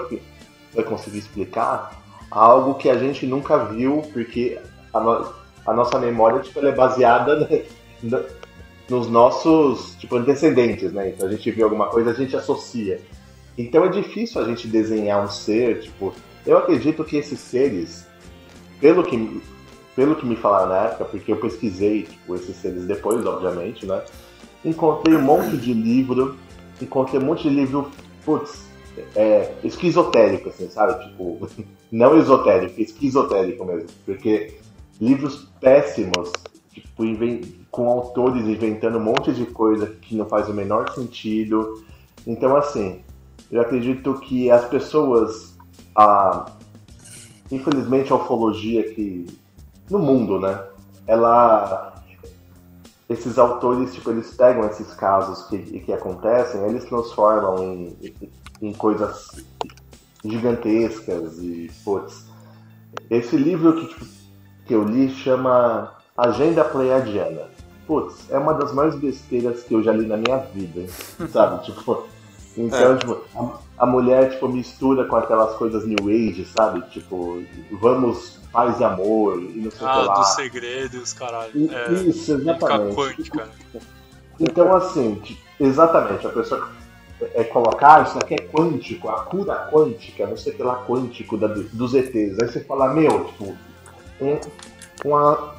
vai 0.73 0.85
conseguir 0.85 1.17
explicar 1.17 2.01
algo 2.31 2.75
que 2.75 2.89
a 2.89 2.97
gente 2.97 3.27
nunca 3.27 3.65
viu, 3.65 4.01
porque 4.13 4.57
a, 4.93 4.99
no, 5.01 5.33
a 5.65 5.73
nossa 5.73 5.99
memória 5.99 6.39
tipo, 6.39 6.65
é 6.65 6.71
baseada 6.71 7.65
na, 8.01 8.21
nos 8.89 9.09
nossos 9.09 9.95
tipo, 9.95 10.15
antecedentes, 10.15 10.93
né? 10.93 11.09
Então 11.09 11.27
a 11.27 11.31
gente 11.31 11.51
viu 11.51 11.65
alguma 11.65 11.87
coisa, 11.87 12.11
a 12.11 12.13
gente 12.13 12.33
associa. 12.33 13.01
Então 13.57 13.83
é 13.83 13.89
difícil 13.89 14.41
a 14.41 14.45
gente 14.45 14.69
desenhar 14.69 15.21
um 15.21 15.27
ser, 15.27 15.81
tipo, 15.81 16.13
eu 16.45 16.57
acredito 16.57 17.03
que 17.03 17.17
esses 17.17 17.41
seres, 17.41 18.07
pelo 18.79 19.03
que, 19.03 19.41
pelo 19.99 20.15
que 20.15 20.25
me 20.25 20.37
falaram 20.37 20.69
na 20.69 20.77
época, 20.85 21.03
porque 21.03 21.29
eu 21.29 21.35
pesquisei 21.35 22.03
tipo, 22.03 22.33
esses 22.33 22.55
seres 22.55 22.85
depois, 22.85 23.25
obviamente, 23.25 23.85
né? 23.85 24.01
Encontrei 24.63 25.13
um 25.13 25.21
monte 25.21 25.57
de 25.57 25.73
livro, 25.73 26.37
encontrei 26.81 27.19
um 27.19 27.25
monte 27.25 27.43
de 27.43 27.49
livro, 27.49 27.91
putz, 28.23 28.65
é, 29.13 29.55
esquizotérico, 29.61 30.47
assim, 30.47 30.69
sabe? 30.69 31.03
Tipo, 31.03 31.49
não 31.91 32.17
esotérico, 32.17 32.79
esquizotérico 32.79 33.65
mesmo. 33.65 33.89
Porque 34.05 34.59
livros 35.01 35.49
péssimos, 35.59 36.31
tipo, 36.71 37.03
com 37.69 37.89
autores 37.89 38.45
inventando 38.45 38.99
um 38.99 39.03
monte 39.03 39.33
de 39.33 39.47
coisa 39.47 39.85
que 39.85 40.15
não 40.15 40.25
faz 40.29 40.47
o 40.47 40.53
menor 40.53 40.89
sentido. 40.93 41.83
Então, 42.25 42.55
assim, 42.55 43.01
eu 43.51 43.59
acredito 43.59 44.13
que 44.21 44.49
as 44.49 44.63
pessoas, 44.63 45.57
infelizmente, 47.51 48.13
a 48.13 48.15
ufologia 48.15 48.93
que 48.93 49.25
no 49.89 49.99
mundo, 49.99 50.39
né? 50.39 50.61
Ela 51.07 51.89
esses 53.09 53.39
autores, 53.39 53.93
tipo, 53.93 54.11
eles 54.11 54.31
pegam 54.35 54.65
esses 54.67 54.93
casos 54.93 55.47
que, 55.47 55.79
que 55.79 55.91
acontecem, 55.91 56.61
eles 56.65 56.85
transformam 56.85 57.63
em, 57.63 58.13
em 58.61 58.71
coisas 58.71 59.43
gigantescas 60.23 61.39
e, 61.39 61.71
putz. 61.83 62.25
Esse 63.09 63.35
livro 63.35 63.73
que, 63.73 63.87
tipo, 63.87 64.05
que 64.65 64.75
eu 64.75 64.83
li 64.83 65.09
chama 65.09 65.91
Agenda 66.15 66.63
Pleiadiana. 66.63 67.49
Putz, 67.87 68.29
é 68.29 68.37
uma 68.37 68.53
das 68.53 68.71
mais 68.73 68.93
besteiras 68.93 69.63
que 69.63 69.73
eu 69.73 69.81
já 69.81 69.91
li 69.91 70.05
na 70.05 70.17
minha 70.17 70.37
vida, 70.37 70.85
sabe? 71.33 71.65
tipo, 71.65 72.05
então, 72.55 72.93
é. 72.93 72.97
tipo, 72.97 73.17
a, 73.35 73.83
a, 73.83 73.85
mulher, 73.87 74.29
tipo, 74.29 74.47
mistura 74.47 75.05
com 75.05 75.15
aquelas 75.15 75.55
coisas 75.55 75.83
New 75.87 76.09
Age, 76.09 76.45
sabe? 76.45 76.81
Tipo, 76.91 77.41
vamos 77.81 78.38
paz 78.51 78.79
e 78.79 78.83
amor 78.83 79.41
e 79.41 79.61
não 79.61 79.71
sei 79.71 79.85
o 79.85 79.89
ah, 79.89 79.93
que 79.93 80.07
lá. 80.07 80.13
Ah, 80.13 80.19
dos 80.19 80.27
segredos, 80.35 81.13
caralho. 81.13 81.51
E, 81.55 81.73
é, 81.73 81.91
isso, 81.93 82.33
exatamente. 82.33 82.95
Quântica. 82.95 83.49
Então, 84.39 84.75
assim, 84.75 85.21
exatamente, 85.59 86.25
a 86.25 86.29
pessoa 86.29 86.69
é, 87.33 87.43
colocar, 87.43 88.07
isso 88.07 88.17
aqui 88.17 88.35
é 88.35 88.37
quântico, 88.37 89.09
a 89.09 89.23
cura 89.23 89.69
quântica, 89.71 90.25
não 90.25 90.37
sei 90.37 90.53
o 90.53 90.55
que 90.55 90.63
lá, 90.63 90.85
quântico 90.85 91.37
da, 91.37 91.47
dos 91.47 91.93
ETs. 91.93 92.39
Aí 92.39 92.47
você 92.47 92.63
fala, 92.63 92.93
meu, 92.93 93.25
tipo, 93.25 93.57
um, 94.21 94.39
uma, 95.05 95.55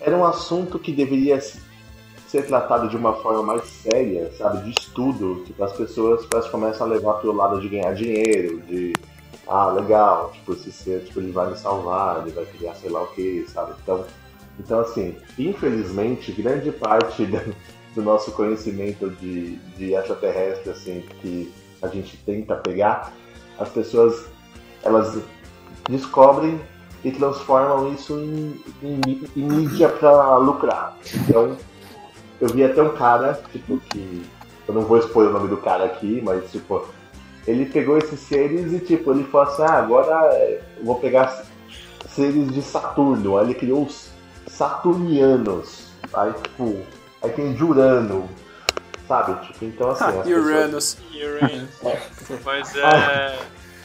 era 0.00 0.16
um 0.16 0.24
assunto 0.24 0.78
que 0.78 0.92
deveria 0.92 1.40
ser 1.40 2.46
tratado 2.46 2.88
de 2.88 2.96
uma 2.96 3.12
forma 3.14 3.42
mais 3.42 3.64
séria, 3.64 4.32
sabe, 4.38 4.62
de 4.62 4.70
estudo, 4.70 5.44
tipo, 5.44 5.62
as 5.62 5.72
pessoas 5.72 6.24
parece, 6.26 6.50
começam 6.50 6.86
a 6.86 6.90
levar 6.90 7.14
pelo 7.14 7.34
lado 7.34 7.60
de 7.60 7.68
ganhar 7.68 7.94
dinheiro, 7.94 8.60
de, 8.60 8.94
ah, 9.48 9.66
legal, 9.68 10.30
tipo, 10.32 10.52
esse 10.52 10.70
ser, 10.72 11.04
tipo, 11.04 11.20
ele 11.20 11.32
vai 11.32 11.50
me 11.50 11.56
salvar, 11.56 12.22
ele 12.22 12.30
vai 12.30 12.44
criar 12.44 12.74
sei 12.74 12.90
lá 12.90 13.02
o 13.02 13.08
que, 13.08 13.44
sabe, 13.48 13.72
então, 13.82 14.04
então 14.58 14.80
assim, 14.80 15.16
infelizmente, 15.38 16.32
grande 16.32 16.70
parte 16.70 17.26
do 17.94 18.02
nosso 18.02 18.32
conhecimento 18.32 19.10
de, 19.10 19.56
de 19.76 19.94
extraterrestre, 19.94 20.70
assim, 20.70 21.04
que 21.20 21.52
a 21.82 21.88
gente 21.88 22.16
tenta 22.18 22.54
pegar, 22.56 23.12
as 23.58 23.68
pessoas 23.68 24.26
elas 24.82 25.18
descobrem 25.88 26.60
e 27.04 27.10
transformam 27.10 27.92
isso 27.92 28.18
em, 28.18 28.60
em, 28.82 29.00
em 29.36 29.42
mídia 29.42 29.88
para 29.88 30.36
lucrar. 30.36 30.96
Então, 31.14 31.56
eu 32.40 32.48
vi 32.48 32.64
até 32.64 32.82
um 32.82 32.94
cara, 32.94 33.40
tipo, 33.50 33.78
que. 33.78 34.22
Eu 34.66 34.74
não 34.74 34.82
vou 34.82 34.96
expor 34.96 35.26
o 35.26 35.32
nome 35.32 35.48
do 35.48 35.56
cara 35.56 35.84
aqui, 35.84 36.20
mas, 36.24 36.50
tipo, 36.52 36.86
ele 37.46 37.66
pegou 37.66 37.98
esses 37.98 38.20
seres 38.20 38.72
e, 38.72 38.78
tipo, 38.78 39.12
ele 39.12 39.24
falou 39.24 39.48
assim: 39.48 39.62
ah, 39.62 39.78
agora 39.78 40.14
eu 40.78 40.84
vou 40.84 40.96
pegar 40.96 41.44
seres 42.08 42.52
de 42.52 42.62
Saturno. 42.62 43.38
Aí 43.38 43.46
ele 43.46 43.54
criou 43.54 43.84
os 43.84 44.10
Saturnianos. 44.46 45.88
Aí, 46.12 46.32
tipo, 46.32 46.84
Aí 47.22 47.30
tem 47.30 47.56
Jurano, 47.56 48.28
sabe? 49.06 49.46
Tipo, 49.46 49.64
então 49.64 49.90
assim. 49.90 50.04
Ah, 50.04 50.24
Uranus. 50.26 50.98
Uranus. 51.14 51.68
Mas 52.44 52.74
é. 52.76 53.38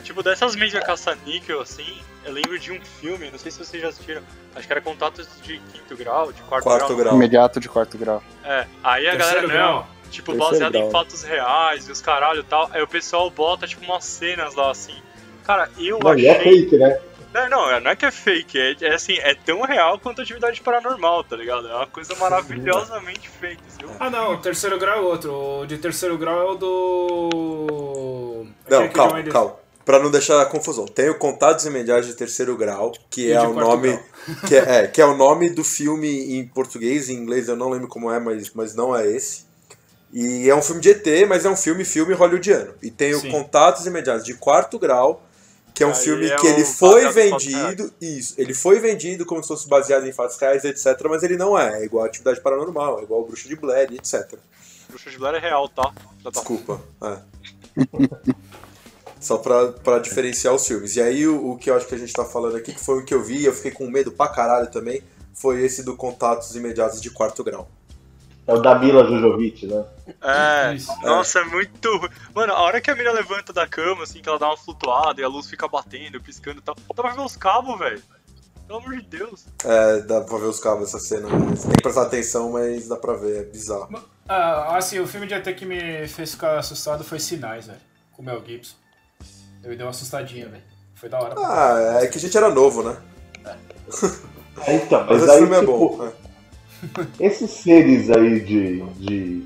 Tipo, 0.04 0.24
dessas 0.24 0.56
mídias 0.56 0.84
caça-níquel, 0.86 1.60
assim, 1.62 1.98
eu 2.24 2.32
lembro 2.32 2.58
de 2.58 2.72
um 2.72 2.80
filme, 2.82 3.30
não 3.30 3.38
sei 3.38 3.52
se 3.52 3.60
vocês 3.60 3.82
já 3.82 3.89
assistiram, 3.89 4.22
acho 4.56 4.65
que 4.65 4.72
era 4.72 4.82
Contatos 4.82 5.28
de 5.43 5.60
Quinto 5.60 5.98
Grau, 5.98 6.32
de 6.32 6.41
Quarto, 6.43 6.63
quarto 6.63 6.88
grau. 6.88 6.98
grau. 6.98 7.15
Imediato 7.15 7.60
de 7.60 7.67
quarto 7.67 7.98
grau. 7.98 8.24
É, 8.43 8.65
aí 8.82 9.06
a 9.06 9.12
Terceiro 9.12 9.48
galera, 9.48 9.48
grau. 9.48 9.76
não, 9.76 9.96
tipo, 10.10 10.32
Terceiro 10.32 10.52
baseado 10.52 10.74
grau. 10.74 10.88
em 10.88 10.91
fatos 10.91 11.24
reais 11.24 11.88
e 11.88 11.91
os 11.91 12.02
caralho 12.02 12.41
e 12.41 12.43
tal, 12.43 12.70
aí 12.72 12.82
o 12.82 12.88
pessoal 12.88 13.30
bota, 13.30 13.67
tipo, 13.67 13.84
umas 13.86 14.04
cenas 14.06 14.56
lá, 14.56 14.72
assim. 14.72 14.96
Cara, 15.43 15.70
eu 15.78 16.00
Não, 16.00 16.12
achei... 16.12 16.26
e 16.26 16.28
é 16.28 16.39
fake, 16.43 16.78
né? 16.78 17.00
Não, 17.34 17.50
não, 17.50 17.80
não 17.82 17.91
é 17.91 17.96
que 17.96 18.06
é 18.06 18.10
fake, 18.12 18.58
é, 18.58 18.76
é 18.82 18.93
assim, 18.96 19.17
é 19.20 19.36
tão 19.36 19.62
real 19.62 20.00
quanto 20.00 20.22
atividade 20.22 20.60
paranormal, 20.62 21.24
tá 21.24 21.36
ligado? 21.36 21.67
É 21.67 21.76
uma 21.76 21.86
coisa 21.88 22.15
maravilhosamente 22.15 23.30
feita, 23.30 23.62
viu? 23.80 23.89
Ah 24.00 24.10
não, 24.10 24.34
o 24.34 24.38
terceiro 24.38 24.80
grau 24.80 24.98
é 24.98 25.02
outro. 25.02 25.32
O 25.62 25.65
de 25.67 25.78
terceiro 25.78 26.17
grau 26.17 26.39
é 26.39 26.52
o 26.52 26.56
do. 26.56 28.46
Não, 28.70 28.89
calma, 28.89 29.22
calma. 29.24 29.56
Pra 29.86 30.00
não 30.00 30.12
deixar 30.12 30.41
a 30.41 30.46
confusão. 30.46 30.86
Tem 30.86 31.10
o 31.10 31.17
Contatos 31.17 31.65
Imediatos 31.65 32.08
de 32.08 32.13
Terceiro 32.13 32.58
Grau, 32.58 32.91
que 33.10 33.28
E 33.28 33.32
é 33.32 33.39
de 33.39 33.46
o 33.46 33.54
nome. 33.54 33.91
grau. 33.91 34.04
Que 34.46 34.56
é, 34.58 34.76
é, 34.84 34.88
que 34.88 35.02
é 35.02 35.06
o 35.06 35.15
nome 35.15 35.50
do 35.50 35.63
filme 35.63 36.38
em 36.38 36.46
português, 36.46 37.08
em 37.10 37.13
inglês 37.13 37.48
eu 37.48 37.56
não 37.56 37.70
lembro 37.70 37.88
como 37.88 38.12
é, 38.12 38.20
mas, 38.20 38.52
mas 38.54 38.76
não 38.76 38.93
é 38.93 39.08
esse. 39.08 39.46
E 40.12 40.50
é 40.50 40.56
um 40.56 40.62
filme 40.62 40.82
de 40.82 40.89
ET, 40.89 41.28
mas 41.28 41.46
é 41.46 41.50
um 41.50 41.56
filme, 41.56 41.84
filme 41.84 42.13
hollywoodiano. 42.13 42.74
E 42.82 42.89
tem 42.89 43.13
o 43.13 43.20
Sim. 43.20 43.30
Contatos 43.30 43.86
Imediatos 43.86 44.24
de 44.24 44.34
Quarto 44.34 44.80
Grau, 44.80 45.22
que 45.74 45.84
é 45.84 45.88
um 45.88 45.91
Aí 45.91 45.96
filme 45.96 46.28
é 46.28 46.36
que 46.36 46.48
ele 46.48 46.63
o 46.63 46.65
foi 46.65 47.10
vendido. 47.12 47.93
Isso, 48.02 48.34
ele 48.38 48.54
foi 48.54 48.80
vendido 48.80 49.26
como 49.26 49.41
se 49.41 49.48
fosse 49.50 49.67
baseado 49.67 50.08
em 50.08 50.12
fatos 50.12 50.38
reais, 50.38 50.63
etc. 50.63 51.00
Mas 51.10 51.24
ele 51.24 51.38
não 51.38 51.58
é. 51.58 51.82
É 51.82 51.86
igual 51.86 52.06
a 52.06 52.08
atividade 52.08 52.41
paranormal, 52.41 53.00
é 53.00 53.04
igual 53.04 53.22
o 53.22 53.26
Bruxo 53.26 53.48
de 53.48 53.56
Blair, 53.56 53.91
etc. 53.93 54.39
Bruxa 54.89 55.10
de 55.10 55.17
Blair 55.17 55.36
é 55.36 55.39
real, 55.39 55.67
tá? 55.67 55.93
Tá. 56.24 56.30
Desculpa. 56.32 56.82
É. 57.04 57.17
Só 59.20 59.38
pra, 59.38 59.72
pra 59.72 60.00
diferenciar 60.00 60.54
os 60.54 60.65
filmes. 60.65 60.96
E 60.96 61.02
aí 61.02 61.28
o, 61.28 61.52
o 61.52 61.58
que 61.58 61.70
eu 61.70 61.76
acho 61.76 61.88
que 61.88 61.96
a 61.96 61.98
gente 61.98 62.13
tá 62.13 62.24
falando 62.24 62.56
aqui, 62.56 62.74
que 62.74 62.80
foi 62.80 63.00
o 63.00 63.06
que 63.06 63.13
eu 63.13 63.22
vi, 63.22 63.39
e 63.39 63.46
eu 63.46 63.54
fiquei 63.54 63.72
com 63.72 63.88
medo 63.88 64.12
pra 64.12 64.28
caralho 64.28 64.72
também, 64.72 65.04
foi 65.34 65.62
esse 65.63 65.84
do 65.84 65.96
Contatos 65.96 66.56
Imediatos 66.56 67.02
de 67.02 67.10
Quarto 67.10 67.43
Grau. 67.43 67.70
É 68.47 68.53
o 68.53 68.62
da 68.62 68.79
Mila 68.79 69.03
Jojovic, 69.05 69.67
né? 69.67 69.86
É, 70.21 70.73
Isso. 70.73 70.89
nossa, 71.01 71.39
é 71.39 71.43
muito. 71.43 71.97
ruim. 71.97 72.10
Mano, 72.33 72.54
a 72.54 72.62
hora 72.62 72.79
que 72.79 72.89
a 72.89 72.95
mina 72.95 73.12
levanta 73.12 73.52
da 73.52 73.67
cama, 73.67 74.04
assim, 74.04 74.21
que 74.21 74.29
ela 74.29 74.39
dá 74.39 74.48
uma 74.48 74.56
flutuada 74.58 75.19
e 75.19 75.23
a 75.23 75.27
luz 75.27 75.50
fica 75.50 75.67
batendo, 75.67 76.21
piscando 76.21 76.60
e 76.60 76.62
tal, 76.62 76.73
dá 76.75 76.93
pra 77.04 77.12
ver 77.13 77.21
os 77.21 77.35
cabos, 77.35 77.77
velho. 77.77 78.02
Pelo 78.65 78.79
amor 78.79 78.95
de 78.98 79.02
Deus. 79.02 79.45
É, 79.65 80.00
dá 80.02 80.21
pra 80.21 80.37
ver 80.37 80.45
os 80.45 80.60
cabos 80.60 80.87
essa 80.89 81.00
cena. 81.00 81.27
mas 81.29 81.63
Tem 81.63 81.71
que 81.73 81.81
prestar 81.81 82.04
atenção, 82.04 82.52
mas 82.52 82.87
dá 82.87 82.95
pra 82.95 83.13
ver, 83.13 83.41
é 83.41 83.43
bizarro. 83.43 83.89
Ah, 84.29 84.77
assim, 84.77 85.00
o 85.00 85.08
filme 85.08 85.27
de 85.27 85.33
ET 85.33 85.45
que 85.56 85.65
me 85.65 86.08
fez 86.08 86.31
ficar 86.31 86.58
assustado 86.58 87.04
foi 87.04 87.19
Sinais, 87.19 87.67
velho. 87.67 87.79
Com 88.13 88.21
o 88.21 88.25
Mel 88.25 88.41
Gibson. 88.45 88.75
Eu 89.63 89.69
me 89.71 89.75
dei 89.75 89.85
uma 89.85 89.91
assustadinha, 89.91 90.48
velho. 90.50 90.63
Foi 90.95 91.10
da 91.10 91.19
hora. 91.19 91.35
Ah, 91.37 92.00
é 92.02 92.08
que 92.08 92.17
a 92.17 92.21
gente 92.21 92.35
era 92.37 92.50
novo, 92.50 92.81
né? 92.83 92.98
É, 93.45 94.75
Então, 94.75 95.06
Mas 95.06 95.21
mas 95.21 95.23
esse 95.23 95.31
aí, 95.31 95.37
filme 95.39 95.56
é 95.56 95.60
tipo, 95.60 95.98
bom. 95.98 96.06
é. 96.08 96.27
esses 97.19 97.50
seres 97.52 98.10
aí 98.10 98.40
de, 98.42 98.82
de. 98.96 99.44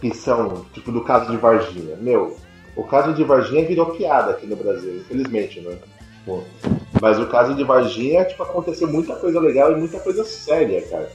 que 0.00 0.14
são, 0.14 0.64
tipo, 0.72 0.92
do 0.92 1.02
caso 1.02 1.30
de 1.30 1.36
Varginha. 1.36 1.96
Meu, 1.96 2.36
o 2.76 2.82
caso 2.84 3.12
de 3.14 3.24
Varginha 3.24 3.66
virou 3.66 3.86
piada 3.86 4.32
aqui 4.32 4.46
no 4.46 4.56
Brasil, 4.56 4.96
infelizmente, 4.98 5.60
né? 5.60 5.76
Pô, 6.26 6.42
Mas 7.00 7.18
o 7.20 7.26
caso 7.26 7.54
de 7.54 7.62
Varginha, 7.64 8.24
tipo, 8.24 8.42
aconteceu 8.42 8.88
muita 8.88 9.14
coisa 9.16 9.38
legal 9.40 9.72
e 9.72 9.76
muita 9.76 10.00
coisa 10.00 10.24
séria, 10.24 10.80
cara. 10.88 11.10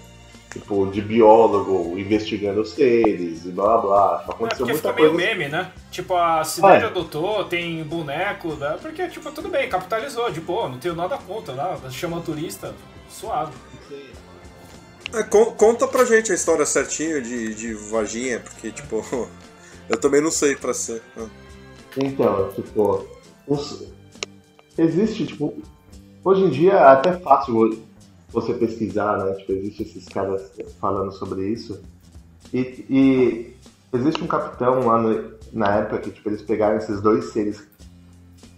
Tipo, 0.52 0.88
de 0.88 1.00
biólogo 1.02 1.98
investigando 1.98 2.62
os 2.62 2.72
seres 2.72 3.46
e 3.46 3.50
blá 3.50 3.78
blá 3.78 3.82
blá. 3.82 4.18
Tipo, 4.20 4.32
É 4.32 4.36
aconteceu 4.36 4.66
porque 4.66 4.72
muita 4.72 4.90
ficou 4.90 4.96
meio 4.96 5.12
coisa. 5.12 5.28
meme, 5.36 5.50
né? 5.50 5.72
Tipo, 5.92 6.16
a 6.16 6.44
cidade 6.44 6.84
É. 6.86 6.88
adotou, 6.88 7.44
tem 7.46 7.84
boneco, 7.84 8.54
né? 8.56 8.78
Porque, 8.82 9.08
tipo, 9.10 9.32
tudo 9.32 9.48
bem, 9.50 9.70
capitalizou, 9.70 10.32
de 10.32 10.42
boa, 10.42 10.68
não 10.70 10.78
tenho 10.80 10.96
nada 10.96 11.18
contra, 11.20 11.54
né? 11.54 11.78
Chama 11.92 12.20
turista, 12.22 12.74
suave. 13.10 13.52
É, 15.14 15.24
con- 15.24 15.52
conta 15.54 15.88
pra 15.88 16.06
gente 16.06 16.32
a 16.32 16.36
história 16.36 16.66
certinho 16.66 17.22
de, 17.22 17.54
de 17.56 17.74
Varginha, 17.74 18.40
porque, 18.40 18.72
tipo, 18.72 19.04
eu 19.90 20.00
também 20.00 20.22
não 20.22 20.32
sei 20.32 20.56
pra 20.56 20.74
ser. 20.74 21.02
Ah. 21.18 21.26
Então, 21.98 22.52
tipo, 22.54 23.08
os- 23.48 23.88
existe, 24.78 25.26
tipo, 25.26 25.54
hoje 26.24 26.44
em 26.44 26.50
dia 26.50 26.74
é 26.74 26.84
até 26.88 27.14
fácil 27.18 27.82
você 28.32 28.54
pesquisar, 28.54 29.18
né? 29.26 29.34
Tipo, 29.34 29.54
existe 29.54 29.84
esses 29.84 30.06
caras 30.08 30.52
falando 30.80 31.12
sobre 31.12 31.48
isso. 31.50 31.82
E, 32.54 32.86
e 32.90 33.54
existe 33.92 34.24
um 34.24 34.28
capitão 34.28 34.86
lá 34.86 35.02
no- 35.02 35.32
na 35.52 35.76
época 35.78 36.00
que 36.02 36.12
tipo, 36.12 36.30
eles 36.30 36.44
pegaram 36.44 36.78
esses 36.78 37.02
dois 37.02 37.32
seres 37.34 37.64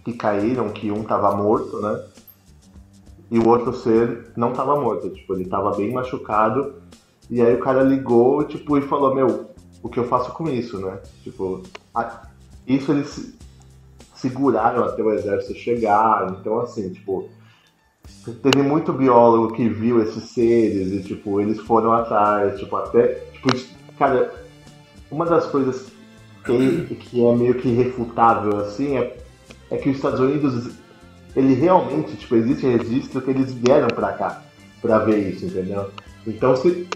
que 0.04 0.12
caíram, 0.12 0.70
que 0.70 0.90
um 0.90 1.02
tava 1.04 1.34
morto, 1.34 1.80
né? 1.80 2.04
E 3.32 3.38
o 3.38 3.48
outro 3.48 3.72
ser 3.72 4.26
não 4.36 4.52
tava 4.52 4.78
morto, 4.78 5.08
tipo, 5.08 5.32
ele 5.34 5.46
tava 5.46 5.74
bem 5.74 5.90
machucado. 5.90 6.74
E 7.30 7.40
aí 7.40 7.54
o 7.54 7.60
cara 7.60 7.82
ligou, 7.82 8.44
tipo, 8.44 8.76
e 8.76 8.82
falou, 8.82 9.14
meu, 9.14 9.46
o 9.82 9.88
que 9.88 9.98
eu 9.98 10.04
faço 10.04 10.30
com 10.32 10.46
isso, 10.50 10.78
né? 10.78 10.98
Tipo, 11.24 11.62
a- 11.94 12.26
isso 12.66 12.92
eles 12.92 13.08
se- 13.08 13.34
seguraram 14.14 14.84
até 14.84 15.02
o 15.02 15.10
exército 15.10 15.58
chegar, 15.58 16.36
então 16.38 16.60
assim, 16.60 16.90
tipo, 16.92 17.30
teve 18.42 18.62
muito 18.62 18.92
biólogo 18.92 19.54
que 19.54 19.66
viu 19.66 20.02
esses 20.02 20.24
seres 20.24 20.92
e, 20.92 21.02
tipo, 21.02 21.40
eles 21.40 21.58
foram 21.60 21.92
atrás, 21.92 22.60
tipo, 22.60 22.76
até, 22.76 23.14
tipo, 23.32 23.48
cara, 23.98 24.30
uma 25.10 25.24
das 25.24 25.46
coisas 25.46 25.90
que, 26.44 26.94
que 26.96 27.24
é 27.24 27.34
meio 27.34 27.54
que 27.54 27.68
irrefutável, 27.68 28.58
assim, 28.58 28.98
é, 28.98 29.16
é 29.70 29.76
que 29.78 29.88
os 29.88 29.96
Estados 29.96 30.20
Unidos, 30.20 30.81
ele 31.34 31.54
realmente, 31.54 32.16
tipo, 32.16 32.36
existe 32.36 32.66
registro 32.66 33.22
que 33.22 33.30
eles 33.30 33.52
vieram 33.52 33.88
pra 33.88 34.12
cá 34.12 34.42
pra 34.80 34.98
ver 34.98 35.32
isso, 35.32 35.46
entendeu? 35.46 35.90
Então, 36.26 36.56
se, 36.56 36.86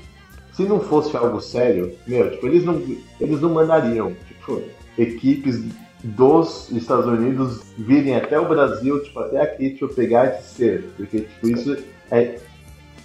se 0.53 0.62
não 0.64 0.80
fosse 0.80 1.16
algo 1.16 1.41
sério, 1.41 1.93
meu, 2.07 2.30
tipo, 2.30 2.47
eles 2.47 2.64
não, 2.64 2.82
eles 3.20 3.41
não 3.41 3.51
mandariam, 3.51 4.12
tipo, 4.26 4.62
equipes 4.99 5.64
dos 6.03 6.70
Estados 6.72 7.07
Unidos 7.07 7.62
virem 7.78 8.16
até 8.16 8.39
o 8.39 8.49
Brasil, 8.49 9.03
tipo, 9.03 9.18
até 9.20 9.41
aqui, 9.41 9.70
tipo, 9.70 9.89
pegar 9.89 10.26
esse 10.26 10.55
ser, 10.55 10.91
porque, 10.97 11.20
tipo, 11.20 11.49
isso 11.49 11.76
é, 12.11 12.39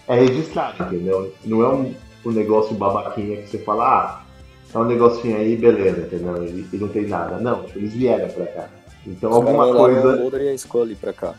é 0.07 0.15
registrado, 0.15 0.83
entendeu? 0.83 1.33
Não 1.45 1.61
é 1.63 1.69
um, 1.69 1.93
um 2.25 2.31
negócio 2.31 2.75
babaquinha 2.75 3.37
que 3.41 3.49
você 3.49 3.57
fala, 3.59 3.85
ah, 3.85 4.25
é 4.73 4.77
um 4.77 4.85
negocinho 4.85 5.37
aí, 5.37 5.55
beleza, 5.55 6.01
entendeu? 6.01 6.43
E, 6.45 6.67
e 6.73 6.77
não 6.77 6.87
tem 6.87 7.07
nada. 7.07 7.37
Não, 7.39 7.63
tipo, 7.63 7.79
eles 7.79 7.93
vieram 7.93 8.29
pra 8.29 8.45
cá. 8.47 8.69
Então, 9.05 9.31
alguma 9.33 9.65
O 9.67 9.75
coisa 9.75 10.15
Mulder 10.17 10.41
e 10.43 10.49
a 10.49 10.57
Scully 10.57 10.95
pra 10.95 11.11
cá. 11.13 11.33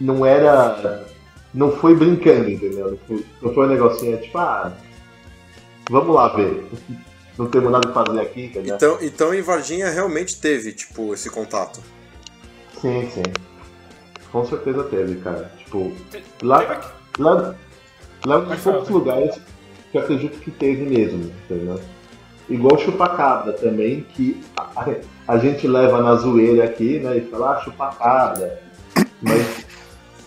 não 0.00 0.24
era. 0.26 1.06
Não 1.54 1.72
foi 1.72 1.94
brincando, 1.96 2.50
entendeu? 2.50 2.90
Não 2.90 2.98
foi, 3.06 3.26
não 3.40 3.54
foi 3.54 3.64
um 3.66 3.68
negocinho 3.70 4.18
tipo, 4.20 4.36
ah, 4.36 4.72
vamos 5.90 6.14
lá 6.14 6.28
ver. 6.28 6.66
Não 7.38 7.46
temos 7.50 7.70
nada 7.70 7.86
pra 7.92 8.02
fazer 8.02 8.20
aqui, 8.22 8.46
entendeu? 8.46 8.76
Então, 8.76 8.98
então 9.02 9.34
em 9.34 9.42
Varginha 9.42 9.90
realmente 9.90 10.40
teve, 10.40 10.72
tipo, 10.72 11.12
esse 11.12 11.28
contato. 11.28 11.80
Sim, 12.80 13.10
sim. 13.10 13.22
Com 14.32 14.42
certeza 14.46 14.82
teve, 14.84 15.16
cara. 15.16 15.52
Tipo, 15.58 15.92
Te- 16.10 16.24
lá, 16.42 16.80
lá, 17.18 17.54
lá 18.24 18.34
é 18.36 18.38
um 18.38 18.40
dos 18.40 18.48
Pode 18.48 18.60
falar, 18.62 18.76
poucos 18.76 18.88
pode 18.88 18.92
lugares 18.92 19.34
que 19.92 19.98
eu 19.98 20.00
acredito 20.00 20.38
que 20.40 20.50
teve 20.50 20.84
mesmo, 20.86 21.30
entendeu? 21.44 21.78
Igual 22.48 22.78
chupacabra 22.78 23.52
também, 23.52 24.02
que 24.02 24.40
a, 24.56 24.86
a 25.26 25.38
gente 25.38 25.66
leva 25.66 26.00
na 26.00 26.14
zoeira 26.14 26.64
aqui, 26.64 27.00
né? 27.00 27.18
E 27.18 27.20
fala, 27.22 27.56
ah, 27.56 27.60
chupacabra. 27.60 28.62
Mas 29.20 29.66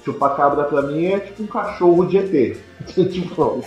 chupacabra 0.04 0.66
pra 0.66 0.82
mim 0.82 1.06
é 1.06 1.20
tipo 1.20 1.44
um 1.44 1.48
cachorro 1.48 2.06
de 2.06 2.18
ET. 2.18 2.58
tipo, 3.10 3.64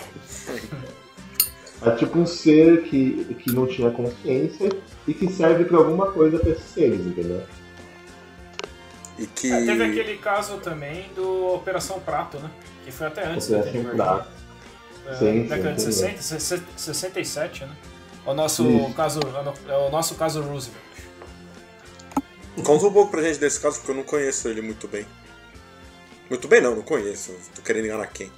é 1.85 1.91
tipo 1.93 2.19
um 2.19 2.27
ser 2.27 2.83
que, 2.83 3.35
que 3.41 3.53
não 3.53 3.67
tinha 3.67 3.91
consciência 3.91 4.69
e 5.07 5.15
que 5.15 5.33
serve 5.33 5.65
pra 5.65 5.79
alguma 5.79 6.13
coisa 6.13 6.39
pra 6.39 6.51
esses 6.51 6.65
seres, 6.65 7.07
entendeu? 7.07 7.43
E 9.19 9.27
que. 9.27 9.51
É, 9.51 9.65
teve 9.65 9.85
aquele 9.85 10.19
caso 10.19 10.59
também 10.59 11.07
do 11.15 11.55
Operação 11.55 11.99
Prato, 12.01 12.39
né? 12.39 12.51
Que 12.85 12.93
foi 12.93 13.07
até 13.07 13.27
antes 13.27 13.49
da 13.49 13.59
Operação 13.59 13.83
Tênis 13.83 13.97
Prato. 13.97 14.29
É, 15.07 15.15
Sim, 15.15 15.43
década 15.47 15.73
de 15.73 15.83
sim, 15.83 15.93
60, 15.93 16.23
60, 16.23 16.65
67, 16.77 17.65
né? 17.65 17.73
O 18.25 18.35
nosso 18.35 18.69
Isso. 18.69 18.95
caso, 18.95 19.21
é 19.69 19.77
o 19.77 19.91
nosso 19.91 20.15
caso 20.15 20.43
Roosevelt. 20.43 20.83
Conta 22.65 22.87
um 22.87 22.93
pouco 22.93 23.11
pra 23.11 23.23
gente 23.23 23.39
desse 23.39 23.61
caso, 23.61 23.79
porque 23.79 23.91
eu 23.91 23.97
não 23.97 24.05
conheço 24.05 24.49
ele 24.49 24.61
muito 24.61 24.87
bem. 24.87 25.07
Muito 26.31 26.47
bem 26.47 26.61
não, 26.61 26.77
não 26.77 26.83
conheço. 26.83 27.35
Tô 27.55 27.63
querendo 27.63 27.87
enganar 27.87 28.07
quem. 28.09 28.31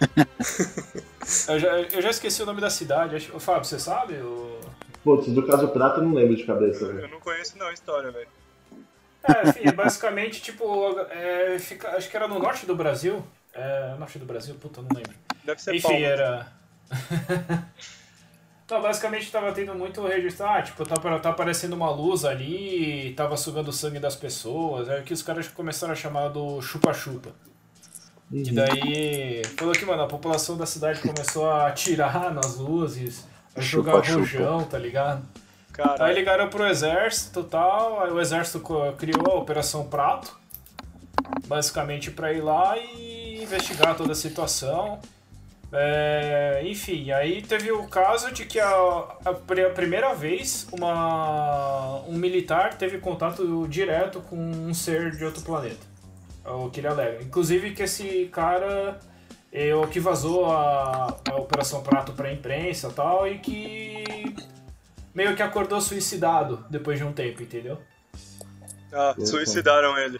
Eu 1.48 1.58
já, 1.58 1.68
eu 1.80 2.00
já 2.02 2.10
esqueci 2.10 2.40
o 2.40 2.46
nome 2.46 2.60
da 2.60 2.70
cidade. 2.70 3.16
Acho- 3.16 3.34
Ô, 3.36 3.40
Fábio, 3.40 3.64
você 3.64 3.80
sabe? 3.80 4.14
O... 4.14 4.60
Putz, 5.02 5.26
do 5.32 5.44
caso 5.44 5.66
Prata 5.68 5.98
eu 5.98 6.04
não 6.04 6.14
lembro 6.14 6.36
de 6.36 6.44
cabeça, 6.44 6.86
velho. 6.86 7.00
Eu 7.00 7.08
não 7.08 7.18
conheço 7.18 7.58
não 7.58 7.66
a 7.66 7.72
história, 7.72 8.12
velho. 8.12 8.28
É, 9.24 9.48
enfim, 9.48 9.72
basicamente, 9.74 10.40
tipo, 10.40 10.96
é, 11.10 11.58
fica, 11.58 11.96
acho 11.96 12.08
que 12.08 12.16
era 12.16 12.28
no 12.28 12.38
norte 12.38 12.64
do 12.64 12.76
Brasil. 12.76 13.24
É, 13.52 13.96
norte 13.98 14.20
do 14.20 14.24
Brasil, 14.24 14.54
puta, 14.54 14.78
eu 14.78 14.84
não 14.84 14.90
lembro. 14.94 15.14
Deve 15.44 15.60
ser 15.60 15.74
Enfim, 15.74 15.82
Palmas. 15.88 16.02
era. 16.02 16.52
Então, 18.66 18.82
basicamente 18.82 19.30
tava 19.30 19.52
tendo 19.52 19.72
muito 19.76 20.04
registro. 20.04 20.44
Ah, 20.44 20.60
tipo, 20.60 20.84
tá, 20.84 20.96
tá 21.20 21.30
aparecendo 21.30 21.74
uma 21.74 21.88
luz 21.88 22.24
ali, 22.24 23.14
tava 23.16 23.36
sugando 23.36 23.68
o 23.68 23.72
sangue 23.72 24.00
das 24.00 24.16
pessoas. 24.16 24.88
Aí 24.88 25.02
que 25.02 25.12
os 25.12 25.22
caras 25.22 25.46
começaram 25.46 25.92
a 25.92 25.96
chamar 25.96 26.28
do 26.28 26.60
chupa-chupa. 26.60 27.30
Que 28.28 28.50
daí. 28.50 29.42
Falou 29.56 29.72
que, 29.72 29.84
mano, 29.84 30.02
a 30.02 30.08
população 30.08 30.56
da 30.56 30.66
cidade 30.66 31.00
começou 31.00 31.48
a 31.48 31.68
atirar 31.68 32.34
nas 32.34 32.56
luzes, 32.56 33.24
a 33.54 33.60
jogar 33.60 34.04
rojão, 34.04 34.64
tá 34.64 34.78
ligado? 34.78 35.22
Aí 35.78 35.84
Cara, 35.84 36.12
ligaram 36.12 36.48
pro 36.48 36.66
exército 36.66 37.40
e 37.40 37.44
tal, 37.44 38.02
aí 38.02 38.10
o 38.10 38.20
exército 38.20 38.60
criou 38.98 39.30
a 39.30 39.34
Operação 39.34 39.86
Prato, 39.86 40.36
basicamente 41.46 42.10
pra 42.10 42.32
ir 42.32 42.40
lá 42.40 42.76
e 42.78 43.42
investigar 43.42 43.94
toda 43.94 44.12
a 44.12 44.16
situação. 44.16 44.98
É, 45.78 46.62
enfim, 46.64 47.10
aí 47.10 47.42
teve 47.42 47.70
o 47.70 47.86
caso 47.86 48.32
de 48.32 48.46
que 48.46 48.58
a, 48.58 48.66
a 48.66 49.30
a 49.30 49.70
primeira 49.74 50.14
vez 50.14 50.66
uma, 50.72 52.00
um 52.06 52.14
militar 52.14 52.78
teve 52.78 52.96
contato 52.98 53.68
direto 53.68 54.22
com 54.22 54.38
um 54.38 54.72
ser 54.72 55.10
de 55.10 55.22
outro 55.22 55.42
planeta. 55.42 55.84
É 56.42 56.48
o 56.48 56.70
que 56.70 56.80
ele 56.80 56.88
alega. 56.88 57.22
Inclusive 57.22 57.72
que 57.72 57.82
esse 57.82 58.30
cara 58.32 58.98
é 59.52 59.74
o 59.74 59.86
que 59.86 60.00
vazou 60.00 60.46
a, 60.46 61.14
a 61.30 61.36
Operação 61.36 61.82
Prato 61.82 62.12
pra 62.14 62.32
imprensa 62.32 62.88
e 62.88 62.92
tal, 62.92 63.28
e 63.28 63.38
que 63.38 64.34
meio 65.14 65.36
que 65.36 65.42
acordou 65.42 65.78
suicidado 65.82 66.64
depois 66.70 66.98
de 66.98 67.04
um 67.04 67.12
tempo, 67.12 67.42
entendeu? 67.42 67.78
ah, 68.94 69.14
suicidaram 69.18 69.98
ele. 69.98 70.18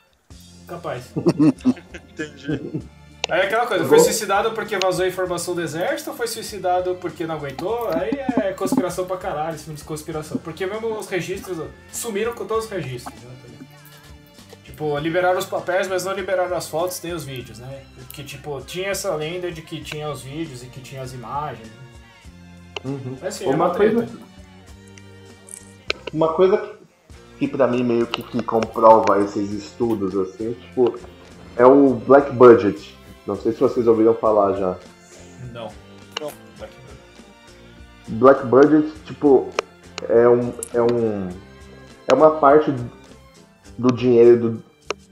Capaz. 0.67 1.13
Entendi. 2.13 2.83
Aí 3.29 3.41
é 3.41 3.45
aquela 3.47 3.67
coisa, 3.67 3.85
foi 3.85 3.99
suicidado 3.99 4.53
porque 4.53 4.79
vazou 4.79 5.05
a 5.05 5.09
informação 5.09 5.55
do 5.55 5.61
exército 5.61 6.11
ou 6.11 6.17
foi 6.17 6.29
suicidado 6.29 6.95
porque 7.01 7.27
não 7.27 7.35
aguentou? 7.35 7.89
Aí 7.89 8.11
é 8.45 8.53
conspiração 8.53 9.05
pra 9.05 9.17
caralho, 9.17 9.57
esse 9.57 9.65
filme 9.65 9.79
de 9.79 9.85
conspiração. 9.85 10.39
Porque 10.39 10.65
mesmo 10.65 10.97
os 10.97 11.09
registros 11.09 11.59
sumiram 11.93 12.33
com 12.35 12.47
todos 12.47 12.67
os 12.67 12.71
registros, 12.71 13.15
né? 13.23 13.31
Tipo, 14.63 14.99
liberaram 14.99 15.39
os 15.39 15.47
papéis, 15.47 15.89
mas 15.89 16.05
não 16.05 16.13
liberaram 16.13 16.57
as 16.57 16.69
fotos 16.69 17.01
nem 17.03 17.15
os 17.15 17.25
vídeos, 17.25 17.59
né? 17.59 17.83
Que 18.13 18.23
tipo, 18.23 18.61
tinha 18.61 18.89
essa 18.91 19.15
lenda 19.15 19.51
de 19.51 19.63
que 19.63 19.83
tinha 19.83 20.09
os 20.11 20.23
vídeos 20.23 20.63
e 20.63 20.67
que 20.67 20.81
tinha 20.81 21.03
as 21.03 21.13
imagens. 21.13 21.69
Uhum. 22.85 23.17
Mas, 23.21 23.35
assim, 23.37 23.47
é 23.47 23.49
Uma 23.49 23.65
uma 23.67 23.75
treta. 23.75 23.95
coisa, 23.95 24.19
uma 26.13 26.33
coisa 26.35 26.59
que, 26.59 26.77
que 27.39 27.49
pra 27.49 27.67
mim 27.67 27.83
meio 27.83 28.07
que, 28.07 28.23
que 28.23 28.43
comprova 28.43 29.21
esses 29.25 29.51
estudos, 29.51 30.15
assim, 30.15 30.53
tipo, 30.53 30.97
é 31.57 31.65
o 31.67 31.95
Black 31.95 32.31
Budget. 32.33 32.96
Não 33.27 33.37
sei 33.37 33.53
se 33.53 33.61
vocês 33.61 33.87
ouviram 33.87 34.15
falar 34.15 34.55
já. 34.55 34.79
Não. 35.53 35.69
Não. 36.21 36.33
Black 38.09 38.47
Budget, 38.47 38.93
tipo, 39.05 39.49
é 40.09 40.29
um. 40.29 40.53
É, 40.73 40.83
um, 40.83 41.29
é 42.07 42.15
uma 42.15 42.33
parte 42.39 42.73
do 43.77 43.93
dinheiro 43.93 44.39
do, 44.39 44.63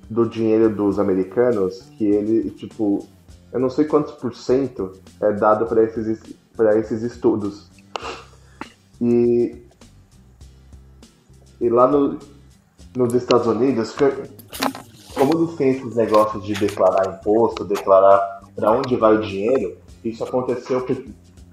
do 0.08 0.28
dinheiro 0.28 0.74
dos 0.74 0.98
americanos 0.98 1.80
que 1.98 2.04
ele, 2.04 2.50
tipo, 2.50 3.06
eu 3.52 3.60
não 3.60 3.68
sei 3.68 3.84
quantos 3.84 4.12
por 4.14 4.34
cento 4.34 4.92
é 5.20 5.32
dado 5.32 5.66
para 5.66 5.82
esses, 5.82 6.22
para 6.56 6.78
esses 6.78 7.02
estudos. 7.02 7.68
E, 9.00 9.66
e 11.60 11.68
lá 11.68 11.88
no, 11.88 12.18
nos 12.96 13.12
Estados 13.14 13.46
Unidos, 13.46 13.94
como 15.26 15.42
eles 15.42 15.56
têm 15.56 15.70
esses 15.70 15.96
negócios 15.96 16.44
de 16.44 16.52
declarar 16.54 17.18
imposto, 17.18 17.64
declarar 17.64 18.42
para 18.54 18.70
onde 18.70 18.94
vai 18.96 19.16
o 19.16 19.22
dinheiro, 19.22 19.76
isso 20.04 20.22
aconteceu 20.22 20.84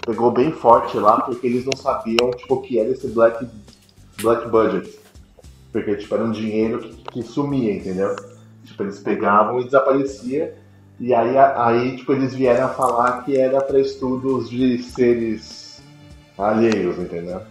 pegou 0.05 0.31
bem 0.31 0.51
forte 0.51 0.97
lá 0.97 1.21
porque 1.21 1.47
eles 1.47 1.63
não 1.63 1.75
sabiam 1.75 2.31
tipo, 2.31 2.55
o 2.55 2.61
que 2.61 2.79
era 2.79 2.89
esse 2.89 3.07
black, 3.07 3.47
black 4.21 4.49
budget. 4.49 4.99
Porque 5.71 5.95
tipo, 5.95 6.13
era 6.13 6.23
um 6.23 6.31
dinheiro 6.31 6.79
que, 6.79 7.03
que 7.03 7.23
sumia, 7.23 7.73
entendeu? 7.73 8.15
Tipo, 8.65 8.83
eles 8.83 8.99
pegavam 8.99 9.61
e 9.61 9.65
desaparecia. 9.65 10.57
E 10.99 11.13
aí, 11.13 11.37
aí 11.37 11.97
tipo, 11.97 12.11
eles 12.11 12.35
vieram 12.35 12.65
a 12.65 12.69
falar 12.69 13.23
que 13.23 13.37
era 13.37 13.61
para 13.61 13.79
estudos 13.79 14.49
de 14.49 14.83
seres 14.83 15.81
alheios, 16.37 16.97
entendeu? 16.97 17.41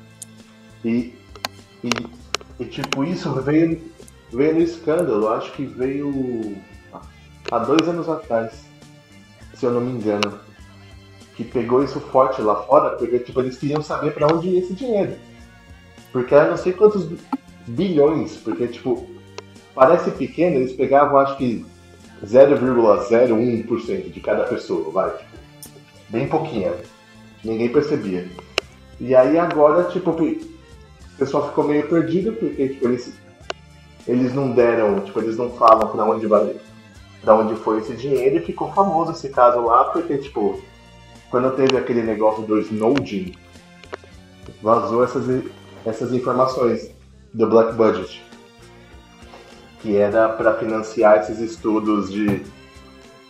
E, 0.84 1.14
e, 1.82 1.90
e, 2.58 2.64
tipo, 2.66 3.04
isso 3.04 3.32
veio, 3.40 3.80
veio 4.33 4.55
no 4.55 4.61
escândalo, 4.61 5.28
acho 5.28 5.53
que 5.53 5.64
veio 5.64 6.57
há 7.51 7.59
dois 7.59 7.89
anos 7.89 8.09
atrás, 8.09 8.64
se 9.55 9.66
eu 9.66 9.72
não 9.72 9.81
me 9.81 9.93
engano. 9.93 10.39
que 11.35 11.45
pegou 11.45 11.83
isso 11.83 12.01
forte 12.01 12.43
lá 12.43 12.57
fora, 12.64 12.97
porque 12.97 13.18
tipo, 13.18 13.41
eles 13.41 13.57
queriam 13.57 13.83
saber 13.83 14.12
para 14.12 14.26
onde 14.26 14.49
ia 14.49 14.61
esse 14.61 14.74
dinheiro. 14.74 15.16
Porque 16.12 16.35
era 16.35 16.51
não 16.51 16.57
sei 16.57 16.72
quantos 16.72 17.09
bilhões, 17.66 18.37
porque 18.37 18.68
tipo, 18.68 19.09
parece 19.74 20.11
pequeno, 20.11 20.57
eles 20.57 20.72
pegavam 20.72 21.18
acho 21.18 21.37
que 21.37 21.64
0,01% 22.24 24.12
de 24.12 24.20
cada 24.20 24.45
pessoa, 24.45 24.91
vai. 24.91 25.11
Tipo, 25.16 25.31
bem 26.11 26.28
pouquinho. 26.28 26.74
Ninguém 27.43 27.72
percebia. 27.72 28.28
E 29.01 29.14
aí 29.14 29.39
agora, 29.39 29.85
tipo, 29.85 30.11
o 30.11 30.39
pessoal 31.16 31.49
ficou 31.49 31.64
meio 31.64 31.89
perdido, 31.89 32.33
porque 32.35 32.68
tipo, 32.68 32.87
eles, 32.87 33.14
eles 34.07 34.34
não 34.34 34.53
deram, 34.53 35.01
tipo, 35.01 35.20
eles 35.20 35.36
não 35.36 35.51
falam 35.51 35.88
pra 35.88 36.05
onde 36.05 36.26
vai, 36.26 36.57
pra 37.22 37.34
onde 37.34 37.55
foi 37.57 37.78
esse 37.78 37.94
dinheiro 37.94 38.36
e 38.36 38.44
ficou 38.44 38.72
famoso 38.72 39.12
esse 39.12 39.28
caso 39.28 39.61
lá, 39.61 39.84
porque, 39.84 40.18
tipo, 40.18 40.62
quando 41.30 41.55
teve 41.55 41.76
aquele 41.76 42.03
negócio 42.03 42.42
do 42.42 42.59
Snowden, 42.61 43.34
vazou 44.62 45.05
essas, 45.05 45.44
essas 45.84 46.12
informações 46.12 46.90
do 47.32 47.46
Black 47.48 47.74
Budget. 47.74 48.22
Que 49.80 49.96
era 49.96 50.28
para 50.28 50.59
financiar 50.59 51.20
esses 51.20 51.38
estudos 51.38 52.11
de, 52.12 52.44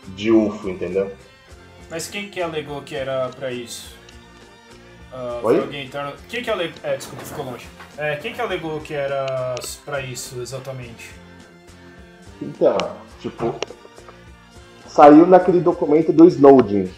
de 0.09 0.33
UFO, 0.33 0.69
entendeu? 0.69 1.13
Mas 1.89 2.09
quem 2.09 2.29
que 2.29 2.41
alegou 2.41 2.83
que 2.83 2.97
era 2.97 3.29
pra 3.29 3.53
isso? 3.53 4.00
Uh, 5.13 5.45
Oi? 5.47 5.59
alguém 5.61 5.87
interno. 5.87 6.13
Quem 6.29 6.43
que 6.43 6.51
alegou. 6.51 6.75
É, 6.83 6.97
desculpa, 6.97 7.25
ficou 7.25 7.45
longe. 7.45 7.67
É, 7.99 8.17
quem 8.17 8.33
que 8.33 8.41
alegou 8.41 8.81
que 8.81 8.95
era 8.95 9.55
pra 9.85 10.01
isso 10.01 10.41
exatamente? 10.41 11.11
Então, 12.41 12.77
tipo, 13.21 13.55
saiu 14.87 15.27
naquele 15.27 15.61
documento 15.61 16.13
do 16.13 16.27
Snowden, 16.27 16.91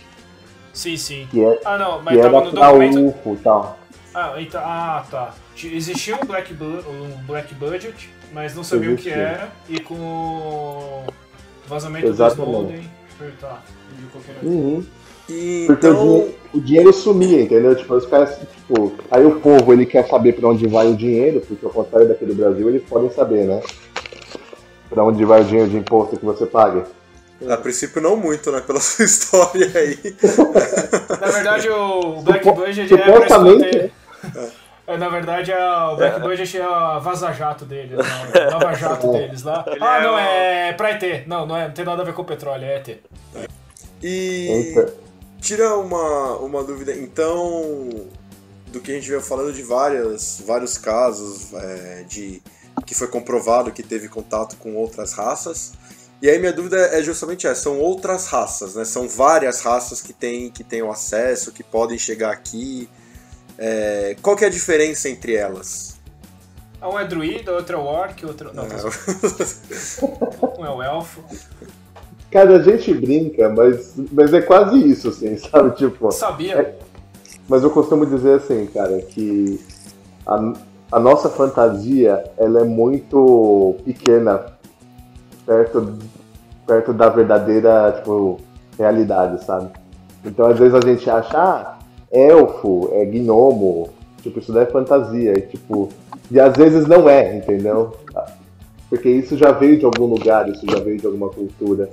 Sim, 0.72 0.96
sim. 0.96 1.26
que, 1.30 1.42
é, 1.44 1.60
Ah, 1.64 1.76
não, 1.76 2.02
mas 2.02 2.14
que 2.16 2.22
tava 2.22 2.36
era 2.36 2.44
no 2.46 2.52
documento. 2.52 3.08
UFO 3.08 3.36
tal. 3.42 3.78
Ah, 4.14 4.34
então, 4.38 4.60
ah, 4.64 5.04
tá. 5.10 5.34
Existia 5.64 6.14
um 6.16 6.24
black, 6.24 6.54
um 6.54 7.16
black 7.26 7.54
budget, 7.54 8.10
mas 8.32 8.54
não 8.54 8.62
sabia 8.62 8.90
o 8.92 8.96
que 8.96 9.08
Existia. 9.08 9.22
era, 9.22 9.52
e 9.68 9.80
com 9.80 9.94
o 9.94 11.06
vazamento 11.66 12.06
Exatamente. 12.06 12.46
do 12.46 12.52
Snowden. 12.52 12.90
Tá. 13.40 13.62
Uhum. 14.42 14.84
E, 15.32 15.64
Porque 15.66 15.86
então, 15.86 15.98
o, 15.98 16.04
dinheiro, 16.04 16.34
o 16.54 16.60
dinheiro 16.60 16.92
sumia, 16.92 17.40
entendeu? 17.42 17.74
Tipo, 17.74 17.94
os 17.94 18.06
caras, 18.06 18.38
tipo, 18.38 18.92
aí 19.10 19.24
o 19.24 19.40
povo 19.40 19.72
ele 19.72 19.86
quer 19.86 20.06
saber 20.06 20.34
pra 20.34 20.48
onde 20.48 20.66
vai 20.66 20.86
o 20.88 20.94
dinheiro, 20.96 21.40
porque 21.40 21.64
ao 21.64 21.72
contrário 21.72 22.08
daqui 22.08 22.24
do 22.26 22.34
Brasil, 22.34 22.68
eles 22.68 22.82
podem 22.88 23.10
saber, 23.10 23.44
né? 23.46 23.60
Pra 24.90 25.04
onde 25.04 25.24
vai 25.24 25.40
o 25.40 25.44
dinheiro 25.44 25.70
de 25.70 25.76
imposto 25.78 26.16
que 26.18 26.24
você 26.24 26.44
paga. 26.44 26.84
a 27.48 27.56
princípio 27.56 28.02
não 28.02 28.14
muito, 28.16 28.52
né? 28.52 28.60
Pela 28.60 28.78
sua 28.80 29.04
história 29.06 29.70
aí. 29.74 29.98
Na 31.20 31.26
verdade, 31.28 31.68
o 31.70 32.20
Black 32.22 32.44
Supo- 32.44 32.60
Budget 32.60 32.92
é 32.92 32.96
pra 32.98 33.12
supostamente. 33.14 33.92
É, 34.86 34.96
na 34.98 35.08
verdade, 35.08 35.50
a- 35.52 35.92
o 35.92 35.96
Black 35.96 36.20
Budget 36.20 36.58
é 36.58 36.62
a 36.62 36.98
vaza-jato 36.98 37.64
deles, 37.64 37.96
né? 37.96 38.50
Nova 38.50 38.74
jato 38.74 39.10
deles 39.12 39.42
lá. 39.44 39.64
Ele 39.66 39.78
Ah, 39.80 39.98
é 39.98 40.02
não, 40.02 40.14
o- 40.14 40.18
é 40.18 40.72
pra 40.74 40.90
ET. 40.90 41.26
Não, 41.26 41.46
não, 41.46 41.56
é, 41.56 41.66
não 41.68 41.72
tem 41.74 41.84
nada 41.84 42.02
a 42.02 42.04
ver 42.04 42.12
com 42.12 42.22
petróleo, 42.24 42.64
é 42.64 42.76
ET. 42.76 42.98
E 44.02 44.48
Eita. 44.50 44.92
Tira 45.42 45.76
uma, 45.76 46.36
uma 46.36 46.62
dúvida, 46.62 46.94
então, 46.94 48.08
do 48.68 48.80
que 48.80 48.92
a 48.92 48.94
gente 48.94 49.08
veio 49.08 49.20
falando 49.20 49.52
de 49.52 49.62
várias, 49.62 50.40
vários 50.46 50.78
casos 50.78 51.52
é, 51.52 52.04
de 52.08 52.40
que 52.86 52.94
foi 52.94 53.08
comprovado 53.08 53.72
que 53.72 53.82
teve 53.82 54.08
contato 54.08 54.56
com 54.56 54.76
outras 54.76 55.12
raças. 55.12 55.72
E 56.22 56.30
aí 56.30 56.38
minha 56.38 56.52
dúvida 56.52 56.76
é 56.76 57.02
justamente 57.02 57.48
essa, 57.48 57.62
são 57.62 57.80
outras 57.80 58.26
raças, 58.28 58.76
né? 58.76 58.84
São 58.84 59.08
várias 59.08 59.60
raças 59.60 60.00
que 60.00 60.12
têm 60.12 60.50
que 60.50 60.64
o 60.80 60.90
acesso, 60.90 61.50
que 61.50 61.64
podem 61.64 61.98
chegar 61.98 62.30
aqui. 62.30 62.88
É, 63.58 64.16
qual 64.22 64.36
que 64.36 64.44
é 64.44 64.46
a 64.46 64.50
diferença 64.50 65.08
entre 65.08 65.34
elas? 65.34 66.00
Um 66.80 66.98
é 66.98 67.04
druida, 67.04 67.52
outro 67.52 67.76
é 67.76 67.80
orc, 67.80 68.24
outro... 68.24 68.52
Não, 68.54 68.64
um 70.58 70.64
é 70.64 70.70
o 70.70 70.82
elfo. 70.82 71.22
Cara, 72.32 72.56
a 72.56 72.62
gente 72.62 72.94
brinca, 72.94 73.50
mas, 73.50 73.94
mas 74.10 74.32
é 74.32 74.40
quase 74.40 74.78
isso, 74.78 75.08
assim, 75.08 75.36
sabe? 75.50 75.76
Tipo, 75.76 76.10
Sabia. 76.10 76.76
mas 77.46 77.62
eu 77.62 77.70
costumo 77.70 78.06
dizer 78.06 78.36
assim, 78.36 78.66
cara, 78.72 79.02
que 79.02 79.60
a, 80.26 80.52
a 80.90 80.98
nossa 80.98 81.28
fantasia, 81.28 82.24
ela 82.38 82.62
é 82.62 82.64
muito 82.64 83.76
pequena 83.84 84.46
perto, 85.44 85.98
perto 86.66 86.94
da 86.94 87.10
verdadeira, 87.10 87.92
tipo, 87.98 88.40
realidade, 88.78 89.44
sabe? 89.44 89.68
Então, 90.24 90.46
às 90.46 90.58
vezes 90.58 90.74
a 90.74 90.80
gente 90.80 91.10
acha, 91.10 91.36
ah, 91.36 91.78
elfo, 92.10 92.88
é 92.94 93.04
gnomo, 93.04 93.90
tipo, 94.22 94.38
isso 94.38 94.54
daí 94.54 94.62
é 94.62 94.66
fantasia, 94.66 95.36
e 95.36 95.42
tipo, 95.42 95.90
e 96.30 96.40
às 96.40 96.56
vezes 96.56 96.86
não 96.86 97.06
é, 97.10 97.36
entendeu? 97.36 97.92
Porque 98.88 99.10
isso 99.10 99.36
já 99.36 99.52
veio 99.52 99.78
de 99.78 99.84
algum 99.84 100.06
lugar, 100.06 100.48
isso 100.48 100.64
já 100.70 100.78
veio 100.78 100.98
de 100.98 101.06
alguma 101.06 101.28
cultura. 101.28 101.90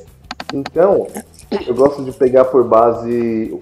Então, 0.54 1.08
eu 1.68 1.74
gosto 1.76 2.04
de 2.04 2.12
pegar 2.12 2.46
por 2.46 2.64
base 2.64 3.58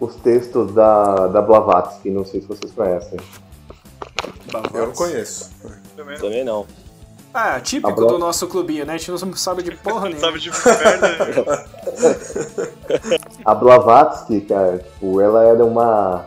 os 0.00 0.14
textos 0.16 0.72
da, 0.74 1.26
da 1.28 1.42
Blavatsky, 1.42 2.10
não 2.10 2.24
sei 2.24 2.40
se 2.40 2.46
vocês 2.46 2.72
conhecem. 2.72 3.18
Eu 4.72 4.86
não 4.86 4.92
conheço. 4.92 5.50
Também 5.96 6.14
não 6.14 6.20
Também 6.20 6.44
não. 6.44 6.66
Ah, 7.32 7.60
típico 7.60 8.06
do 8.06 8.18
nosso 8.18 8.46
clubinho, 8.46 8.86
né? 8.86 8.94
A 8.94 8.96
gente 8.96 9.10
não 9.10 9.36
sabe 9.36 9.62
de 9.62 9.72
porra 9.72 10.08
nenhuma. 10.08 10.20
sabe 10.20 10.40
de 10.40 10.50
merda. 10.50 11.66
A 13.44 13.54
Blavatsky, 13.54 14.40
cara, 14.42 14.78
tipo, 14.78 15.20
ela 15.20 15.44
era 15.44 15.64
uma. 15.64 16.26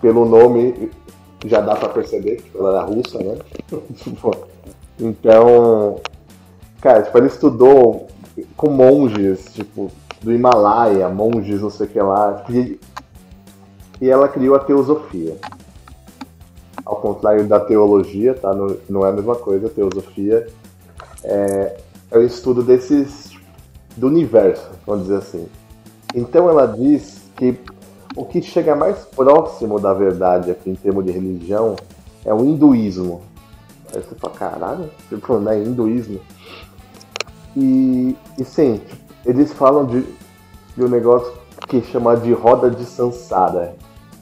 Pelo 0.00 0.24
nome, 0.24 0.90
já 1.46 1.60
dá 1.60 1.76
pra 1.76 1.88
perceber, 1.90 2.36
tipo, 2.36 2.58
ela 2.58 2.70
era 2.70 2.82
russa, 2.82 3.18
né? 3.18 3.38
Tipo, 3.96 4.36
então. 4.98 6.00
Cara, 6.80 7.02
tipo, 7.02 7.18
ela 7.18 7.26
estudou 7.26 8.06
com 8.56 8.70
monges, 8.70 9.44
tipo, 9.52 9.90
do 10.22 10.32
Himalaia, 10.32 11.08
monges 11.08 11.60
não 11.60 11.70
sei 11.70 11.86
o 11.86 11.90
que 11.90 12.00
lá. 12.00 12.44
E, 12.50 12.80
e 14.00 14.08
ela 14.08 14.28
criou 14.28 14.56
a 14.56 14.60
teosofia. 14.60 15.36
Ao 16.84 16.96
contrário 16.96 17.46
da 17.46 17.60
teologia, 17.60 18.34
tá? 18.34 18.54
Não, 18.54 18.76
não 18.88 19.06
é 19.06 19.10
a 19.10 19.12
mesma 19.12 19.36
coisa, 19.36 19.66
a 19.66 19.70
teosofia 19.70 20.46
é, 21.22 21.76
é 22.10 22.18
o 22.18 22.22
estudo 22.22 22.62
desses 22.62 23.30
do 23.96 24.06
universo, 24.06 24.70
vamos 24.86 25.02
dizer 25.02 25.18
assim. 25.18 25.46
Então 26.14 26.48
ela 26.48 26.66
diz 26.66 27.20
que 27.36 27.58
o 28.16 28.24
que 28.24 28.42
chega 28.42 28.74
mais 28.74 28.98
próximo 29.04 29.78
da 29.78 29.94
verdade 29.94 30.50
aqui 30.50 30.70
em 30.70 30.74
termos 30.74 31.04
de 31.04 31.12
religião 31.12 31.76
é 32.24 32.32
o 32.34 32.44
hinduísmo. 32.44 33.22
Aí 33.94 34.02
você 34.02 34.14
fala, 34.16 34.34
caralho, 34.34 34.90
tipo, 35.08 35.38
né, 35.38 35.62
hinduísmo. 35.62 36.20
E, 37.56 38.16
e 38.38 38.44
sim, 38.44 38.80
eles 39.24 39.52
falam 39.52 39.86
de, 39.86 40.02
de 40.76 40.84
um 40.84 40.88
negócio 40.88 41.32
que 41.68 41.82
chama 41.82 42.16
de 42.16 42.32
roda 42.32 42.70
de 42.70 42.84
Sansara, 42.84 43.76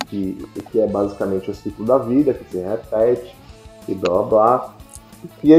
que, 0.09 0.35
que 0.71 0.81
é 0.81 0.87
basicamente 0.87 1.51
o 1.51 1.55
ciclo 1.55 1.85
da 1.85 1.99
vida, 1.99 2.33
que 2.35 2.45
se 2.51 2.59
repete, 2.59 3.35
e 3.87 3.95
blá 3.95 4.23
blá. 4.23 4.75
E, 5.43 5.53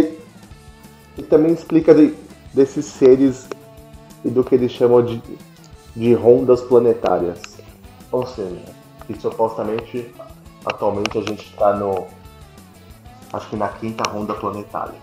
e 1.17 1.23
também 1.23 1.53
explica 1.53 1.93
de- 1.93 2.15
desses 2.53 2.85
seres 2.85 3.47
e 4.25 4.29
do 4.29 4.43
que 4.43 4.55
eles 4.55 4.71
chamam 4.71 5.03
de, 5.03 5.21
de 5.95 6.13
rondas 6.13 6.61
planetárias. 6.61 7.39
Ou 8.11 8.25
seja, 8.25 8.65
que 9.05 9.19
supostamente 9.19 10.13
atualmente 10.65 11.17
a 11.17 11.21
gente 11.21 11.45
está 11.45 11.73
no. 11.73 12.07
Acho 13.31 13.49
que 13.49 13.55
na 13.55 13.67
quinta 13.69 14.09
ronda 14.09 14.33
planetária. 14.33 14.95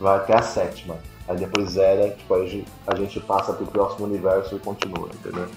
Vai 0.00 0.16
até 0.16 0.34
a 0.36 0.42
sétima. 0.42 0.96
Aí 1.32 1.38
depois 1.38 1.70
zera, 1.70 2.10
tipo, 2.10 2.34
a 2.34 2.94
gente, 2.94 3.20
passa 3.20 3.54
pro 3.54 3.64
próximo 3.64 4.04
universo 4.06 4.54
e 4.54 4.58
continua, 4.58 5.08
entendeu? 5.14 5.48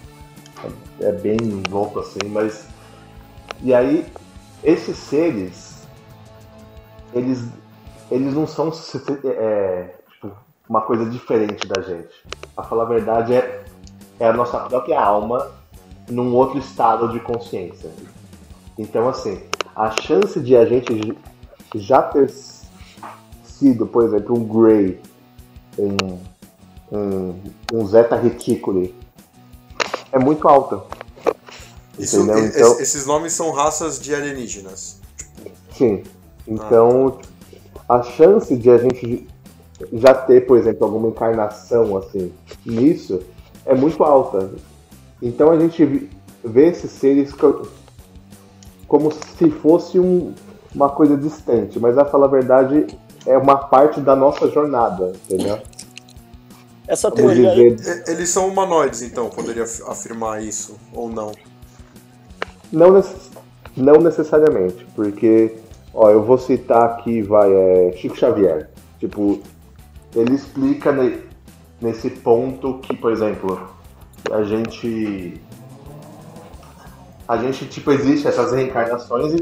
É, 1.02 1.06
é 1.08 1.12
bem 1.12 1.38
louco 1.70 2.00
assim, 2.00 2.30
mas. 2.30 2.66
E 3.62 3.74
aí, 3.74 4.06
esses 4.64 4.98
seres, 4.98 5.86
eles, 7.14 7.50
eles 8.10 8.34
não 8.34 8.48
são 8.48 8.72
é, 9.26 9.96
tipo, 10.12 10.32
uma 10.70 10.82
coisa 10.82 11.10
diferente 11.10 11.68
da 11.68 11.82
gente. 11.82 12.24
A 12.56 12.64
falar 12.64 12.84
a 12.84 12.88
verdade 12.88 13.34
é, 13.34 13.66
é 14.18 14.28
a 14.30 14.34
nossa 14.34 14.58
própria 14.62 15.02
alma 15.02 15.52
num 16.10 16.34
outro 16.34 16.58
estado 16.58 17.10
de 17.10 17.20
consciência. 17.20 17.92
Então, 18.78 19.10
assim, 19.10 19.42
a 19.76 19.92
chance 19.92 20.40
de 20.40 20.56
a 20.56 20.66
gente 20.66 21.18
já 21.76 22.02
ter 22.02 22.30
sido, 23.44 23.86
por 23.86 24.06
exemplo, 24.06 24.38
um 24.38 24.46
Grey, 24.46 25.02
um, 25.78 26.18
um, 26.92 27.36
um 27.74 27.88
Zeta 27.88 28.16
Reticuli, 28.16 28.94
é 30.12 30.20
muito 30.20 30.48
alta. 30.48 30.82
Isso, 31.98 32.22
Então- 32.22 32.38
es- 32.38 32.80
esses 32.80 33.06
nomes 33.06 33.34
são 33.34 33.52
raças 33.52 34.00
de 34.00 34.14
alienígenas. 34.14 35.00
Sim. 35.78 36.04
Então, 36.48 37.20
a 37.88 38.02
chance 38.04 38.56
de 38.56 38.70
a 38.70 38.78
gente 38.78 39.28
já 39.94 40.14
ter, 40.14 40.46
por 40.46 40.58
exemplo, 40.58 40.86
alguma 40.86 41.10
encarnação 41.10 41.98
assim 41.98 42.32
nisso 42.66 43.22
é 43.66 43.74
muito 43.76 44.04
alta. 44.04 44.52
Então 45.22 45.52
a 45.52 45.60
gente 45.60 46.10
vê 46.44 46.68
esses 46.68 46.92
seres 46.92 47.34
co- 47.34 47.68
como 48.88 49.12
se 49.12 49.50
fosse 49.50 50.00
um- 50.00 50.34
uma 50.74 50.90
coisa 50.90 51.18
distante, 51.18 51.80
mas 51.80 51.98
a 51.98 52.06
falar 52.06 52.26
a 52.28 52.30
verdade 52.30 52.86
é 53.26 53.38
uma 53.38 53.58
parte 53.58 54.00
da 54.00 54.16
nossa 54.16 54.50
jornada, 54.50 55.14
entendeu? 55.30 55.60
Essa 56.88 57.10
Vamos 57.10 57.24
teoria 57.34 57.76
Eles 58.08 58.30
são 58.30 58.48
humanoides, 58.48 59.02
então, 59.02 59.30
poderia 59.30 59.64
af- 59.64 59.82
afirmar 59.88 60.44
isso, 60.44 60.78
ou 60.94 61.10
não. 61.10 61.32
não, 62.72 62.92
nece- 62.92 63.32
não 63.76 63.96
necessariamente, 63.96 64.86
porque, 64.96 65.56
ó, 65.94 66.12
eu 66.12 66.24
vou 66.24 66.38
citar 66.38 66.84
aqui, 66.84 67.22
vai, 67.24 67.52
é, 67.52 67.94
Chico 67.98 68.16
Xavier. 68.16 68.70
Tipo, 69.00 69.40
ele 70.16 70.36
explica 70.36 70.92
ne- 70.92 71.20
nesse 71.82 72.10
ponto 72.10 72.80
que, 72.80 72.96
por 72.96 73.12
exemplo, 73.12 73.68
a 74.32 74.44
gente. 74.44 75.42
A 77.28 77.38
gente, 77.38 77.66
tipo, 77.66 77.92
existe 77.92 78.28
essas 78.28 78.52
reencarnações 78.52 79.34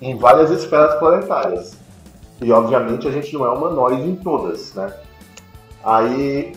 em 0.00 0.16
várias 0.16 0.50
esferas 0.50 0.94
planetárias. 1.00 1.76
E, 2.42 2.52
obviamente, 2.52 3.06
a 3.06 3.10
gente 3.10 3.32
não 3.34 3.44
é 3.46 3.50
humanoide 3.50 4.02
em 4.02 4.16
todas, 4.16 4.74
né? 4.74 4.92
Aí, 5.84 6.54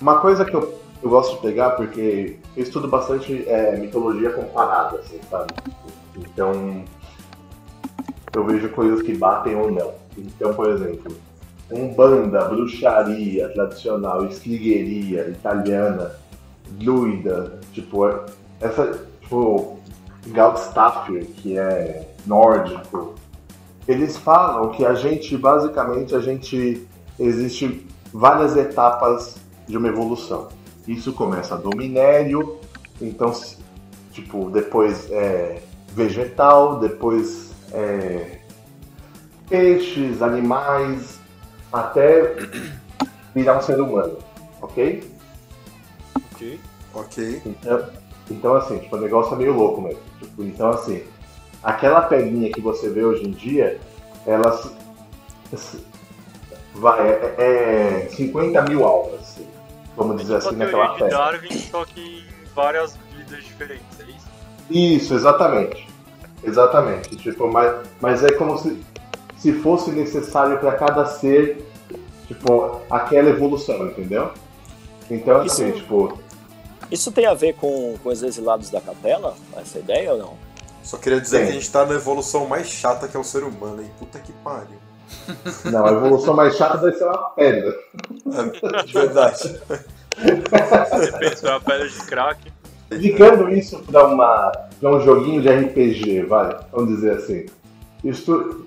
uma 0.00 0.18
coisa 0.20 0.44
que 0.44 0.54
eu, 0.54 0.78
eu 1.02 1.10
gosto 1.10 1.36
de 1.36 1.42
pegar, 1.42 1.70
porque 1.70 2.38
eu 2.56 2.62
estudo 2.62 2.88
bastante 2.88 3.48
é, 3.48 3.76
mitologia 3.76 4.30
comparada, 4.30 4.98
assim, 4.98 5.18
sabe? 5.30 5.52
Então, 6.16 6.84
eu 8.34 8.44
vejo 8.44 8.68
coisas 8.70 9.02
que 9.02 9.14
batem 9.14 9.56
ou 9.56 9.70
não. 9.70 9.92
Então, 10.16 10.54
por 10.54 10.68
exemplo, 10.68 11.12
Umbanda, 11.70 12.44
bruxaria 12.46 13.48
tradicional, 13.50 14.26
esquigueria 14.26 15.28
italiana, 15.28 16.12
druida, 16.70 17.60
tipo, 17.72 18.06
essa, 18.60 19.00
tipo, 19.20 19.78
Galdstafir, 20.26 21.26
que 21.26 21.56
é 21.56 22.08
nórdico, 22.26 23.14
eles 23.90 24.16
falam 24.16 24.70
que 24.70 24.84
a 24.84 24.94
gente, 24.94 25.36
basicamente, 25.36 26.14
a 26.14 26.20
gente, 26.20 26.86
existe 27.18 27.86
várias 28.12 28.56
etapas 28.56 29.36
de 29.66 29.76
uma 29.76 29.88
evolução. 29.88 30.48
Isso 30.86 31.12
começa 31.12 31.56
do 31.56 31.76
minério, 31.76 32.58
então, 33.00 33.32
tipo, 34.12 34.50
depois 34.50 35.10
é 35.10 35.62
vegetal, 35.92 36.78
depois 36.78 37.50
é 37.72 38.38
peixes, 39.48 40.22
animais, 40.22 41.18
até 41.72 42.36
virar 43.34 43.58
um 43.58 43.62
ser 43.62 43.80
humano, 43.80 44.18
ok? 44.62 45.02
Ok. 46.32 46.60
Ok. 46.94 47.42
Então, 47.44 47.86
então 48.30 48.54
assim, 48.54 48.78
tipo, 48.78 48.96
o 48.96 49.00
negócio 49.00 49.34
é 49.34 49.38
meio 49.38 49.52
louco 49.54 49.80
mesmo. 49.80 50.00
Tipo, 50.20 50.42
então, 50.42 50.70
assim, 50.70 51.02
aquela 51.62 52.02
pedrinha 52.02 52.50
que 52.52 52.60
você 52.60 52.88
vê 52.88 53.04
hoje 53.04 53.26
em 53.26 53.30
dia, 53.32 53.78
ela 54.26 54.60
vai, 56.74 57.08
é, 57.08 57.34
é 58.06 58.08
50 58.10 58.62
mil 58.62 58.84
almas, 58.84 59.20
assim, 59.20 59.46
vamos 59.96 60.20
dizer 60.20 60.36
Tipo 60.38 60.48
assim, 60.48 60.56
naquela 60.58 60.86
de 60.86 60.98
pedra. 60.98 61.18
Darwin, 61.18 61.58
só 61.58 61.84
que 61.84 62.00
em 62.00 62.54
várias 62.54 62.96
vidas 63.16 63.44
diferentes, 63.44 64.00
é 64.00 64.04
isso? 64.04 64.30
Isso, 64.70 65.14
exatamente. 65.14 65.88
Exatamente. 66.42 67.16
Tipo, 67.16 67.52
mas, 67.52 67.86
mas 68.00 68.24
é 68.24 68.32
como 68.32 68.56
se, 68.56 68.80
se 69.36 69.52
fosse 69.52 69.90
necessário 69.90 70.58
para 70.58 70.72
cada 70.72 71.04
ser, 71.04 71.66
tipo, 72.26 72.80
aquela 72.88 73.28
evolução, 73.30 73.86
entendeu? 73.86 74.30
Então, 75.10 75.40
assim, 75.40 75.68
Isso- 75.70 75.78
tipo, 75.78 76.18
isso 76.90 77.12
tem 77.12 77.26
a 77.26 77.34
ver 77.34 77.54
com, 77.54 77.96
com 78.02 78.08
os 78.08 78.22
exilados 78.22 78.70
da 78.70 78.80
capela? 78.80 79.36
Essa 79.56 79.78
ideia 79.80 80.12
ou 80.12 80.18
não? 80.18 80.49
Só 80.82 80.96
queria 80.96 81.20
dizer 81.20 81.40
Sim. 81.40 81.44
que 81.44 81.50
a 81.50 81.54
gente 81.54 81.70
tá 81.70 81.86
na 81.86 81.94
evolução 81.94 82.46
mais 82.46 82.68
chata 82.68 83.06
que 83.06 83.16
é 83.16 83.20
o 83.20 83.24
ser 83.24 83.44
humano, 83.44 83.82
hein? 83.82 83.90
Puta 83.98 84.18
que 84.18 84.32
pariu. 84.32 84.78
não, 85.70 85.86
a 85.86 85.92
evolução 85.92 86.34
mais 86.34 86.56
chata 86.56 86.78
vai 86.78 86.92
ser 86.92 87.04
uma 87.04 87.30
pedra. 87.30 87.74
É 88.26 88.82
verdade. 88.92 89.60
Você 90.16 91.12
pensou 91.18 91.50
a 91.50 91.60
pedra 91.60 91.88
de 91.88 92.06
crack, 92.06 92.52
Indicando 92.90 93.48
isso 93.48 93.78
para 93.80 94.04
uma 94.06 94.50
pra 94.80 94.96
um 94.96 95.00
joguinho 95.00 95.40
de 95.40 95.48
RPG, 95.48 96.22
vai, 96.22 96.58
vamos 96.72 96.96
dizer 96.96 97.12
assim. 97.12 97.46
Isso, 98.02 98.66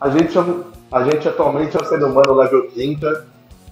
a 0.00 0.10
gente, 0.10 0.36
é 0.36 0.42
a 0.90 1.04
gente 1.04 1.28
atualmente 1.28 1.76
é 1.76 1.80
um 1.80 1.84
ser 1.84 2.02
humano 2.02 2.34
level 2.34 2.68
30 2.70 3.26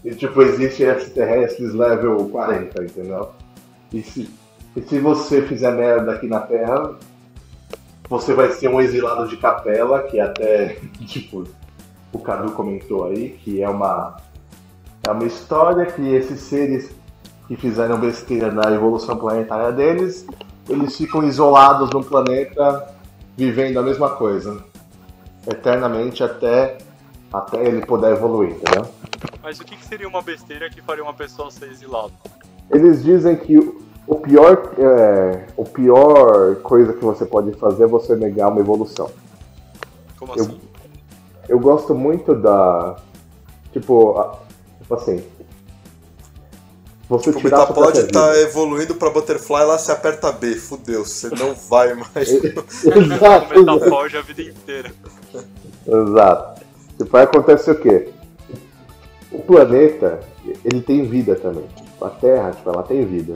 e 0.05 0.15
tipo 0.15 0.41
existe 0.43 0.85
extraterrestres 0.85 1.75
level 1.75 2.29
40, 2.29 2.85
entendeu? 2.85 3.31
E 3.93 4.03
se, 4.03 4.31
e 4.77 4.83
se 4.83 4.99
você 5.01 5.43
fizer 5.43 5.73
merda 5.73 6.13
aqui 6.13 6.29
na 6.29 6.41
Terra, 6.41 6.95
você 8.09 8.35
vai 8.35 8.51
ser 8.53 8.69
um 8.69 8.81
exilado 8.81 9.29
de 9.29 9.37
capela, 9.37 10.03
que 10.03 10.21
até 10.21 10.79
tipo 11.07 11.45
o 12.13 12.19
Cadu 12.19 12.53
comentou 12.53 13.07
aí, 13.07 13.31
que 13.43 13.63
é 13.63 13.69
uma 13.69 14.17
é 15.07 15.11
uma 15.11 15.25
história 15.25 15.87
que 15.87 16.03
esses 16.15 16.41
seres 16.41 16.95
que 17.47 17.57
fizeram 17.57 17.99
besteira 17.99 18.51
na 18.51 18.73
evolução 18.73 19.17
planetária 19.17 19.71
deles, 19.71 20.27
eles 20.69 20.97
ficam 20.97 21.23
isolados 21.25 21.91
num 21.91 22.03
planeta 22.03 22.95
vivendo 23.37 23.79
a 23.79 23.83
mesma 23.83 24.11
coisa 24.11 24.65
eternamente 25.47 26.23
até 26.23 26.79
até 27.33 27.67
ele 27.67 27.85
poder 27.85 28.13
evoluir, 28.13 28.53
entendeu? 28.53 28.89
mas 29.45 29.61
o 29.61 29.65
que, 29.65 29.77
que 29.77 29.85
seria 29.85 30.09
uma 30.09 30.23
besteira 30.23 30.71
que 30.71 30.81
faria 30.81 31.05
uma 31.05 31.13
pessoa 31.13 31.51
ser 31.51 31.71
exilada? 31.71 32.13
Eles 32.71 33.05
dizem 33.05 33.37
que 33.37 33.59
o 34.07 34.17
pior 34.17 34.73
é, 34.79 35.47
o 35.57 35.65
pior 35.65 36.57
coisa 36.57 36.93
que 36.93 37.05
você 37.05 37.25
pode 37.25 37.53
fazer 37.53 37.85
é 37.85 37.87
você 37.87 38.15
negar 38.17 38.49
uma 38.49 38.61
evolução. 38.61 39.11
Como 40.19 40.33
Eu- 40.37 40.45
assim? 40.45 40.61
Eu 41.49 41.59
gosto 41.61 41.95
muito 41.95 42.35
da 42.35 42.97
tipo, 43.73 44.19
a- 44.19 44.39
tipo 44.81 44.95
assim, 44.95 45.23
você 47.09 47.25
Tipo, 47.31 47.39
o 47.39 47.43
tirar 47.43 47.59
Metapod 47.61 47.75
própria 47.93 48.09
tá 48.09 48.41
evoluindo 48.41 48.95
pra 48.95 49.11
Butterfly, 49.11 49.65
lá 49.65 49.79
você 49.79 49.93
aperta 49.93 50.33
B, 50.33 50.55
fudeu, 50.55 51.05
você 51.05 51.29
não 51.31 51.55
vai 51.55 51.93
mais. 51.95 52.29
Exato, 52.85 53.55
O 53.55 53.65
Metaforge 53.65 54.17
a 54.17 54.23
vida 54.23 54.43
inteira. 54.43 54.93
Exato. 55.87 56.63
Tipo, 56.97 57.17
aí 57.17 57.25
acontece 57.25 57.71
o 57.71 57.75
quê? 57.79 58.09
O 59.31 59.41
planeta, 59.43 60.21
ele 60.65 60.81
tem 60.81 61.05
vida 61.07 61.35
também. 61.35 61.67
A 62.01 62.09
Terra, 62.09 62.53
tipo, 62.53 62.71
ela 62.71 62.83
tem 62.83 63.05
vida. 63.05 63.35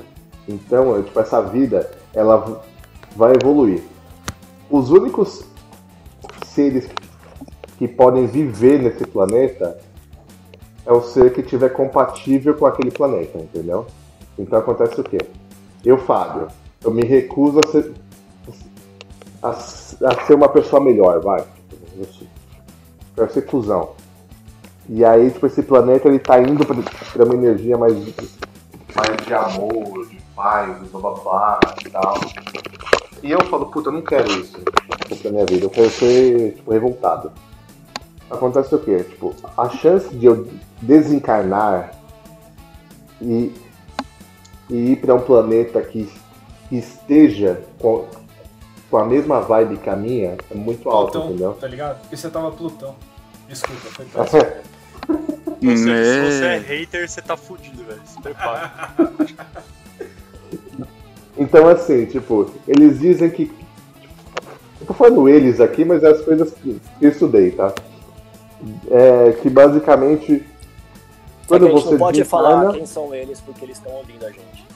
Então, 0.49 1.03
tipo, 1.03 1.21
essa 1.21 1.43
vida, 1.43 1.91
ela 2.15 2.63
vai 3.15 3.35
evoluir. 3.35 3.83
Os 4.71 4.91
únicos 4.91 5.45
seres 6.47 6.89
que 7.77 7.87
podem 7.87 8.27
viver 8.27 8.83
nesse 8.83 9.07
planeta 9.07 9.79
é 10.85 10.93
o 10.93 11.03
ser 11.03 11.33
que 11.35 11.43
tiver 11.43 11.69
compatível 11.69 12.55
com 12.55 12.67
aquele 12.67 12.91
planeta, 12.91 13.39
entendeu? 13.39 13.87
Então 14.39 14.59
acontece 14.59 15.01
o 15.01 15.05
quê? 15.05 15.19
Eu, 15.85 15.99
Fábio, 15.99 16.49
eu 16.83 16.91
me 16.91 17.03
recuso 17.03 17.61
a 17.61 17.69
ser, 17.69 17.93
a, 19.43 19.51
a 19.51 20.27
ser 20.27 20.35
uma 20.35 20.49
pessoa 20.49 20.83
melhor, 20.83 21.21
vai. 21.21 21.45
Quero 23.15 23.33
ser 23.33 23.43
cuzão. 23.43 23.91
E 24.89 25.05
aí, 25.05 25.31
tipo, 25.31 25.47
esse 25.47 25.63
planeta 25.63 26.09
ele 26.09 26.19
tá 26.19 26.41
indo 26.41 26.65
pra 26.65 27.25
uma 27.25 27.35
energia 27.35 27.77
mais, 27.77 27.95
mais 27.95 29.27
de 29.27 29.35
amor, 29.35 30.09
de 30.09 30.18
de 30.81 30.89
bababá 30.91 31.59
e 31.85 31.91
tal. 31.91 32.15
E 33.23 33.31
eu 33.31 33.45
falo, 33.47 33.67
puta, 33.67 33.89
eu 33.89 33.93
não 33.95 34.03
quero 34.03 34.31
isso 34.31 34.57
pra 35.21 35.31
minha 35.33 35.45
vida, 35.45 35.65
eu 35.67 35.71
quero 35.71 35.91
ser 35.91 36.55
tipo, 36.55 36.71
revoltado. 36.71 37.33
Acontece 38.31 38.75
o 38.75 38.79
quê? 38.79 39.03
Tipo, 39.05 39.35
a 39.57 39.69
chance 39.71 40.15
de 40.15 40.27
eu 40.27 40.49
desencarnar 40.83 41.93
e, 43.21 43.53
e 44.71 44.93
ir 44.93 44.97
pra 45.01 45.15
um 45.15 45.21
planeta 45.21 45.81
que, 45.83 46.09
que 46.69 46.77
esteja 46.77 47.61
com, 47.81 48.07
com 48.91 48.99
a 48.99 49.05
mesma 49.05 49.41
vibe 49.41 49.79
que 49.79 49.91
a 49.91 49.97
minha 49.97 50.37
é 50.51 50.55
muito 50.55 50.89
alta, 50.89 51.19
entendeu? 51.19 51.55
tá 51.55 51.67
ligado? 51.67 52.01
Porque 52.01 52.17
você 52.17 52.31
tava 52.31 52.53
Plutão. 52.53 52.95
Desculpa, 53.49 53.81
foi 53.89 54.05
péssimo. 54.07 54.41
Você, 55.61 55.77
Se 55.77 55.85
Né? 55.87 56.31
você 56.31 56.45
é 56.45 56.59
hater, 56.59 57.09
você 57.11 57.23
tá 57.23 57.37
fudido, 57.37 57.83
velho. 57.83 58.01
Se 58.05 58.21
prepara. 58.21 58.71
Então, 61.39 61.69
assim, 61.69 62.07
tipo, 62.07 62.51
eles 62.67 62.99
dizem 62.99 63.31
que. 63.31 63.51
Eu 64.81 64.87
tô 64.87 64.95
falando 64.95 65.29
eles 65.29 65.61
aqui, 65.61 65.85
mas 65.85 66.03
é 66.03 66.09
as 66.09 66.23
coisas 66.23 66.53
que 66.53 66.81
eu 67.01 67.11
estudei, 67.11 67.53
tá? 67.53 67.73
É 68.91 69.33
que 69.41 69.49
basicamente. 69.49 70.27
Que 70.27 70.45
Quando 71.47 71.67
a 71.67 71.71
gente 71.71 71.83
você 71.83 71.91
não 71.93 71.99
pode 71.99 72.25
falar 72.25 72.73
quem 72.73 72.87
são 72.87 73.15
eles 73.15 73.41
porque 73.41 73.65
eles 73.65 73.77
estão 73.77 73.93
ouvindo 73.93 74.27
a 74.27 74.31
gente. 74.31 74.67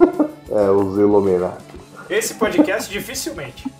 É, 0.52 0.68
os 0.68 0.98
Illuminati. 0.98 1.62
Esse 2.08 2.34
podcast 2.34 2.90
dificilmente. 2.90 3.70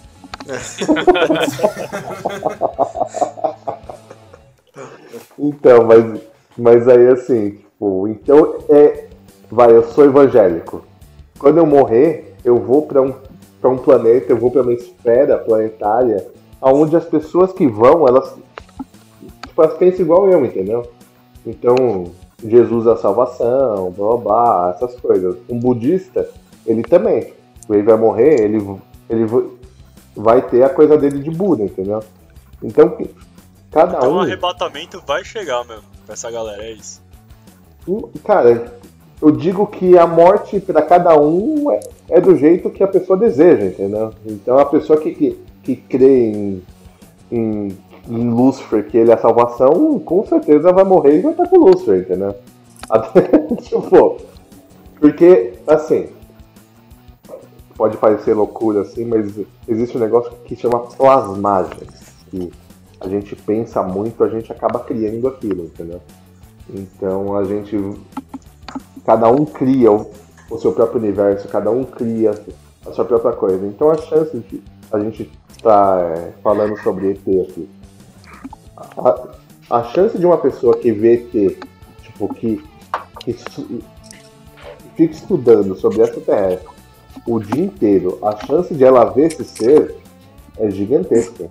Então, 5.42 5.84
mas, 5.84 6.20
mas 6.56 6.86
aí 6.86 7.08
assim, 7.08 7.52
tipo, 7.52 8.06
então 8.08 8.58
é. 8.68 9.06
Vai, 9.50 9.74
eu 9.74 9.82
sou 9.90 10.04
evangélico. 10.04 10.84
Quando 11.40 11.56
eu 11.56 11.64
morrer, 11.66 12.36
eu 12.44 12.58
vou 12.60 12.82
para 12.82 13.00
um, 13.00 13.14
pra 13.60 13.70
um 13.70 13.78
planeta, 13.78 14.30
eu 14.30 14.36
vou 14.36 14.50
para 14.50 14.60
uma 14.60 14.74
esfera 14.74 15.38
planetária, 15.38 16.28
onde 16.60 16.94
as 16.94 17.06
pessoas 17.06 17.50
que 17.50 17.66
vão, 17.66 18.06
elas, 18.06 18.34
tipo, 19.46 19.62
elas 19.62 19.76
pensam 19.78 20.02
igual 20.02 20.28
eu, 20.28 20.44
entendeu? 20.44 20.88
Então, 21.46 22.12
Jesus 22.44 22.86
é 22.86 22.92
a 22.92 22.96
salvação, 22.98 23.90
blá 23.90 24.08
blá 24.08 24.16
blá, 24.18 24.72
essas 24.76 25.00
coisas. 25.00 25.36
Um 25.48 25.58
budista, 25.58 26.28
ele 26.66 26.82
também. 26.82 27.32
Ele 27.70 27.82
vai 27.82 27.96
morrer, 27.96 28.42
ele, 28.42 28.76
ele 29.08 29.26
vai 30.14 30.42
ter 30.42 30.62
a 30.62 30.68
coisa 30.68 30.98
dele 30.98 31.20
de 31.20 31.30
Buda, 31.30 31.62
entendeu? 31.64 32.00
Então, 32.62 32.98
cada 33.70 33.96
Então 33.96 34.12
um. 34.12 34.16
o 34.16 34.20
arrebatamento 34.20 35.02
vai 35.06 35.24
chegar 35.24 35.64
mesmo 35.64 35.84
pra 36.04 36.12
essa 36.12 36.30
galera, 36.30 36.62
é 36.64 36.72
isso. 36.72 37.00
Cara, 38.24 38.78
eu 39.20 39.30
digo 39.30 39.66
que 39.66 39.98
a 39.98 40.06
morte 40.06 40.60
para 40.60 40.82
cada 40.82 41.18
um 41.20 41.70
é, 41.70 41.80
é 42.08 42.20
do 42.20 42.36
jeito 42.36 42.70
que 42.70 42.82
a 42.82 42.88
pessoa 42.88 43.18
deseja, 43.18 43.66
entendeu? 43.66 44.12
Então 44.24 44.58
a 44.58 44.64
pessoa 44.64 44.98
que, 44.98 45.12
que, 45.12 45.38
que 45.62 45.76
crê 45.76 46.30
em, 46.30 46.62
em, 47.30 47.78
em 48.08 48.30
Lúcifer, 48.30 48.88
que 48.88 48.96
ele 48.96 49.10
é 49.10 49.14
a 49.14 49.18
salvação, 49.18 49.98
com 49.98 50.24
certeza 50.24 50.72
vai 50.72 50.84
morrer 50.84 51.18
e 51.18 51.20
vai 51.20 51.32
estar 51.32 51.48
com 51.48 51.58
Lúcifer, 51.58 52.00
entendeu? 52.00 52.34
Até, 52.88 53.22
tipo, 53.62 54.16
porque, 54.98 55.52
assim, 55.66 56.08
pode 57.76 57.96
parecer 57.96 58.34
loucura 58.34 58.82
assim, 58.82 59.06
mas 59.06 59.34
existe 59.66 59.96
um 59.96 60.00
negócio 60.00 60.32
que 60.44 60.54
chama 60.54 60.80
plasmagem, 60.80 61.88
que 62.30 62.52
a 63.00 63.08
gente 63.08 63.34
pensa 63.34 63.82
muito, 63.82 64.22
a 64.22 64.28
gente 64.28 64.52
acaba 64.52 64.80
criando 64.80 65.26
aquilo, 65.28 65.64
entendeu? 65.64 66.00
Então 66.68 67.34
a 67.36 67.44
gente 67.44 67.76
cada 69.04 69.30
um 69.30 69.44
cria 69.44 69.90
o, 69.90 70.10
o, 70.50 70.58
seu 70.58 70.72
próprio 70.72 71.00
universo, 71.00 71.48
cada 71.48 71.70
um 71.70 71.84
cria 71.84 72.32
a 72.86 72.92
sua 72.92 73.04
própria 73.04 73.32
coisa. 73.32 73.66
Então 73.66 73.90
a 73.90 73.96
chance 73.96 74.38
de 74.38 74.62
a 74.92 74.98
gente 74.98 75.30
estar 75.56 75.98
tá, 75.98 76.00
é, 76.00 76.32
falando 76.42 76.76
sobre 76.82 77.10
ET 77.12 77.48
aqui. 77.48 77.68
A, 78.76 79.78
a, 79.78 79.84
chance 79.84 80.18
de 80.18 80.26
uma 80.26 80.38
pessoa 80.38 80.76
que 80.76 80.90
vê 80.92 81.14
ET, 81.14 81.58
tipo, 82.02 82.34
que, 82.34 82.62
que 83.20 83.32
fica 84.96 85.14
estudando 85.14 85.76
sobre 85.76 86.02
extraterrestre 86.02 86.80
o 87.26 87.38
dia 87.38 87.64
inteiro, 87.64 88.18
a 88.22 88.36
chance 88.44 88.74
de 88.74 88.84
ela 88.84 89.04
ver 89.04 89.26
esse 89.26 89.44
ser 89.44 89.96
é 90.58 90.70
gigantesca. 90.70 91.50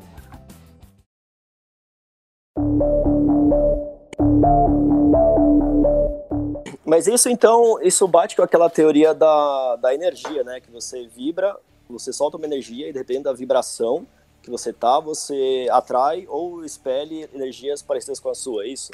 Mas 6.90 7.06
isso 7.06 7.30
então, 7.30 7.80
isso 7.84 8.08
bate 8.08 8.36
com 8.36 8.42
aquela 8.42 8.68
teoria 8.68 9.14
da, 9.14 9.76
da 9.76 9.94
energia, 9.94 10.44
né? 10.44 10.60
Que 10.60 10.72
você 10.72 11.08
vibra, 11.08 11.56
você 11.88 12.12
solta 12.12 12.36
uma 12.36 12.48
energia 12.48 12.90
e 12.90 12.92
dependendo 12.92 13.26
da 13.26 13.34
vibração 13.34 14.08
que 14.42 14.50
você 14.50 14.74
tá, 14.74 15.00
você 15.00 15.68
atrai 15.72 16.26
ou 16.28 16.66
expele 16.66 17.30
energias 17.32 17.84
parecidas 17.84 18.20
com 18.20 18.30
a 18.30 18.34
sua, 18.34 18.64
é 18.64 18.70
isso? 18.70 18.90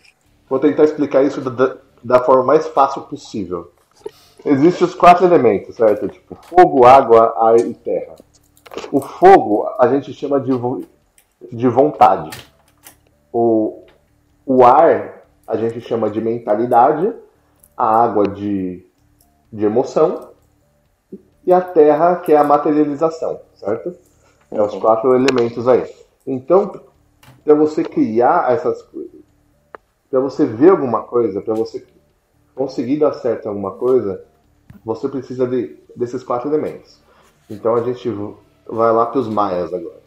Vou 0.49 0.59
tentar 0.59 0.83
explicar 0.83 1.23
isso 1.23 1.39
da, 1.39 1.77
da 2.03 2.19
forma 2.19 2.43
mais 2.43 2.67
fácil 2.67 3.03
possível. 3.03 3.71
Existem 4.43 4.85
os 4.85 4.93
quatro 4.93 5.25
elementos, 5.25 5.77
certo? 5.77 6.09
Tipo 6.09 6.35
fogo, 6.35 6.85
água, 6.85 7.33
ar 7.37 7.57
e 7.57 7.73
terra. 7.73 8.15
O 8.91 8.99
fogo 8.99 9.69
a 9.79 9.87
gente 9.87 10.11
chama 10.13 10.41
de, 10.41 10.51
de 11.49 11.67
vontade. 11.69 12.37
O, 13.31 13.85
o 14.45 14.65
ar 14.65 15.23
a 15.47 15.55
gente 15.55 15.79
chama 15.79 16.09
de 16.09 16.19
mentalidade 16.19 17.23
a 17.77 18.03
água 18.03 18.27
de, 18.27 18.85
de 19.51 19.65
emoção 19.65 20.29
e 21.45 21.53
a 21.53 21.61
terra, 21.61 22.17
que 22.17 22.31
é 22.31 22.37
a 22.37 22.43
materialização, 22.43 23.39
certo? 23.55 23.95
É 24.51 24.61
os 24.61 24.73
quatro 24.75 25.15
elementos 25.15 25.67
aí. 25.67 25.83
Então, 26.25 26.81
para 27.43 27.53
você 27.53 27.83
criar 27.83 28.51
essas 28.51 28.81
coisas, 28.81 29.21
para 30.09 30.19
você 30.19 30.45
ver 30.45 30.69
alguma 30.69 31.03
coisa, 31.03 31.41
para 31.41 31.53
você 31.53 31.85
conseguir 32.55 32.97
dar 32.99 33.13
certo 33.13 33.45
em 33.45 33.49
alguma 33.49 33.71
coisa, 33.71 34.23
você 34.83 35.07
precisa 35.07 35.45
de, 35.45 35.77
desses 35.95 36.23
quatro 36.23 36.49
elementos. 36.49 36.99
Então 37.49 37.75
a 37.75 37.83
gente 37.83 38.09
vai 38.67 38.91
lá 38.91 39.05
para 39.05 39.19
os 39.19 39.27
maias 39.27 39.73
agora. 39.73 39.99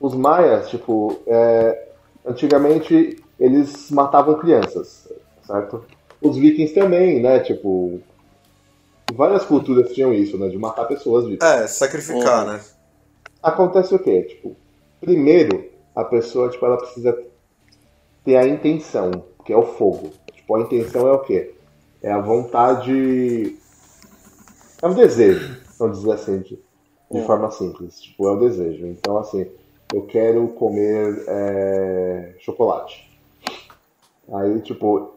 Os 0.00 0.14
maias, 0.14 0.70
tipo, 0.70 1.20
é, 1.26 1.90
antigamente 2.24 3.22
eles 3.38 3.90
matavam 3.90 4.38
crianças, 4.38 5.12
certo? 5.42 5.84
Os 6.22 6.36
vikings 6.36 6.74
também, 6.74 7.20
né? 7.20 7.40
Tipo, 7.40 8.00
várias 9.14 9.44
culturas 9.44 9.92
tinham 9.92 10.12
isso, 10.12 10.38
né? 10.38 10.48
De 10.48 10.58
matar 10.58 10.84
pessoas 10.86 11.26
vivas. 11.26 11.48
É, 11.48 11.66
sacrificar, 11.66 12.46
né? 12.46 12.60
Acontece 13.42 13.94
o 13.94 13.98
quê? 13.98 14.22
Tipo, 14.22 14.54
primeiro, 15.00 15.70
a 15.94 16.04
pessoa, 16.04 16.50
tipo, 16.50 16.64
ela 16.66 16.76
precisa 16.76 17.18
ter 18.24 18.36
a 18.36 18.46
intenção, 18.46 19.24
que 19.44 19.52
é 19.52 19.56
o 19.56 19.62
fogo. 19.62 20.10
Tipo, 20.32 20.56
a 20.56 20.60
intenção 20.60 21.08
é 21.08 21.12
o 21.12 21.20
quê? 21.20 21.54
É 22.02 22.10
a 22.10 22.20
vontade. 22.20 23.56
É 24.82 24.86
o 24.86 24.94
desejo, 24.94 25.56
vamos 25.78 25.98
dizer 25.98 26.12
assim, 26.12 26.38
de, 26.40 26.58
de 27.10 27.26
forma 27.26 27.50
simples. 27.50 28.00
Tipo, 28.00 28.28
é 28.28 28.32
o 28.32 28.40
desejo. 28.40 28.86
Então, 28.86 29.18
assim, 29.18 29.46
eu 29.92 30.02
quero 30.02 30.48
comer 30.48 31.24
é, 31.26 32.34
chocolate. 32.38 33.10
Aí, 34.32 34.60
tipo, 34.60 35.12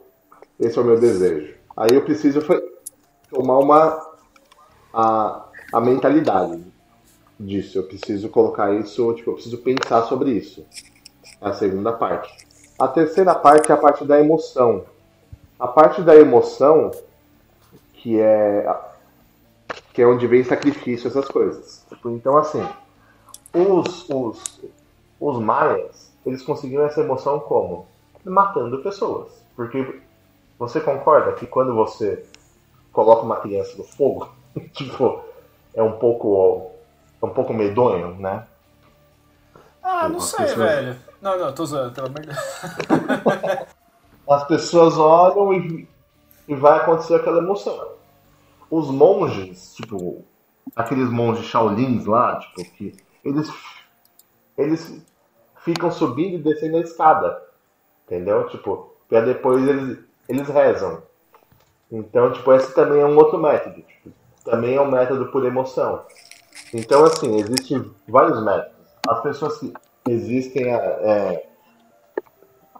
esse 0.59 0.77
é 0.77 0.81
o 0.81 0.85
meu 0.85 0.99
desejo. 0.99 1.55
Aí 1.75 1.89
eu 1.93 2.03
preciso 2.03 2.41
tomar 3.29 3.57
uma 3.59 4.13
a, 4.93 5.45
a 5.73 5.81
mentalidade 5.81 6.63
disso. 7.39 7.79
Eu 7.79 7.83
preciso 7.83 8.29
colocar 8.29 8.73
isso, 8.73 9.13
tipo, 9.13 9.31
eu 9.31 9.35
preciso 9.35 9.57
pensar 9.59 10.03
sobre 10.03 10.31
isso. 10.31 10.65
É 11.41 11.49
a 11.49 11.53
segunda 11.53 11.91
parte. 11.91 12.31
A 12.79 12.87
terceira 12.87 13.33
parte 13.35 13.71
é 13.71 13.75
a 13.75 13.77
parte 13.77 14.05
da 14.05 14.19
emoção. 14.19 14.85
A 15.59 15.67
parte 15.67 16.01
da 16.01 16.15
emoção, 16.15 16.91
que 17.93 18.19
é 18.19 18.67
que 19.93 20.01
é 20.01 20.07
onde 20.07 20.25
vem 20.25 20.43
sacrifício, 20.43 21.07
essas 21.07 21.27
coisas. 21.27 21.85
Então, 22.03 22.35
assim, 22.35 22.67
os, 23.53 24.09
os, 24.09 24.61
os 25.19 25.39
maias, 25.39 26.11
eles 26.25 26.41
conseguiram 26.41 26.83
essa 26.85 27.01
emoção 27.01 27.39
como? 27.39 27.85
Matando 28.25 28.81
pessoas. 28.81 29.31
Porque 29.55 30.01
você 30.68 30.80
concorda 30.80 31.34
que 31.34 31.45
quando 31.45 31.76
você 31.76 32.26
coloca 32.91 33.24
uma 33.24 33.38
criança 33.38 33.78
no 33.78 33.84
fogo, 33.84 34.30
tipo, 34.74 35.22
é 35.74 35.84
um 35.84 35.93
pouco 35.93 36.72
é 37.22 37.26
um 37.26 37.30
pouco 37.30 37.53
medonho, 37.53 38.16
né? 38.16 38.45
Ah, 39.82 40.07
não 40.07 40.20
sei, 40.20 40.45
pessoas... 40.45 40.57
velho. 40.57 40.95
Não, 41.22 41.38
não, 41.38 41.53
tô 41.53 41.66
zoando, 41.66 41.93
pelo 41.93 42.07
amor 42.07 42.22
de 42.22 42.28
Deus. 42.28 42.39
As 44.30 44.43
pessoas 44.45 44.97
olham 44.97 45.53
e, 45.53 45.88
e 46.47 46.55
vai 46.55 46.80
acontecer 46.80 47.16
aquela 47.16 47.39
emoção. 47.39 47.93
Os 48.70 48.89
monges, 48.89 49.76
tipo, 49.76 50.24
aqueles 50.76 51.09
monges 51.09 51.45
Shaolins 51.45 52.05
lá, 52.05 52.39
tipo, 52.39 52.72
que 52.72 52.95
eles 53.24 53.51
eles 54.57 55.05
ficam 55.64 55.91
subindo 55.91 56.36
e 56.36 56.43
descendo 56.43 56.78
a 56.78 56.82
escada. 56.82 57.41
Entendeu? 58.05 58.47
Tipo, 58.47 58.95
pra 59.09 59.22
depois 59.22 59.68
eles 59.68 59.99
eles 60.28 60.47
rezam. 60.47 61.03
Então, 61.91 62.32
tipo, 62.32 62.51
esse 62.53 62.74
também 62.74 63.01
é 63.01 63.05
um 63.05 63.17
outro 63.17 63.38
método. 63.38 63.82
Tipo, 63.82 64.11
também 64.43 64.76
é 64.76 64.82
um 64.82 64.89
método 64.89 65.28
por 65.28 65.45
emoção. 65.45 66.03
Então, 66.74 67.03
assim, 67.05 67.36
existem 67.38 67.91
vários 68.07 68.43
métodos. 68.43 68.74
As 69.07 69.21
pessoas 69.21 69.59
que 69.59 69.74
existem, 70.09 70.74
é, 70.74 70.76
é, 70.76 71.49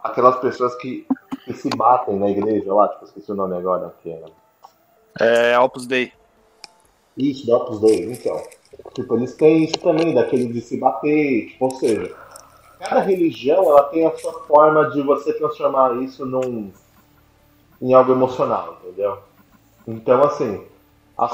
aquelas 0.02 0.36
pessoas 0.40 0.74
que, 0.76 1.06
que, 1.44 1.52
se 1.54 1.68
batem 1.70 2.18
na 2.18 2.28
igreja 2.28 2.72
lá, 2.74 2.88
tipo, 2.88 3.04
esqueci 3.04 3.30
o 3.30 3.36
nome 3.36 3.56
agora. 3.56 3.94
Que 4.02 4.10
é... 5.20 5.52
é 5.52 5.58
Opus 5.58 5.86
Dei. 5.86 6.12
Isso, 7.16 7.46
do 7.46 7.54
Opus 7.54 7.80
Dei, 7.80 8.10
então. 8.10 8.42
Tipo, 8.94 9.14
eles 9.14 9.34
têm 9.36 9.64
isso 9.64 9.78
também, 9.78 10.12
daquele 10.12 10.52
de 10.52 10.60
se 10.60 10.76
bater, 10.76 11.46
tipo, 11.50 11.66
ou 11.66 11.70
seja, 11.76 12.12
cada 12.80 13.00
religião 13.00 13.62
ela 13.64 13.84
tem 13.84 14.04
a 14.04 14.16
sua 14.16 14.32
forma 14.44 14.90
de 14.90 15.00
você 15.02 15.32
transformar 15.32 16.02
isso 16.02 16.26
num, 16.26 16.72
em 17.84 17.92
algo 17.92 18.12
emocional, 18.12 18.78
entendeu? 18.82 19.18
Então, 19.86 20.24
assim, 20.24 20.64
a 21.18 21.28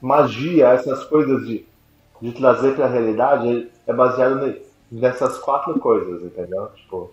magia, 0.00 0.68
essas 0.68 1.02
coisas 1.04 1.44
de, 1.44 1.66
de 2.22 2.32
trazer 2.32 2.76
para 2.76 2.84
a 2.84 2.88
realidade 2.88 3.68
é 3.84 3.92
baseado 3.92 4.60
nessas 4.92 5.36
quatro 5.38 5.76
coisas, 5.80 6.22
entendeu? 6.22 6.68
Tipo, 6.76 7.10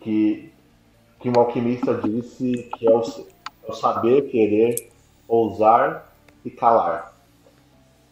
que, 0.00 0.52
que 1.18 1.28
um 1.28 1.32
alquimista 1.36 1.92
disse 1.94 2.70
que 2.78 2.86
é 2.86 2.90
o, 2.90 3.00
é 3.00 3.70
o 3.70 3.72
saber, 3.72 4.30
querer, 4.30 4.88
ousar 5.26 6.14
e 6.44 6.50
calar. 6.50 7.12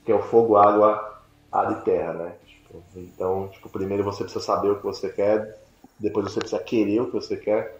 Que 0.04 0.10
é 0.10 0.16
o 0.16 0.22
fogo, 0.22 0.56
água, 0.56 1.20
ar 1.52 1.70
e 1.70 1.84
terra, 1.84 2.12
né? 2.14 2.32
Tipo, 2.44 2.82
então, 2.96 3.48
tipo, 3.52 3.68
primeiro 3.68 4.02
você 4.02 4.24
precisa 4.24 4.44
saber 4.44 4.70
o 4.70 4.78
que 4.78 4.84
você 4.84 5.10
quer, 5.10 5.60
depois 5.96 6.26
você 6.26 6.40
precisa 6.40 6.60
querer 6.60 7.02
o 7.02 7.06
que 7.06 7.12
você 7.12 7.36
quer, 7.36 7.79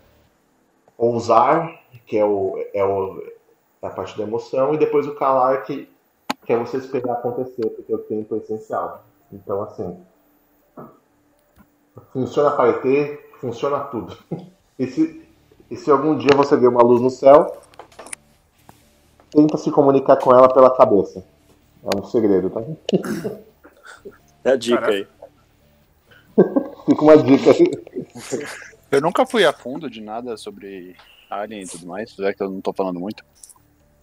ousar, 1.00 1.80
que 2.06 2.18
é, 2.18 2.24
o, 2.24 2.62
é, 2.74 2.84
o, 2.84 3.22
é 3.80 3.86
a 3.86 3.90
parte 3.90 4.16
da 4.18 4.24
emoção, 4.24 4.74
e 4.74 4.78
depois 4.78 5.06
o 5.06 5.14
calar, 5.14 5.64
que, 5.64 5.88
que 6.44 6.52
é 6.52 6.58
você 6.58 6.76
esperar 6.76 7.14
acontecer, 7.14 7.70
porque 7.70 7.94
o 7.94 7.98
tempo 7.98 8.34
é 8.34 8.38
essencial. 8.38 9.02
Então, 9.32 9.62
assim, 9.62 9.98
funciona 12.12 12.50
para 12.50 12.70
ET, 12.70 13.18
funciona 13.40 13.80
tudo. 13.80 14.16
E 14.78 14.86
se, 14.86 15.28
e 15.70 15.76
se 15.76 15.90
algum 15.90 16.16
dia 16.16 16.34
você 16.34 16.56
vê 16.56 16.66
uma 16.66 16.82
luz 16.82 17.02
no 17.02 17.10
céu, 17.10 17.54
tenta 19.30 19.58
se 19.58 19.70
comunicar 19.70 20.16
com 20.16 20.32
ela 20.32 20.48
pela 20.48 20.74
cabeça. 20.74 21.22
É 21.84 22.00
um 22.00 22.02
segredo, 22.02 22.48
tá? 22.48 22.62
É 24.42 24.52
a 24.52 24.56
dica 24.56 24.80
Caraca. 24.80 24.94
aí. 24.94 25.06
Fica 26.86 27.02
uma 27.02 27.18
dica 27.18 27.50
aí. 27.50 27.70
Eu 28.90 29.00
nunca 29.00 29.24
fui 29.24 29.44
a 29.44 29.52
fundo 29.52 29.88
de 29.88 30.00
nada 30.00 30.36
sobre 30.36 30.96
Alien 31.28 31.62
e 31.62 31.68
tudo 31.68 31.86
mais, 31.86 32.10
já 32.14 32.32
que 32.34 32.42
eu 32.42 32.50
não 32.50 32.60
tô 32.60 32.72
falando 32.72 32.98
muito. 32.98 33.24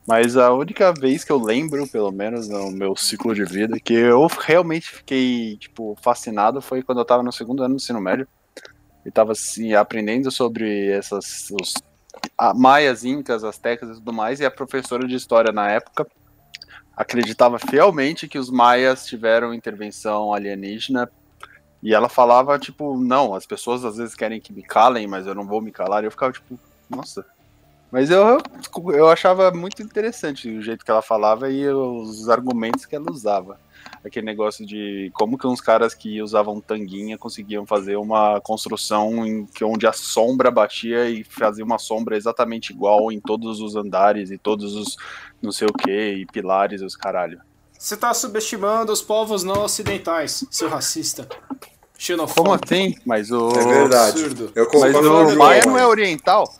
Mas 0.08 0.38
a 0.38 0.54
única 0.54 0.94
vez 0.94 1.26
que 1.26 1.32
eu 1.32 1.38
lembro, 1.38 1.86
pelo 1.88 2.12
menos 2.12 2.48
no 2.48 2.72
meu 2.72 2.96
ciclo 2.96 3.36
de 3.36 3.44
vida, 3.44 3.78
que 3.78 3.94
eu 3.94 4.26
realmente 4.28 4.90
fiquei, 4.90 5.58
tipo, 5.58 5.98
fascinado 6.02 6.62
foi 6.62 6.82
quando 6.82 7.00
eu 7.00 7.06
tava 7.06 7.22
no 7.22 7.34
segundo 7.34 7.62
ano 7.62 7.76
do 7.76 7.82
ensino 7.82 8.00
médio. 8.00 8.26
E 9.06 9.12
tava, 9.12 9.34
assim, 9.34 9.74
aprendendo 9.74 10.32
sobre 10.32 10.90
essas... 10.92 11.50
Os, 11.52 11.74
a- 12.38 12.54
maias, 12.54 13.04
incas, 13.04 13.44
astecas 13.44 13.90
e 13.90 13.94
tudo 13.96 14.14
mais. 14.14 14.40
E 14.40 14.46
a 14.46 14.52
professora 14.52 15.06
de 15.06 15.16
história 15.16 15.52
na 15.52 15.70
época 15.70 16.08
acreditava 16.96 17.60
fielmente 17.60 18.28
que 18.30 18.40
os 18.40 18.50
maias 18.50 19.06
tiveram 19.06 19.54
intervenção 19.54 20.34
alienígena 20.34 21.10
e 21.82 21.94
ela 21.94 22.10
falava, 22.10 22.58
tipo, 22.58 22.98
não, 22.98 23.36
as 23.36 23.46
pessoas 23.46 23.86
às 23.86 23.98
vezes 23.98 24.16
querem 24.16 24.42
que 24.42 24.52
me 24.52 24.64
calem, 24.64 25.08
mas 25.08 25.28
eu 25.28 25.36
não 25.36 25.46
vou 25.46 25.62
me 25.62 25.72
calar. 25.72 26.04
E 26.04 26.08
eu 26.08 26.12
ficava, 26.12 26.34
tipo, 26.34 26.60
nossa. 26.90 27.26
Mas 27.92 28.10
eu, 28.10 28.40
eu 28.94 29.08
achava 29.10 29.52
muito 29.52 29.82
interessante 29.82 30.50
o 30.50 30.62
jeito 30.62 30.84
que 30.84 30.92
ela 30.92 31.02
falava 31.02 31.50
e 31.50 31.68
os 31.70 32.28
argumentos 32.28 32.86
que 32.86 32.96
ela 32.96 33.10
usava. 33.10 33.60
Aquele 34.04 34.26
negócio 34.26 34.66
de 34.66 35.10
como 35.14 35.38
que 35.38 35.48
uns 35.48 35.62
caras 35.62 35.94
que 35.94 36.22
usavam 36.22 36.60
tanguinha 36.60 37.18
conseguiam 37.18 37.66
fazer 37.66 37.96
uma 37.96 38.42
construção 38.42 39.26
em 39.26 39.46
que 39.46 39.64
onde 39.64 39.88
a 39.88 39.94
sombra 39.94 40.52
batia 40.52 41.10
e 41.10 41.24
fazia 41.24 41.64
uma 41.64 41.78
sombra 41.78 42.18
exatamente 42.18 42.74
igual 42.74 43.10
em 43.12 43.22
todos 43.22 43.62
os 43.62 43.76
andares 43.78 44.32
e 44.32 44.38
todos 44.38 44.76
os 44.76 44.98
não 45.42 45.52
sei 45.52 45.68
o 45.68 45.74
que, 45.74 45.92
e 45.92 46.26
pilares 46.26 46.82
e 46.82 46.86
os 46.86 46.96
caralho. 46.96 47.40
Você 47.78 47.96
tá 47.96 48.14
subestimando 48.14 48.92
os 48.92 49.02
povos 49.02 49.44
não 49.44 49.64
ocidentais, 49.64 50.44
seu 50.52 50.68
racista. 50.70 51.28
Como 51.28 51.70
Xenofóbico. 51.98 52.60
assim? 52.66 52.96
Mas 53.06 53.32
o. 53.32 53.50
É 53.50 53.66
verdade. 53.66 54.20
absurdo. 54.20 54.52
Eu 54.56 54.68
Mas 54.80 54.96
o 54.96 55.36
Maia 55.38 55.66
não 55.66 55.78
é 55.78 55.86
oriental? 55.86 56.52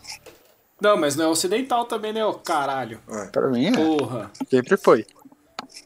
Não, 0.80 0.96
mas 0.96 1.16
não 1.16 1.24
é 1.26 1.28
ocidental 1.28 1.84
também, 1.86 2.12
né, 2.12 2.24
ô 2.24 2.34
caralho. 2.34 3.00
Pra 3.32 3.48
mim 3.48 3.66
é. 3.66 3.72
Porra. 3.72 4.30
Sempre 4.48 4.76
foi. 4.76 5.04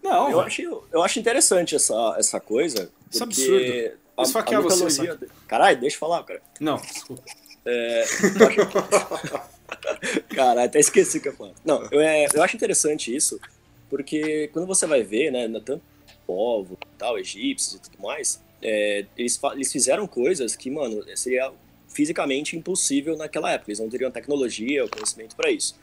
Não, 0.02 0.30
Eu 0.30 0.40
acho, 0.40 0.82
eu 0.92 1.02
acho 1.02 1.18
interessante 1.18 1.74
essa, 1.76 2.14
essa 2.18 2.40
coisa. 2.40 2.90
Isso 3.10 3.22
é 3.22 3.26
porque 3.26 3.42
absurdo. 3.42 4.02
A, 4.16 4.22
Esfaquear 4.22 4.60
a 4.60 4.64
você, 4.64 4.84
mitologia... 4.84 5.18
Caralho, 5.48 5.80
deixa 5.80 5.96
eu 5.96 6.00
falar, 6.00 6.22
cara. 6.24 6.42
Não, 6.60 6.76
desculpa. 6.76 7.22
É, 7.64 8.02
acho- 8.02 9.42
Caralho, 10.34 10.60
até 10.66 10.80
esqueci 10.80 11.18
o 11.18 11.20
que 11.20 11.28
eu 11.28 11.32
falar. 11.34 11.52
Não, 11.64 11.86
eu, 11.90 12.00
é, 12.00 12.26
eu 12.34 12.42
acho 12.42 12.56
interessante 12.56 13.14
isso, 13.14 13.40
porque 13.92 14.48
quando 14.54 14.64
você 14.64 14.86
vai 14.86 15.02
ver, 15.02 15.30
né, 15.30 15.46
tanto 15.60 15.82
povo, 16.26 16.78
tal, 16.96 17.18
egípcios 17.18 17.74
e 17.74 17.78
tudo 17.78 18.02
mais, 18.02 18.42
é, 18.62 19.04
eles, 19.18 19.38
eles 19.52 19.70
fizeram 19.70 20.06
coisas 20.06 20.56
que, 20.56 20.70
mano, 20.70 21.04
seria 21.14 21.52
fisicamente 21.88 22.56
impossível 22.56 23.18
naquela 23.18 23.52
época. 23.52 23.70
Eles 23.70 23.80
não 23.80 23.90
teriam 23.90 24.10
tecnologia 24.10 24.82
ou 24.82 24.88
conhecimento 24.88 25.36
para 25.36 25.50
isso. 25.50 25.78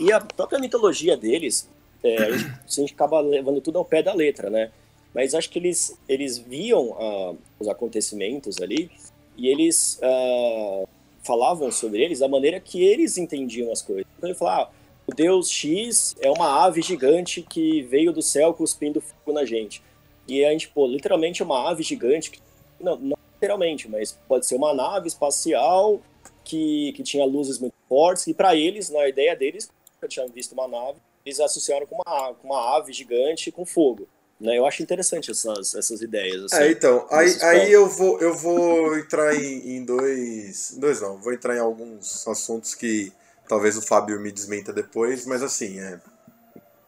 E 0.00 0.10
a 0.10 0.18
própria 0.18 0.58
mitologia 0.58 1.14
deles, 1.14 1.68
é, 2.02 2.16
a, 2.16 2.38
gente, 2.38 2.50
a 2.50 2.80
gente 2.80 2.94
acaba 2.94 3.20
levando 3.20 3.60
tudo 3.60 3.76
ao 3.76 3.84
pé 3.84 4.02
da 4.02 4.14
letra, 4.14 4.48
né? 4.48 4.72
Mas 5.14 5.34
acho 5.34 5.50
que 5.50 5.58
eles, 5.58 5.94
eles 6.08 6.38
viam 6.38 6.96
ah, 6.98 7.34
os 7.60 7.68
acontecimentos 7.68 8.62
ali 8.62 8.90
e 9.36 9.48
eles 9.48 10.00
ah, 10.02 10.84
falavam 11.22 11.70
sobre 11.70 12.02
eles 12.02 12.20
da 12.20 12.28
maneira 12.28 12.58
que 12.58 12.82
eles 12.82 13.18
entendiam 13.18 13.70
as 13.70 13.82
coisas. 13.82 14.06
Então 14.16 14.30
ele 14.30 14.38
falava, 14.38 14.70
ah, 14.70 14.81
o 15.06 15.14
deus 15.14 15.50
X 15.50 16.14
é 16.20 16.30
uma 16.30 16.64
ave 16.64 16.80
gigante 16.82 17.42
que 17.42 17.82
veio 17.82 18.12
do 18.12 18.22
céu 18.22 18.54
cuspindo 18.54 19.00
fogo 19.00 19.32
na 19.32 19.44
gente. 19.44 19.82
E 20.26 20.44
a 20.44 20.50
gente, 20.50 20.68
pô, 20.68 20.86
literalmente 20.86 21.42
é 21.42 21.44
uma 21.44 21.68
ave 21.70 21.82
gigante, 21.82 22.30
que, 22.30 22.40
não, 22.80 22.96
não 22.96 23.18
literalmente, 23.34 23.88
mas 23.88 24.16
pode 24.28 24.46
ser 24.46 24.54
uma 24.54 24.72
nave 24.72 25.08
espacial 25.08 26.00
que, 26.44 26.92
que 26.92 27.02
tinha 27.02 27.24
luzes 27.24 27.58
muito 27.58 27.74
fortes, 27.88 28.26
e 28.26 28.34
para 28.34 28.54
eles, 28.54 28.88
na 28.88 29.08
ideia 29.08 29.34
deles, 29.34 29.68
nunca 29.94 30.08
tinham 30.08 30.28
visto 30.28 30.52
uma 30.52 30.68
nave, 30.68 30.98
eles 31.26 31.40
associaram 31.40 31.86
com 31.86 31.96
uma, 31.96 32.34
com 32.34 32.48
uma 32.48 32.76
ave 32.76 32.92
gigante 32.92 33.50
com 33.50 33.66
fogo. 33.66 34.08
Né? 34.40 34.58
Eu 34.58 34.66
acho 34.66 34.82
interessante 34.82 35.30
essas, 35.30 35.74
essas 35.74 36.02
ideias. 36.02 36.52
Assim, 36.52 36.64
É, 36.64 36.70
então, 36.70 37.06
aí, 37.10 37.28
aí 37.42 37.72
eu 37.72 37.88
vou 37.88 38.20
eu 38.20 38.34
vou 38.34 38.98
entrar 38.98 39.34
em, 39.36 39.76
em 39.76 39.84
dois. 39.84 40.76
Dois 40.78 41.00
não, 41.00 41.16
vou 41.18 41.32
entrar 41.32 41.56
em 41.56 41.60
alguns 41.60 42.26
assuntos 42.26 42.74
que 42.74 43.12
talvez 43.52 43.76
o 43.76 43.82
Fábio 43.82 44.18
me 44.18 44.32
desmenta 44.32 44.72
depois, 44.72 45.26
mas 45.26 45.42
assim, 45.42 45.78
é. 45.78 46.00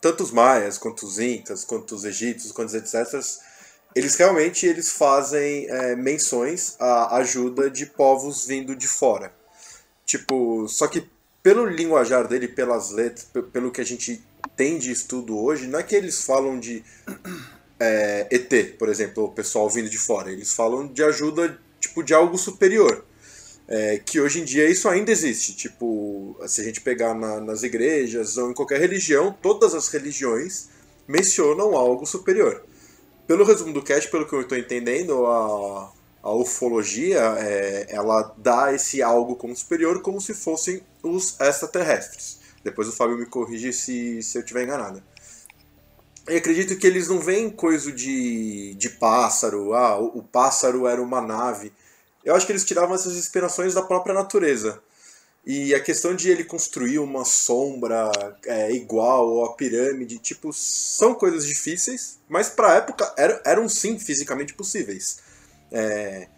Tanto 0.00 0.22
os 0.22 0.30
maias, 0.30 0.78
quanto 0.78 1.04
os 1.04 1.18
incas, 1.18 1.62
quanto 1.62 1.94
os 1.94 2.04
egípcios, 2.06 2.52
quanto 2.52 2.68
os 2.68 2.74
etc., 2.74 3.20
eles 3.94 4.16
realmente 4.16 4.64
eles 4.64 4.88
fazem 4.88 5.68
é, 5.68 5.94
menções 5.94 6.74
à 6.80 7.16
ajuda 7.16 7.70
de 7.70 7.84
povos 7.84 8.46
vindo 8.46 8.74
de 8.74 8.88
fora. 8.88 9.30
Tipo, 10.06 10.66
só 10.66 10.86
que 10.86 11.06
pelo 11.42 11.66
linguajar 11.66 12.26
dele, 12.26 12.48
pelas 12.48 12.90
letras, 12.90 13.26
pe- 13.30 13.42
pelo 13.42 13.70
que 13.70 13.82
a 13.82 13.84
gente 13.84 14.24
tem 14.56 14.78
de 14.78 14.90
estudo 14.90 15.38
hoje, 15.38 15.66
não 15.66 15.78
é 15.78 15.82
que 15.82 15.94
eles 15.94 16.24
falam 16.24 16.58
de 16.58 16.82
é, 17.78 18.26
ET, 18.30 18.78
por 18.78 18.88
exemplo, 18.88 19.24
o 19.24 19.32
pessoal 19.32 19.68
vindo 19.68 19.90
de 19.90 19.98
fora. 19.98 20.32
Eles 20.32 20.54
falam 20.54 20.86
de 20.86 21.04
ajuda 21.04 21.60
tipo 21.78 22.02
de 22.02 22.14
algo 22.14 22.38
superior. 22.38 23.04
É, 23.66 23.98
que 23.98 24.20
hoje 24.20 24.40
em 24.40 24.44
dia 24.44 24.68
isso 24.68 24.88
ainda 24.88 25.10
existe. 25.10 25.56
Tipo, 25.56 26.36
se 26.46 26.60
a 26.60 26.64
gente 26.64 26.80
pegar 26.82 27.14
na- 27.14 27.40
nas 27.40 27.62
igrejas 27.62 28.36
ou 28.36 28.50
em 28.50 28.54
qualquer 28.54 28.78
religião, 28.78 29.34
todas 29.40 29.74
as 29.74 29.88
religiões 29.88 30.68
mencionam 31.08 31.74
algo 31.74 32.04
superior. 32.06 32.62
Pelo 33.26 33.44
resumo 33.44 33.72
do 33.72 33.82
cast, 33.82 34.10
pelo 34.10 34.26
que 34.26 34.34
eu 34.34 34.42
estou 34.42 34.58
entendendo, 34.58 35.24
a, 35.26 35.90
a 36.22 36.34
ufologia 36.34 37.20
é, 37.38 37.86
ela 37.88 38.34
dá 38.36 38.72
esse 38.74 39.02
algo 39.02 39.34
como 39.36 39.56
superior 39.56 40.02
como 40.02 40.20
se 40.20 40.34
fossem 40.34 40.82
os 41.02 41.38
extraterrestres. 41.40 42.40
Depois 42.62 42.88
o 42.88 42.92
Fábio 42.92 43.16
me 43.16 43.26
corrige 43.26 43.72
se, 43.72 44.22
se 44.22 44.36
eu 44.36 44.42
estiver 44.42 44.64
enganado. 44.64 45.02
Eu 46.26 46.38
acredito 46.38 46.76
que 46.76 46.86
eles 46.86 47.08
não 47.08 47.18
veem 47.18 47.50
coisa 47.50 47.92
de, 47.92 48.74
de 48.74 48.88
pássaro, 48.90 49.74
ah, 49.74 49.98
o, 49.98 50.18
o 50.18 50.22
pássaro 50.22 50.86
era 50.86 51.00
uma 51.02 51.20
nave. 51.20 51.72
Eu 52.24 52.34
acho 52.34 52.46
que 52.46 52.52
eles 52.52 52.64
tiravam 52.64 52.94
essas 52.94 53.14
inspirações 53.16 53.74
da 53.74 53.82
própria 53.82 54.14
natureza. 54.14 54.80
E 55.46 55.74
a 55.74 55.80
questão 55.80 56.14
de 56.16 56.30
ele 56.30 56.42
construir 56.42 56.98
uma 56.98 57.24
sombra 57.24 58.10
é, 58.46 58.72
igual 58.72 59.28
ou 59.28 59.44
a 59.44 59.54
pirâmide, 59.54 60.18
tipo, 60.18 60.52
são 60.54 61.14
coisas 61.14 61.46
difíceis, 61.46 62.18
mas 62.28 62.48
pra 62.48 62.76
época 62.76 63.12
eram, 63.16 63.40
eram 63.44 63.68
sim 63.68 63.98
fisicamente 63.98 64.54
possíveis. 64.54 65.18
É, 65.70 66.28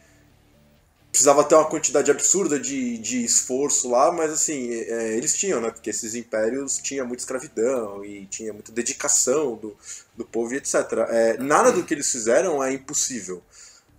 precisava 1.16 1.45
ter 1.45 1.55
uma 1.55 1.64
quantidade 1.64 2.11
absurda 2.11 2.59
de, 2.59 2.99
de 2.99 3.24
esforço 3.24 3.89
lá, 3.89 4.11
mas 4.11 4.32
assim, 4.32 4.70
é, 4.72 5.16
eles 5.16 5.34
tinham, 5.34 5.61
né? 5.61 5.70
Porque 5.70 5.89
esses 5.89 6.14
impérios 6.16 6.78
tinham 6.78 7.07
muita 7.07 7.22
escravidão 7.22 8.05
e 8.05 8.26
tinha 8.26 8.53
muita 8.53 8.70
dedicação 8.72 9.55
do, 9.55 9.76
do 10.16 10.24
povo 10.24 10.53
e 10.53 10.57
etc. 10.59 10.74
É, 11.09 11.39
nada 11.39 11.70
do 11.70 11.84
que 11.84 11.95
eles 11.95 12.11
fizeram 12.11 12.62
é 12.62 12.72
impossível. 12.72 13.41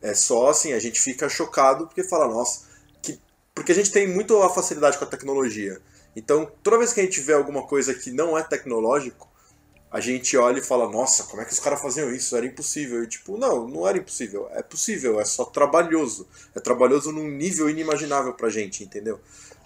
É 0.02 0.14
só 0.14 0.50
assim, 0.50 0.74
a 0.74 0.80
gente 0.80 1.00
fica 1.00 1.28
chocado 1.28 1.88
porque 1.88 2.04
fala, 2.04 2.28
nossa, 2.28 2.66
que... 3.02 3.20
porque 3.54 3.72
a 3.72 3.76
gente 3.76 3.92
tem 3.92 4.08
muito 4.08 4.42
a 4.42 4.50
facilidade 4.54 4.98
com 4.98 5.06
a 5.06 5.08
tecnologia. 5.08 5.80
Então, 6.16 6.50
toda 6.64 6.78
vez 6.80 6.94
que 6.94 7.00
a 7.00 7.04
gente 7.04 7.20
vê 7.20 7.34
alguma 7.34 7.64
coisa 7.68 7.94
que 7.94 8.12
não 8.12 8.38
é 8.38 8.44
tecnológico, 8.44 9.28
a 9.92 10.00
gente 10.00 10.36
olha 10.36 10.60
e 10.60 10.64
fala, 10.64 10.90
nossa, 10.90 11.24
como 11.24 11.42
é 11.42 11.46
que 11.46 11.54
os 11.54 11.60
caras 11.60 11.82
faziam 11.82 12.14
isso? 12.14 12.36
Era 12.36 12.46
impossível. 12.46 13.04
E 13.04 13.08
tipo, 13.08 13.38
não, 13.38 13.68
não 13.68 13.88
era 13.88 13.98
impossível. 13.98 14.48
É 14.52 14.62
possível, 14.62 15.20
é 15.20 15.26
só 15.26 15.46
trabalhoso. 15.46 16.28
É 16.56 16.60
trabalhoso 16.60 17.12
num 17.12 17.28
nível 17.28 17.70
inimaginável 17.70 18.34
pra 18.34 18.50
gente, 18.50 18.84
entendeu? 18.84 19.20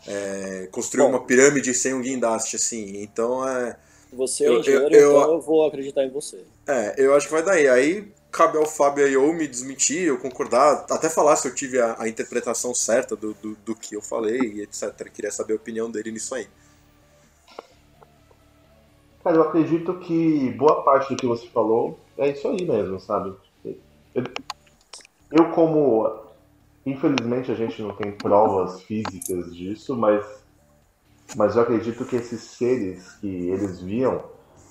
É, 0.07 0.67
construir 0.71 1.03
Bom. 1.03 1.09
uma 1.09 1.25
pirâmide 1.25 1.73
sem 1.73 1.93
um 1.93 2.01
guindaste, 2.01 2.55
assim. 2.55 3.01
Então 3.01 3.47
é. 3.47 3.77
Você 4.13 4.43
é 4.43 4.47
Eu- 4.49 4.59
engenheiro, 4.59 4.93
eu- 4.93 4.99
eu- 4.99 5.17
então 5.19 5.33
eu 5.33 5.41
vou 5.41 5.65
acreditar 5.65 6.03
em 6.03 6.09
você. 6.11 6.43
É, 6.67 6.95
eu 6.97 7.15
acho 7.15 7.27
que 7.27 7.33
vai 7.33 7.43
daí. 7.43 7.67
Aí 7.67 8.11
cabe 8.31 8.57
ao 8.57 8.65
Fábio 8.65 9.05
aí 9.05 9.17
ou 9.17 9.33
me 9.33 9.47
desmentir, 9.47 10.11
ou 10.11 10.17
concordar, 10.17 10.85
até 10.89 11.09
falar 11.09 11.35
se 11.35 11.47
eu 11.47 11.53
tive 11.53 11.79
a, 11.79 11.95
a 11.99 12.07
interpretação 12.07 12.73
certa 12.73 13.15
do, 13.15 13.33
do, 13.33 13.55
do 13.57 13.75
que 13.75 13.95
eu 13.95 14.01
falei 14.01 14.39
e 14.39 14.61
etc. 14.61 15.09
Queria 15.11 15.31
saber 15.31 15.53
a 15.53 15.57
opinião 15.57 15.91
dele 15.91 16.11
nisso 16.11 16.33
aí. 16.33 16.47
Cara, 19.23 19.35
eu 19.35 19.43
acredito 19.43 19.99
que 19.99 20.49
boa 20.51 20.81
parte 20.83 21.13
do 21.13 21.17
que 21.17 21.27
você 21.27 21.47
falou 21.47 21.99
é 22.17 22.29
isso 22.29 22.47
aí 22.47 22.65
mesmo, 22.65 22.99
sabe? 22.99 23.35
Eu, 24.15 24.23
eu 25.31 25.51
como. 25.51 26.21
Infelizmente 26.83 27.51
a 27.51 27.55
gente 27.55 27.79
não 27.83 27.95
tem 27.95 28.11
provas 28.11 28.81
físicas 28.81 29.55
disso, 29.55 29.95
mas, 29.95 30.25
mas 31.35 31.55
eu 31.55 31.61
acredito 31.61 32.03
que 32.05 32.15
esses 32.15 32.41
seres 32.41 33.11
que 33.19 33.27
eles 33.27 33.79
viam 33.79 34.23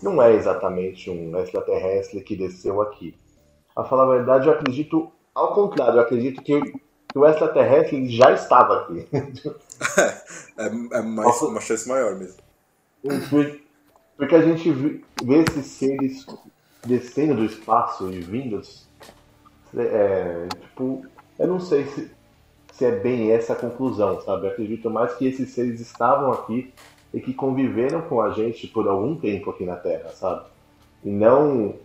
não 0.03 0.21
é 0.21 0.35
exatamente 0.35 1.09
um 1.09 1.37
extraterrestre 1.39 2.21
que 2.23 2.35
desceu 2.35 2.81
aqui. 2.81 3.15
A 3.75 3.85
falar 3.85 4.05
a 4.05 4.17
verdade, 4.17 4.47
eu 4.47 4.53
acredito 4.53 5.11
ao 5.35 5.55
contrário, 5.55 5.95
eu 5.95 6.03
acredito 6.03 6.43
que, 6.43 6.61
que 6.61 7.19
o 7.19 7.25
extraterrestre 7.25 8.09
já 8.09 8.33
estava 8.33 8.83
aqui. 8.83 9.07
é, 10.59 10.99
é 10.99 11.03
mais, 11.03 11.41
uma 11.43 11.61
chance 11.61 11.89
maior 11.89 12.17
mesmo. 12.17 12.43
Porque 14.17 14.35
a 14.35 14.43
gente 14.43 14.71
vê 14.71 15.39
esses 15.49 15.67
seres 15.67 16.27
descendo 16.85 17.37
do 17.37 17.45
espaço 17.45 18.11
e 18.11 18.21
vindos. 18.21 18.87
É, 19.77 20.49
tipo, 20.61 21.07
eu 21.39 21.47
não 21.47 21.61
sei 21.61 21.87
se, 21.87 22.11
se 22.73 22.85
é 22.85 22.91
bem 22.91 23.31
essa 23.31 23.53
a 23.53 23.57
conclusão, 23.57 24.21
sabe? 24.21 24.47
Eu 24.47 24.51
acredito 24.51 24.91
mais 24.91 25.15
que 25.15 25.27
esses 25.27 25.51
seres 25.51 25.81
estavam 25.81 26.33
aqui 26.33 26.73
e 27.15 27.21
que 27.21 27.33
conviveram 27.33 28.03
com 28.03 28.21
a 28.21 28.31
gente 28.31 28.67
por 28.67 28.87
algum 28.89 29.17
tempo 29.17 29.51
aqui 29.51 29.65
na 29.65 29.77
Terra, 29.77 30.11
sabe? 30.11 30.47
E 31.05 31.09
não. 31.09 31.77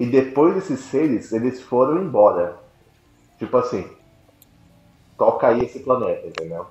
E 0.00 0.06
depois 0.06 0.54
desses 0.54 0.80
seres, 0.80 1.30
eles 1.30 1.60
foram 1.60 2.02
embora. 2.02 2.56
Tipo 3.38 3.58
assim, 3.58 3.86
toca 5.18 5.48
aí 5.48 5.62
esse 5.62 5.80
planeta, 5.80 6.26
entendeu? 6.26 6.66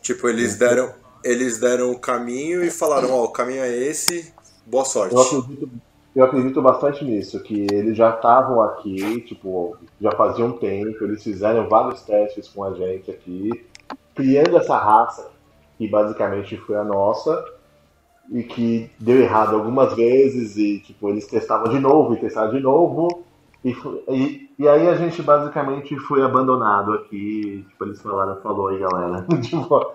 Tipo, 0.00 0.28
eles 0.28 0.56
deram, 0.56 0.94
eles 1.24 1.58
deram 1.58 1.90
o 1.90 1.98
caminho 1.98 2.62
e 2.62 2.70
falaram, 2.70 3.10
ó, 3.12 3.22
oh, 3.22 3.24
o 3.24 3.32
caminho 3.32 3.64
é 3.64 3.76
esse, 3.76 4.32
boa 4.64 4.84
sorte. 4.84 5.12
Eu 5.12 5.20
acredito, 5.20 5.70
eu 6.14 6.24
acredito 6.24 6.62
bastante 6.62 7.04
nisso, 7.04 7.40
que 7.40 7.66
eles 7.72 7.96
já 7.96 8.14
estavam 8.14 8.62
aqui, 8.62 9.22
tipo, 9.22 9.76
já 10.00 10.12
fazia 10.12 10.44
um 10.44 10.56
tempo, 10.56 11.02
eles 11.02 11.24
fizeram 11.24 11.68
vários 11.68 12.02
testes 12.02 12.46
com 12.46 12.62
a 12.62 12.74
gente 12.74 13.10
aqui, 13.10 13.50
criando 14.14 14.56
essa 14.56 14.78
raça, 14.78 15.28
que 15.76 15.88
basicamente 15.88 16.56
foi 16.58 16.76
a 16.76 16.84
nossa, 16.84 17.44
e 18.30 18.42
que 18.42 18.90
deu 18.98 19.20
errado 19.20 19.56
algumas 19.56 19.94
vezes, 19.94 20.56
e 20.56 20.80
tipo, 20.80 21.08
eles 21.08 21.26
testavam 21.26 21.70
de 21.70 21.78
novo 21.78 22.14
e 22.14 22.18
testavam 22.18 22.54
de 22.54 22.60
novo, 22.60 23.24
e, 23.64 23.74
e, 24.08 24.50
e, 24.58 24.68
aí 24.68 24.88
a 24.88 24.94
gente 24.94 25.20
basicamente 25.22 25.96
foi 26.00 26.22
abandonado 26.22 26.92
aqui. 26.94 27.64
Tipo, 27.68 27.84
eles 27.86 28.00
falaram, 28.00 28.40
falou 28.40 28.68
aí, 28.68 28.78
galera. 28.78 29.26
tipo... 29.42 29.94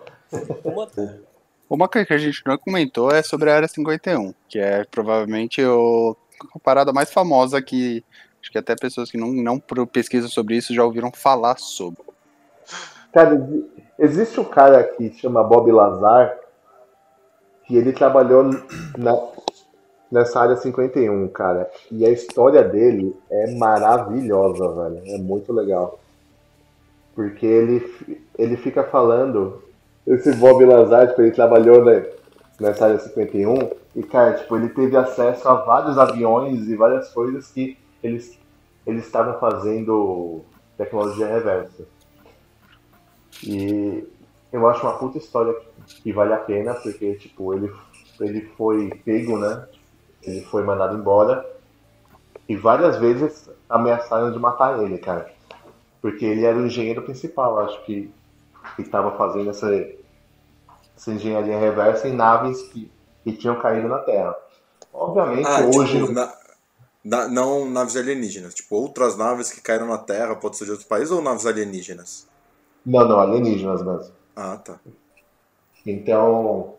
Uma 1.70 1.88
coisa 1.88 2.06
que 2.06 2.14
a 2.14 2.18
gente 2.18 2.42
não 2.46 2.58
comentou 2.58 3.10
é 3.10 3.24
sobre 3.24 3.50
a 3.50 3.56
Área 3.56 3.68
51, 3.68 4.34
que 4.50 4.60
é 4.60 4.84
provavelmente 4.84 5.64
o, 5.64 6.16
a 6.54 6.60
parada 6.60 6.92
mais 6.92 7.12
famosa 7.12 7.62
que 7.62 8.04
acho 8.42 8.52
que 8.52 8.58
até 8.58 8.76
pessoas 8.76 9.10
que 9.10 9.18
não, 9.18 9.32
não 9.32 9.60
pesquisam 9.88 10.30
sobre 10.30 10.58
isso 10.58 10.74
já 10.74 10.84
ouviram 10.84 11.12
falar 11.12 11.58
sobre. 11.58 12.04
Cara, 13.14 13.48
existe 13.98 14.40
um 14.40 14.44
cara 14.44 14.80
aqui 14.80 15.10
que 15.10 15.22
chama 15.22 15.44
Bob 15.44 15.72
Lazar, 15.72 16.38
que 17.66 17.76
ele 17.76 17.93
trabalhou 17.93 18.43
na, 18.97 19.28
nessa 20.11 20.41
área 20.41 20.55
51, 20.55 21.28
cara. 21.30 21.70
E 21.91 22.05
a 22.05 22.09
história 22.09 22.64
dele 22.64 23.16
é 23.30 23.55
maravilhosa, 23.55 24.68
velho. 24.70 25.01
É 25.07 25.18
muito 25.18 25.51
legal. 25.51 25.99
Porque 27.16 27.45
ele, 27.45 28.22
ele 28.38 28.57
fica 28.57 28.84
falando. 28.84 29.61
Esse 30.05 30.36
Bob 30.36 30.66
Lazar, 30.66 31.07
tipo, 31.07 31.22
ele 31.22 31.32
trabalhou 31.32 31.84
né, 31.86 32.05
nessa 32.59 32.86
área 32.86 32.99
51. 32.99 33.72
E, 33.95 34.03
cara, 34.03 34.34
tipo, 34.34 34.55
ele 34.57 34.70
teve 34.70 34.97
acesso 34.97 35.47
a 35.47 35.53
vários 35.55 35.97
aviões 35.97 36.68
e 36.68 36.76
várias 36.76 37.09
coisas 37.09 37.47
que 37.51 37.78
eles, 38.03 38.38
eles 38.86 39.05
estavam 39.05 39.39
fazendo 39.39 40.41
tecnologia 40.78 41.28
reversa. 41.28 41.86
E 43.43 44.03
eu 44.51 44.68
acho 44.68 44.86
uma 44.86 44.97
puta 44.97 45.18
história 45.18 45.55
que 45.88 46.12
vale 46.14 46.34
a 46.34 46.38
pena, 46.38 46.74
porque, 46.74 47.16
tipo, 47.16 47.54
ele, 47.54 47.72
ele 48.20 48.42
foi 48.58 48.90
pego, 49.06 49.38
né? 49.38 49.68
Ele 50.22 50.42
foi 50.42 50.64
mandado 50.64 50.98
embora. 50.98 51.46
E 52.48 52.56
várias 52.56 52.98
vezes 52.98 53.50
ameaçaram 53.70 54.32
de 54.32 54.40
matar 54.40 54.82
ele, 54.84 54.98
cara. 54.98 55.32
Porque 56.02 56.26
ele 56.26 56.46
era 56.46 56.58
o 56.58 56.66
engenheiro 56.66 57.02
principal, 57.02 57.60
acho 57.60 57.84
que, 57.86 58.12
que 58.76 58.82
estava 58.82 59.18
fazendo 59.18 59.50
essa, 59.50 59.70
essa 60.96 61.12
engenharia 61.12 61.58
reversa 61.58 62.08
em 62.08 62.14
naves 62.14 62.62
que, 62.64 62.92
que 63.24 63.34
tinham 63.34 63.60
caído 63.60 63.88
na 63.88 64.00
Terra. 64.00 64.36
Obviamente, 64.94 65.48
ah, 65.48 65.66
hoje. 65.74 66.00
Tipo, 66.00 66.12
na, 66.12 66.34
na, 67.04 67.28
não 67.28 67.70
naves 67.70 67.96
alienígenas, 67.96 68.54
tipo, 68.54 68.76
outras 68.76 69.18
naves 69.18 69.52
que 69.52 69.62
caíram 69.62 69.88
na 69.88 69.98
Terra, 69.98 70.36
pode 70.36 70.58
ser 70.58 70.66
de 70.66 70.72
outro 70.72 70.88
país 70.88 71.10
ou 71.12 71.22
naves 71.22 71.46
alienígenas? 71.46 72.28
Não, 72.86 73.08
não, 73.08 73.20
alienígenas 73.20 73.82
mesmo. 73.82 74.14
Ah, 74.36 74.58
tá. 74.58 74.80
Então, 75.86 76.76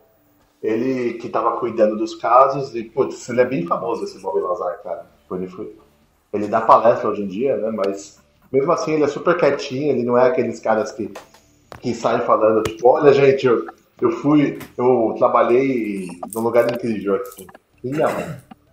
ele 0.62 1.14
que 1.14 1.26
estava 1.26 1.58
cuidando 1.58 1.96
dos 1.96 2.14
casos, 2.14 2.74
e, 2.74 2.84
putz, 2.84 3.28
ele 3.28 3.42
é 3.42 3.44
bem 3.44 3.66
famoso 3.66 4.04
esse 4.04 4.18
Bob 4.18 4.40
Lazar, 4.40 4.82
cara. 4.82 5.06
Tipo, 5.22 5.36
ele, 5.36 5.46
foi, 5.46 5.76
ele 6.32 6.48
dá 6.48 6.60
palestra 6.60 7.08
hoje 7.08 7.22
em 7.22 7.28
dia, 7.28 7.56
né? 7.56 7.70
Mas 7.70 8.18
mesmo 8.50 8.70
assim 8.72 8.92
ele 8.92 9.04
é 9.04 9.08
super 9.08 9.36
quietinho, 9.36 9.90
ele 9.90 10.04
não 10.04 10.16
é 10.16 10.28
aqueles 10.28 10.60
caras 10.60 10.92
que, 10.92 11.12
que 11.80 11.92
saem 11.92 12.20
falando, 12.22 12.62
tipo, 12.62 12.88
olha 12.88 13.12
gente, 13.12 13.46
eu, 13.46 13.66
eu 14.00 14.10
fui, 14.10 14.58
eu 14.78 15.14
trabalhei 15.18 16.06
num 16.32 16.40
lugar 16.40 16.72
incrível 16.72 17.16
aqui. 17.16 17.46
E 17.82 17.90
não, 17.90 18.08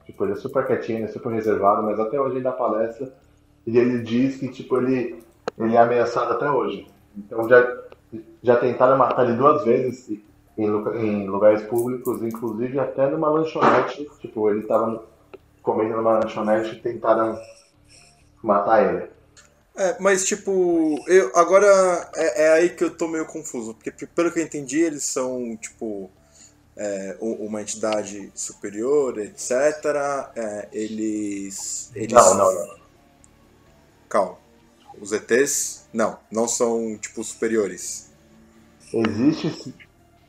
tipo, 0.06 0.24
ele 0.24 0.34
é 0.34 0.36
super 0.36 0.66
quietinho, 0.66 1.00
ele 1.00 1.06
é 1.06 1.08
super 1.08 1.34
reservado, 1.34 1.84
mas 1.84 2.00
até 2.00 2.22
hoje 2.22 2.36
ele 2.36 2.44
dá 2.44 2.52
palestra 2.52 3.12
e 3.66 3.78
ele 3.78 4.00
diz 4.04 4.38
que, 4.38 4.48
tipo, 4.48 4.78
ele, 4.78 5.22
ele 5.58 5.76
é 5.76 5.80
ameaçado 5.80 6.32
até 6.34 6.50
hoje. 6.50 6.88
Então 7.18 7.50
já, 7.50 7.81
já 8.44 8.58
tentaram 8.58 8.98
matar 8.98 9.26
ele 9.26 9.38
duas 9.38 9.64
vezes 9.64 10.10
em, 10.58 10.66
em 10.66 11.28
lugares 11.28 11.64
públicos, 11.64 12.22
inclusive 12.22 12.80
até 12.80 13.10
numa 13.10 13.30
lanchonete. 13.30 14.10
Tipo, 14.20 14.50
ele 14.50 14.64
tava 14.64 15.04
comendo 15.62 15.96
numa 15.96 16.20
lanchonete 16.20 16.76
e 16.76 16.82
tentaram 16.82 17.40
matar 18.42 18.94
ele. 18.94 19.10
É, 19.76 19.96
mas 20.00 20.26
tipo, 20.26 21.00
eu 21.08 21.32
agora 21.34 21.66
é, 22.16 22.44
é, 22.44 22.54
aí 22.54 22.70
que 22.70 22.84
eu 22.84 22.96
tô 22.96 23.08
meio 23.08 23.26
confuso, 23.26 23.74
porque 23.74 24.06
pelo 24.08 24.32
que 24.32 24.40
eu 24.40 24.44
entendi, 24.44 24.82
eles 24.82 25.06
são, 25.06 25.56
tipo, 25.56 26.12
é, 26.76 27.16
uma 27.20 27.62
entidade 27.62 28.32
superior, 28.36 29.18
etc. 29.18 29.52
É, 30.36 30.68
eles, 30.74 31.92
eles. 31.96 32.12
Não, 32.12 32.36
não, 32.36 32.54
não. 32.54 32.76
Calma. 34.10 34.41
Os 35.00 35.12
ETs, 35.12 35.88
não, 35.94 36.18
não 36.32 36.48
são, 36.48 36.98
tipo, 36.98 37.24
superiores. 37.24 38.12
Existe 38.94 39.74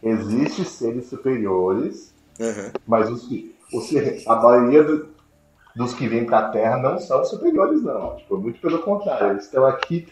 Existem 0.03 0.65
seres 0.65 1.07
superiores, 1.07 2.13
uhum. 2.41 2.73
mas 2.85 3.09
os, 3.09 3.29
os, 3.73 4.27
a 4.27 4.35
maioria 4.35 4.83
do, 4.83 5.09
dos 5.77 5.95
que 5.95 6.09
vêm 6.09 6.25
para 6.25 6.39
a 6.39 6.49
Terra 6.49 6.77
não 6.79 6.99
são 6.99 7.25
superiores, 7.25 7.85
não. 7.85 8.17
Tipo, 8.17 8.37
muito 8.37 8.61
pelo 8.61 8.81
contrário, 8.81 9.31
eles 9.31 9.45
estão 9.45 9.65
aqui 9.65 10.09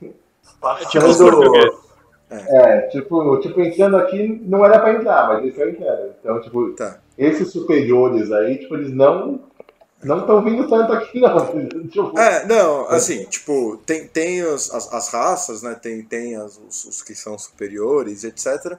passando. 0.58 1.54
É, 2.30 2.56
é, 2.56 2.80
tipo, 2.88 3.36
tipo, 3.38 3.60
entrando 3.60 3.96
aqui 3.98 4.40
não 4.46 4.64
era 4.64 4.78
para 4.78 4.94
entrar, 4.94 5.28
mas 5.28 5.38
eles 5.40 5.50
estão 5.50 5.68
entrando. 5.68 6.14
Então, 6.20 6.40
tipo, 6.40 6.70
tá. 6.72 6.98
esses 7.18 7.52
superiores 7.52 8.32
aí, 8.32 8.56
tipo, 8.56 8.76
eles 8.76 8.90
não 8.94 9.40
não 10.02 10.20
estão 10.20 10.44
vindo 10.44 10.68
tanto 10.68 10.92
aqui, 10.92 11.20
não. 11.20 11.38
É, 12.16 12.46
não, 12.46 12.88
assim, 12.88 13.24
tipo, 13.24 13.76
tem, 13.84 14.06
tem 14.06 14.42
os, 14.42 14.70
as, 14.72 14.92
as 14.92 15.08
raças, 15.08 15.62
né? 15.62 15.74
Tem, 15.74 16.02
tem 16.02 16.36
as, 16.36 16.56
os, 16.56 16.84
os 16.84 17.02
que 17.02 17.14
são 17.14 17.36
superiores, 17.38 18.22
etc. 18.24 18.78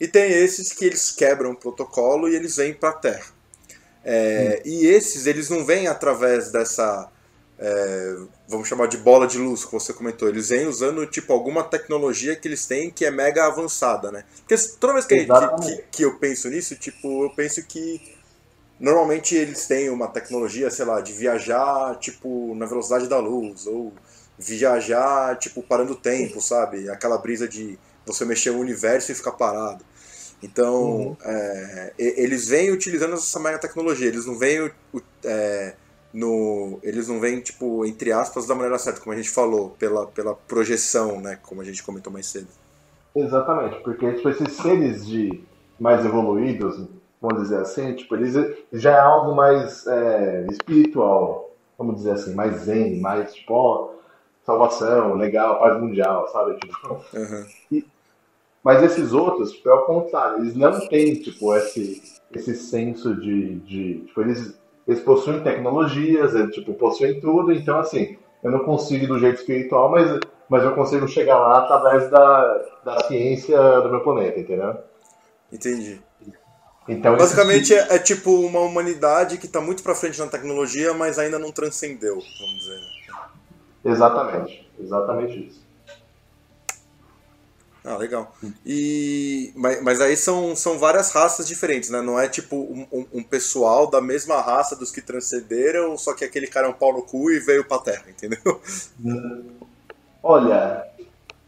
E 0.00 0.08
tem 0.08 0.30
esses 0.30 0.72
que 0.72 0.84
eles 0.84 1.10
quebram 1.10 1.52
o 1.52 1.56
protocolo 1.56 2.28
e 2.28 2.34
eles 2.34 2.56
vêm 2.56 2.74
para 2.74 2.90
a 2.90 2.94
Terra. 2.94 3.26
É, 4.04 4.60
hum. 4.64 4.68
E 4.68 4.86
esses, 4.86 5.26
eles 5.26 5.48
não 5.48 5.64
vêm 5.64 5.86
através 5.86 6.50
dessa, 6.50 7.10
é, 7.58 8.16
vamos 8.48 8.68
chamar 8.68 8.86
de 8.86 8.98
bola 8.98 9.26
de 9.26 9.38
luz 9.38 9.64
que 9.64 9.72
você 9.72 9.92
comentou. 9.92 10.28
Eles 10.28 10.48
vêm 10.48 10.66
usando, 10.66 11.06
tipo, 11.06 11.32
alguma 11.32 11.62
tecnologia 11.62 12.36
que 12.36 12.48
eles 12.48 12.66
têm 12.66 12.90
que 12.90 13.04
é 13.04 13.10
mega 13.10 13.46
avançada, 13.46 14.10
né? 14.10 14.24
Porque 14.38 14.56
toda 14.78 14.94
vez 14.94 15.06
que, 15.06 15.24
que, 15.24 15.84
que, 15.90 16.02
eu 16.02 16.18
penso 16.18 16.48
nisso, 16.48 16.76
tipo, 16.76 17.24
eu 17.24 17.30
penso 17.30 17.62
que 17.62 18.15
normalmente 18.78 19.34
eles 19.34 19.66
têm 19.66 19.90
uma 19.90 20.08
tecnologia, 20.08 20.70
sei 20.70 20.84
lá, 20.84 21.00
de 21.00 21.12
viajar, 21.12 21.96
tipo, 21.98 22.54
na 22.54 22.66
velocidade 22.66 23.08
da 23.08 23.18
luz, 23.18 23.66
ou 23.66 23.92
viajar, 24.38 25.36
tipo, 25.38 25.62
parando 25.62 25.92
o 25.92 25.96
tempo, 25.96 26.40
sabe? 26.40 26.88
Aquela 26.90 27.18
brisa 27.18 27.48
de 27.48 27.78
você 28.04 28.24
mexer 28.24 28.50
o 28.50 28.58
universo 28.58 29.10
e 29.10 29.14
ficar 29.14 29.32
parado. 29.32 29.84
Então, 30.42 30.84
uhum. 30.84 31.16
é, 31.24 31.94
eles 31.98 32.48
vêm 32.48 32.70
utilizando 32.70 33.14
essa 33.14 33.40
mega 33.40 33.58
tecnologia, 33.58 34.06
eles 34.06 34.26
não 34.26 34.38
vêm 34.38 34.70
é, 35.24 35.74
no, 36.12 36.78
eles 36.82 37.08
não 37.08 37.20
vêm, 37.20 37.40
tipo, 37.40 37.84
entre 37.84 38.12
aspas, 38.12 38.46
da 38.46 38.54
maneira 38.54 38.78
certa, 38.78 39.00
como 39.00 39.12
a 39.12 39.16
gente 39.16 39.30
falou, 39.30 39.70
pela, 39.78 40.06
pela 40.06 40.34
projeção, 40.34 41.20
né, 41.20 41.38
como 41.42 41.60
a 41.60 41.64
gente 41.64 41.82
comentou 41.82 42.12
mais 42.12 42.26
cedo. 42.26 42.48
Exatamente, 43.14 43.82
porque 43.82 44.12
tipo, 44.12 44.28
esses 44.28 44.52
seres 44.56 45.06
de 45.06 45.42
mais 45.80 46.04
evoluídos, 46.04 46.86
vamos 47.26 47.42
dizer 47.42 47.60
assim, 47.60 47.94
tipo, 47.94 48.14
eles 48.14 48.34
já 48.72 48.92
é 48.92 49.00
algo 49.00 49.34
mais 49.34 49.86
é, 49.86 50.46
espiritual, 50.50 51.50
vamos 51.76 51.96
dizer 51.96 52.12
assim, 52.12 52.34
mais 52.34 52.62
zen, 52.62 53.00
mais 53.00 53.34
tipo, 53.34 53.52
ó, 53.52 53.90
salvação, 54.44 55.14
legal, 55.14 55.58
paz 55.58 55.80
mundial, 55.80 56.28
sabe? 56.28 56.56
Tipo, 56.58 56.94
uhum. 57.14 57.46
e, 57.72 57.84
Mas 58.62 58.82
esses 58.82 59.12
outros, 59.12 59.52
tipo, 59.52 59.68
é 59.68 59.74
o 59.74 59.84
contrário, 59.86 60.38
eles 60.38 60.54
não 60.54 60.86
têm, 60.88 61.14
tipo, 61.16 61.52
esse, 61.54 62.00
esse 62.32 62.54
senso 62.54 63.14
de. 63.16 63.56
de 63.60 64.00
tipo, 64.06 64.20
eles, 64.20 64.56
eles 64.86 65.00
possuem 65.00 65.42
tecnologias, 65.42 66.32
eles, 66.34 66.54
tipo, 66.54 66.74
possuem 66.74 67.20
tudo, 67.20 67.52
então 67.52 67.80
assim, 67.80 68.16
eu 68.42 68.52
não 68.52 68.60
consigo 68.60 69.08
do 69.08 69.18
jeito 69.18 69.40
espiritual, 69.40 69.90
mas, 69.90 70.20
mas 70.48 70.62
eu 70.62 70.74
consigo 70.76 71.08
chegar 71.08 71.38
lá 71.38 71.58
através 71.58 72.08
da, 72.08 72.64
da 72.84 73.00
ciência 73.00 73.80
do 73.80 73.90
meu 73.90 74.00
planeta, 74.00 74.38
entendeu? 74.38 74.76
Entendi. 75.52 76.05
Então, 76.88 77.16
Basicamente 77.16 77.74
é, 77.74 77.96
é 77.96 77.98
tipo 77.98 78.30
uma 78.30 78.60
humanidade 78.60 79.38
que 79.38 79.48
tá 79.48 79.60
muito 79.60 79.82
pra 79.82 79.94
frente 79.94 80.18
na 80.18 80.26
tecnologia, 80.28 80.94
mas 80.94 81.18
ainda 81.18 81.38
não 81.38 81.50
transcendeu, 81.50 82.22
vamos 82.40 82.58
dizer. 82.60 82.80
Exatamente, 83.84 84.68
exatamente 84.78 85.46
isso. 85.48 85.66
Ah, 87.84 87.96
legal. 87.96 88.34
E, 88.64 89.52
mas, 89.54 89.80
mas 89.80 90.00
aí 90.00 90.16
são, 90.16 90.56
são 90.56 90.76
várias 90.76 91.12
raças 91.12 91.46
diferentes, 91.46 91.88
né? 91.88 92.02
Não 92.02 92.18
é 92.18 92.28
tipo 92.28 92.56
um, 92.56 92.84
um- 92.92 93.06
um 93.14 93.22
pessoal 93.22 93.88
da 93.88 94.00
mesma 94.00 94.40
raça 94.40 94.74
dos 94.74 94.90
que 94.90 95.00
transcenderam, 95.00 95.96
só 95.96 96.12
que 96.12 96.24
aquele 96.24 96.48
cara 96.48 96.66
é 96.66 96.70
um 96.70 96.72
pau 96.74 96.92
no 96.92 97.02
cu 97.02 97.30
e 97.30 97.38
veio 97.38 97.64
pra 97.64 97.78
terra, 97.78 98.04
entendeu? 98.08 98.60
Olha, 100.22 100.84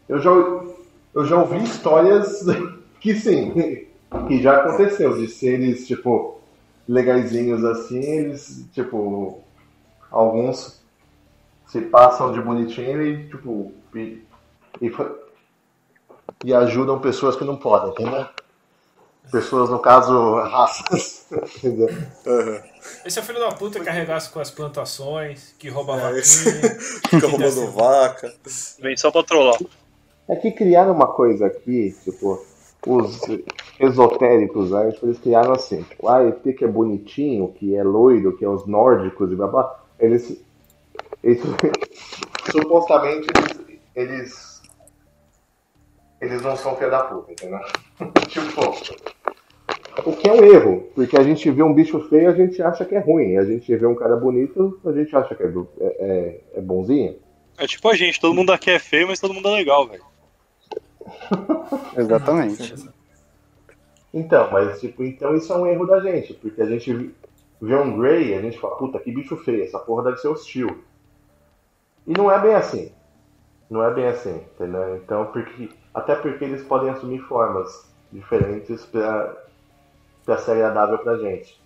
eu 0.07 0.19
já, 0.19 0.29
eu 0.31 1.25
já 1.25 1.37
ouvi 1.37 1.63
histórias 1.63 2.39
que 3.01 3.15
sim, 3.15 3.87
que 4.27 4.41
já 4.41 4.57
aconteceu, 4.57 5.17
de 5.17 5.27
seres, 5.27 5.85
tipo, 5.87 6.39
legaizinhos 6.87 7.63
assim, 7.63 7.99
eles, 7.99 8.65
tipo, 8.73 9.43
alguns 10.11 10.79
se 11.67 11.81
passam 11.81 12.33
de 12.33 12.41
bonitinho 12.41 13.01
e, 13.05 13.29
tipo, 13.29 13.71
e, 13.93 14.23
e, 14.81 14.91
e 16.45 16.53
ajudam 16.53 16.99
pessoas 16.99 17.35
que 17.35 17.43
não 17.43 17.57
podem, 17.57 17.91
entendeu? 17.91 18.25
Pessoas, 19.31 19.69
no 19.69 19.77
caso, 19.77 20.35
raças, 20.41 21.27
entendeu? 21.31 21.89
Esse 23.05 23.19
é 23.19 23.21
o 23.21 23.25
filho 23.25 23.39
da 23.39 23.51
puta 23.51 23.79
que 23.79 23.87
arregaça 23.87 24.31
com 24.31 24.39
as 24.39 24.49
plantações, 24.49 25.53
que 25.59 25.69
rouba 25.69 25.95
É, 25.95 25.99
vaquinha. 25.99 26.21
Fica 27.05 27.19
que 27.19 27.25
roubando 27.27 27.71
vaca. 27.71 28.33
Vem 28.79 28.97
só 28.97 29.11
pra 29.11 29.21
trollar. 29.21 29.59
É 30.27 30.35
que 30.35 30.51
criaram 30.51 30.93
uma 30.93 31.07
coisa 31.07 31.45
aqui, 31.45 31.95
tipo, 32.03 32.43
os 32.87 33.19
esotéricos, 33.79 34.71
né? 34.71 34.91
tipo, 34.91 35.05
Eles 35.05 35.19
criaram 35.19 35.53
assim, 35.53 35.83
tipo, 35.83 36.07
ah, 36.07 36.23
ET 36.23 36.41
que 36.55 36.65
é 36.65 36.67
bonitinho, 36.67 37.53
que 37.53 37.75
é 37.75 37.83
loiro, 37.83 38.35
que 38.37 38.43
é 38.43 38.49
os 38.49 38.65
nórdicos 38.67 39.31
e 39.31 39.35
blá 39.35 39.47
blá. 39.47 39.79
Eles. 39.99 40.41
eles 41.23 41.41
supostamente 42.51 43.27
eles, 43.37 43.61
eles. 43.95 44.61
eles 46.21 46.41
não 46.41 46.55
são 46.57 46.75
filha 46.75 46.89
da 46.89 47.03
puta, 47.03 47.31
entendeu? 47.31 47.59
tipo. 48.27 48.61
O 50.05 50.13
que 50.13 50.29
é 50.29 50.33
um 50.33 50.43
erro, 50.45 50.87
porque 50.95 51.17
a 51.17 51.23
gente 51.23 51.51
vê 51.51 51.61
um 51.61 51.73
bicho 51.73 51.99
feio, 52.07 52.29
a 52.29 52.33
gente 52.33 52.61
acha 52.61 52.85
que 52.85 52.95
é 52.95 52.99
ruim. 52.99 53.37
A 53.37 53.43
gente 53.43 53.75
vê 53.75 53.85
um 53.85 53.95
cara 53.95 54.15
bonito, 54.15 54.79
a 54.85 54.91
gente 54.93 55.13
acha 55.15 55.35
que 55.35 55.43
é, 55.43 55.47
do- 55.47 55.67
é, 55.79 55.85
é, 56.55 56.59
é 56.59 56.61
bonzinho. 56.61 57.17
É 57.57 57.67
tipo 57.67 57.87
a 57.89 57.95
gente, 57.95 58.19
todo 58.19 58.33
mundo 58.33 58.53
aqui 58.53 58.71
é 58.71 58.79
feio, 58.79 59.07
mas 59.07 59.19
todo 59.19 59.33
mundo 59.33 59.49
é 59.49 59.51
legal, 59.51 59.87
velho. 59.87 60.03
Exatamente. 61.97 62.75
Então, 64.13 64.49
mas 64.51 64.79
tipo, 64.79 65.03
então 65.03 65.35
isso 65.35 65.51
é 65.53 65.57
um 65.57 65.67
erro 65.67 65.85
da 65.85 65.99
gente, 65.99 66.33
porque 66.33 66.61
a 66.61 66.65
gente 66.65 67.13
vê 67.61 67.75
um 67.75 67.97
Grey 67.99 68.29
e 68.29 68.33
a 68.33 68.41
gente 68.41 68.59
fala, 68.59 68.77
puta, 68.77 68.99
que 68.99 69.11
bicho 69.11 69.37
feio, 69.37 69.63
essa 69.63 69.79
porra 69.79 70.03
deve 70.05 70.17
ser 70.17 70.29
hostil. 70.29 70.83
E 72.07 72.13
não 72.17 72.31
é 72.31 72.39
bem 72.39 72.55
assim. 72.55 72.91
Não 73.69 73.83
é 73.83 73.93
bem 73.93 74.07
assim, 74.07 74.35
entendeu? 74.55 74.95
Então, 74.97 75.27
porque, 75.27 75.69
até 75.93 76.15
porque 76.15 76.43
eles 76.43 76.63
podem 76.63 76.89
assumir 76.89 77.19
formas 77.19 77.87
diferentes 78.11 78.83
pra, 78.85 79.35
pra 80.25 80.37
ser 80.39 80.51
agradável 80.51 80.97
pra 80.97 81.17
gente. 81.17 81.61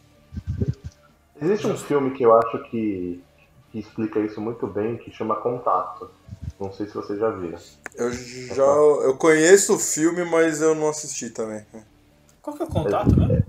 Existe 1.41 1.67
um 1.67 1.77
filme 1.77 2.11
que 2.11 2.23
eu 2.23 2.37
acho 2.37 2.61
que, 2.69 3.23
que 3.71 3.79
explica 3.79 4.19
isso 4.19 4.41
muito 4.41 4.67
bem, 4.67 4.97
que 4.97 5.11
chama 5.11 5.37
Contato. 5.37 6.11
Não 6.59 6.73
sei 6.73 6.87
se 6.87 6.93
vocês 6.93 7.19
já 7.19 7.29
viram. 7.29 7.57
Eu 7.95 8.11
já. 8.11 8.63
Eu 8.63 9.15
conheço 9.15 9.75
o 9.75 9.79
filme, 9.79 10.25
mas 10.25 10.61
eu 10.61 10.75
não 10.75 10.89
assisti 10.89 11.29
também. 11.29 11.65
Qual 12.43 12.55
que 12.55 12.61
é 12.61 12.65
o 12.65 12.69
contato, 12.69 13.15
né? 13.19 13.43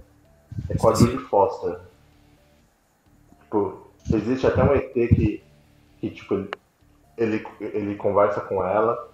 É 0.70 0.76
com 0.76 0.88
a 0.88 0.95
Judy 0.95 1.18
Foster. 1.18 1.80
Tipo, 3.40 3.88
existe 4.12 4.47
até 4.47 4.62
um 4.62 4.72
ET 4.72 4.92
que, 4.92 5.42
que 5.99 6.11
tipo, 6.11 6.47
ele, 7.18 7.47
ele 7.61 7.97
conversa 7.97 8.40
com 8.40 8.64
ela 8.64 9.11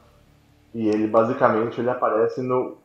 e 0.74 0.86
ele 0.86 1.06
basicamente 1.08 1.80
ele 1.80 1.88
aparece 1.90 2.42
no, 2.42 2.76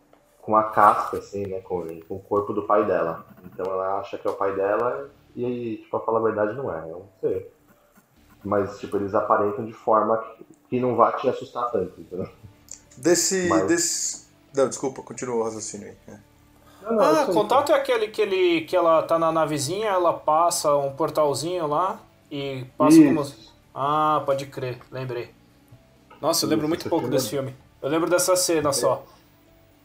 com 0.41 0.56
a 0.56 0.64
casca, 0.72 1.18
assim, 1.18 1.46
né? 1.46 1.60
Com, 1.60 1.86
com 2.08 2.16
o 2.16 2.20
corpo 2.20 2.54
do 2.54 2.64
pai 2.64 2.86
dela. 2.86 3.26
Então 3.43 3.66
ela 3.66 4.00
acha 4.00 4.18
que 4.18 4.26
é 4.26 4.32
o 4.32 4.36
pai 4.36 4.56
dela 4.56 5.12
e 5.36 5.46
aí, 5.46 5.78
tipo, 5.78 5.89
pra 5.89 6.00
falar 6.00 6.20
a 6.20 6.24
verdade 6.24 6.56
não 6.56 6.74
é, 6.74 6.89
eu 6.89 7.00
não 7.00 7.10
sei. 7.20 7.52
Mas, 8.41 8.80
tipo, 8.80 8.96
eles 8.96 9.14
aparentam 9.14 9.66
de 9.66 9.74
forma 9.74 10.18
que, 10.18 10.46
que 10.70 10.80
não 10.80 10.96
vai 10.96 11.14
te 11.18 11.28
assustar 11.28 11.70
tanto, 11.72 12.00
entendeu? 12.00 12.30
Desse. 12.96 13.50
Mas- 13.50 13.68
desse... 13.68 14.26
Não, 14.56 14.70
desculpa, 14.70 15.02
continua 15.02 15.36
o 15.36 15.43
raciocínio 15.43 15.89
aí. 15.89 15.98
É. 16.08 16.35
Não, 16.86 16.94
não, 16.94 17.02
Ah, 17.04 17.22
aí. 17.26 17.34
contato 17.34 17.72
é 17.72 17.76
aquele 17.76 18.08
que, 18.10 18.22
ele, 18.22 18.62
que 18.62 18.76
ela 18.76 19.02
tá 19.04 19.18
na 19.18 19.32
navezinha, 19.32 19.88
ela 19.90 20.14
passa 20.14 20.76
um 20.76 20.92
portalzinho 20.92 21.66
lá 21.68 22.00
e 22.32 22.64
passa 22.78 22.98
Isso. 22.98 23.06
como. 23.06 23.26
Ah, 23.74 24.22
pode 24.26 24.46
crer, 24.46 24.78
lembrei. 24.92 25.32
Nossa, 26.22 26.46
eu 26.46 26.50
lembro 26.50 26.66
Isso, 26.66 26.70
muito 26.70 26.90
pouco 26.90 27.04
filme 27.06 27.16
é- 27.16 27.18
desse 27.18 27.30
filme. 27.30 27.56
Eu 27.82 27.90
lembro 27.90 28.10
dessa 28.10 28.36
cena 28.36 28.72
só. 28.72 29.04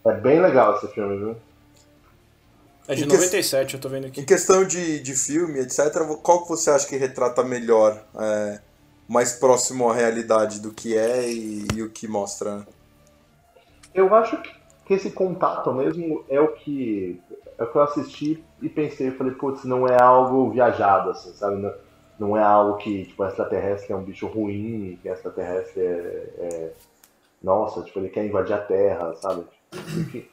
É 0.04 0.12
bem 0.12 0.40
legal 0.40 0.76
esse 0.76 0.88
filme, 0.88 1.16
viu? 1.16 1.36
É 2.88 2.94
de 2.94 3.04
Em 3.04 3.08
que- 3.08 3.14
97, 3.14 3.74
eu 3.74 3.80
tô 3.80 3.88
vendo 3.88 4.06
aqui. 4.06 4.20
Em 4.20 4.24
questão 4.24 4.64
de, 4.64 5.00
de 5.00 5.14
filme, 5.14 5.58
etc., 5.60 5.92
qual 6.22 6.42
que 6.42 6.48
você 6.48 6.70
acha 6.70 6.86
que 6.86 6.96
retrata 6.96 7.42
melhor, 7.42 8.02
é, 8.18 8.60
mais 9.08 9.32
próximo 9.34 9.88
à 9.90 9.94
realidade 9.94 10.60
do 10.60 10.70
que 10.72 10.96
é 10.96 11.28
e, 11.30 11.66
e 11.74 11.82
o 11.82 11.90
que 11.90 12.06
mostra? 12.08 12.56
né? 12.58 12.66
Eu 13.94 14.14
acho 14.14 14.40
que 14.40 14.50
que 14.90 14.94
esse 14.94 15.12
contato 15.12 15.72
mesmo 15.72 16.24
é 16.28 16.40
o 16.40 16.48
que 16.48 17.22
é 17.56 17.62
o 17.62 17.70
que 17.70 17.76
eu 17.78 17.82
assisti 17.82 18.44
e 18.60 18.68
pensei, 18.68 19.12
falei, 19.12 19.32
putz, 19.34 19.62
não 19.64 19.86
é 19.86 20.02
algo 20.02 20.50
viajado, 20.50 21.10
assim, 21.10 21.32
sabe? 21.32 21.58
Não, 21.58 21.72
não 22.18 22.36
é 22.36 22.42
algo 22.42 22.76
que, 22.76 23.04
tipo, 23.04 23.24
extraterrestre 23.24 23.92
é 23.92 23.96
um 23.96 24.02
bicho 24.02 24.26
ruim, 24.26 24.98
que 25.00 25.08
extraterrestre 25.08 25.80
é, 25.80 26.30
é- 26.40 26.72
Nossa, 27.40 27.84
tipo, 27.84 28.00
ele 28.00 28.08
quer 28.08 28.26
invadir 28.26 28.52
a 28.52 28.58
Terra, 28.58 29.14
sabe? 29.14 29.44
Porque, 29.70 30.28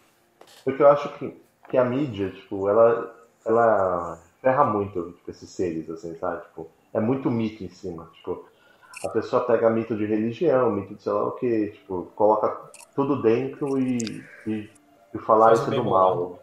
porque 0.66 0.82
eu 0.82 0.88
acho 0.88 1.08
que, 1.20 1.40
que 1.70 1.78
a 1.78 1.86
mídia, 1.86 2.32
tipo, 2.32 2.68
ela, 2.68 3.16
ela 3.46 4.18
ferra 4.42 4.64
muito 4.64 5.12
tipo, 5.12 5.30
esses 5.30 5.52
seres, 5.52 5.88
assim, 5.88 6.16
sabe? 6.16 6.42
Tipo, 6.48 6.68
é 6.96 7.00
muito 7.00 7.30
mito 7.30 7.64
em 7.64 7.70
cima, 7.70 8.10
tipo... 8.16 8.44
A 9.06 9.10
pessoa 9.10 9.46
pega 9.46 9.70
mito 9.70 9.96
de 9.96 10.08
religião, 10.08 10.72
mito 10.72 10.96
de 10.96 11.04
sei 11.04 11.12
lá 11.12 11.28
o 11.28 11.34
que, 11.34 11.68
tipo, 11.68 12.08
coloca 12.16 12.72
tudo 12.98 13.22
dentro 13.22 13.80
e, 13.80 14.26
e, 14.48 14.70
e 15.14 15.18
falar 15.20 15.50
Faz 15.50 15.60
isso 15.60 15.70
do 15.70 15.86
mal. 15.86 16.40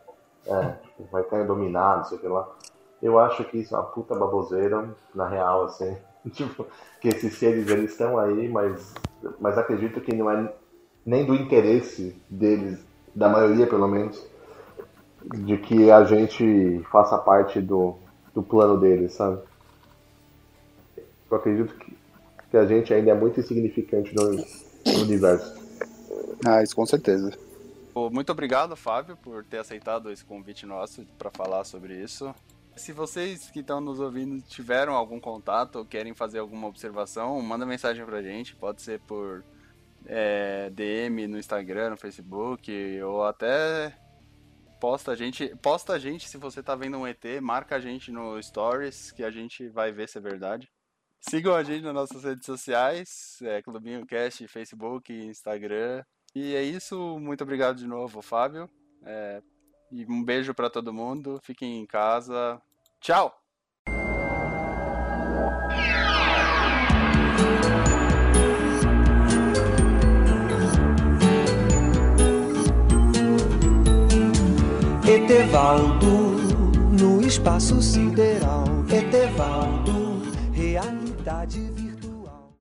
É, 0.46 0.68
tipo, 0.84 1.08
vai 1.10 1.24
cair 1.24 1.44
dominado, 1.44 1.98
não 1.98 2.04
sei 2.04 2.16
o 2.16 2.20
que 2.20 2.28
lá. 2.28 2.48
Eu 3.02 3.18
acho 3.18 3.42
que 3.44 3.58
isso 3.58 3.74
é 3.74 3.78
uma 3.78 3.86
puta 3.86 4.14
baboseira, 4.14 4.88
na 5.12 5.28
real, 5.28 5.64
assim. 5.64 5.96
Tipo, 6.32 6.66
que 7.02 7.08
esses 7.08 7.34
seres 7.34 7.68
eles 7.68 7.90
estão 7.90 8.18
aí, 8.18 8.48
mas, 8.48 8.94
mas 9.38 9.58
acredito 9.58 10.00
que 10.00 10.14
não 10.14 10.30
é 10.30 10.50
nem 11.04 11.26
do 11.26 11.34
interesse 11.34 12.16
deles, 12.30 12.82
da 13.14 13.28
maioria 13.28 13.66
pelo 13.66 13.86
menos, 13.86 14.26
de 15.22 15.58
que 15.58 15.90
a 15.90 16.02
gente 16.04 16.80
faça 16.90 17.18
parte 17.18 17.60
do, 17.60 17.96
do 18.32 18.42
plano 18.42 18.80
deles, 18.80 19.12
sabe? 19.12 19.38
Eu 21.30 21.36
acredito 21.36 21.74
que, 21.74 21.94
que 22.50 22.56
a 22.56 22.64
gente 22.64 22.94
ainda 22.94 23.10
é 23.10 23.14
muito 23.14 23.38
insignificante 23.38 24.14
no, 24.14 24.30
no 24.30 25.02
universo. 25.02 25.53
Ah, 26.44 26.62
isso 26.62 26.74
com 26.74 26.86
certeza. 26.86 27.36
Muito 28.10 28.32
obrigado, 28.32 28.74
Fábio, 28.74 29.16
por 29.16 29.44
ter 29.44 29.58
aceitado 29.58 30.10
esse 30.10 30.24
convite 30.24 30.66
nosso 30.66 31.04
para 31.16 31.30
falar 31.30 31.64
sobre 31.64 32.02
isso. 32.02 32.34
Se 32.76 32.92
vocês 32.92 33.50
que 33.50 33.60
estão 33.60 33.80
nos 33.80 34.00
ouvindo 34.00 34.42
tiveram 34.42 34.94
algum 34.94 35.20
contato 35.20 35.76
ou 35.76 35.84
querem 35.84 36.12
fazer 36.12 36.40
alguma 36.40 36.66
observação, 36.66 37.40
manda 37.40 37.64
mensagem 37.64 38.04
pra 38.04 38.20
gente. 38.20 38.56
Pode 38.56 38.82
ser 38.82 38.98
por 39.00 39.44
é, 40.06 40.70
DM 40.70 41.28
no 41.28 41.38
Instagram, 41.38 41.90
no 41.90 41.96
Facebook, 41.96 42.72
ou 43.02 43.24
até 43.24 43.96
posta 44.80 45.12
a 45.12 45.14
gente. 45.14 45.54
Posta 45.62 45.92
a 45.92 45.98
gente 45.98 46.28
se 46.28 46.36
você 46.36 46.62
tá 46.62 46.74
vendo 46.74 46.98
um 46.98 47.06
ET, 47.06 47.24
marca 47.40 47.76
a 47.76 47.80
gente 47.80 48.10
no 48.10 48.42
Stories, 48.42 49.12
que 49.12 49.22
a 49.22 49.30
gente 49.30 49.68
vai 49.68 49.92
ver 49.92 50.08
se 50.08 50.18
é 50.18 50.20
verdade. 50.20 50.68
Sigam 51.20 51.54
a 51.54 51.62
gente 51.62 51.82
nas 51.84 51.94
nossas 51.94 52.24
redes 52.24 52.44
sociais, 52.44 53.38
é, 53.42 53.62
Clubinho 53.62 54.04
Cast, 54.04 54.46
Facebook, 54.48 55.12
Instagram. 55.12 56.04
E 56.34 56.54
é 56.54 56.62
isso, 56.62 57.18
muito 57.20 57.44
obrigado 57.44 57.76
de 57.76 57.86
novo, 57.86 58.20
Fábio. 58.20 58.68
É, 59.04 59.40
e 59.90 60.04
um 60.06 60.24
beijo 60.24 60.52
pra 60.52 60.68
todo 60.68 60.92
mundo, 60.92 61.38
fiquem 61.44 61.80
em 61.80 61.86
casa. 61.86 62.60
Tchau! 63.00 63.32
Etevaldo, 75.06 76.08
no 76.98 77.20
espaço 77.20 77.80
sideral. 77.80 78.64
Etevaldo, 78.90 79.73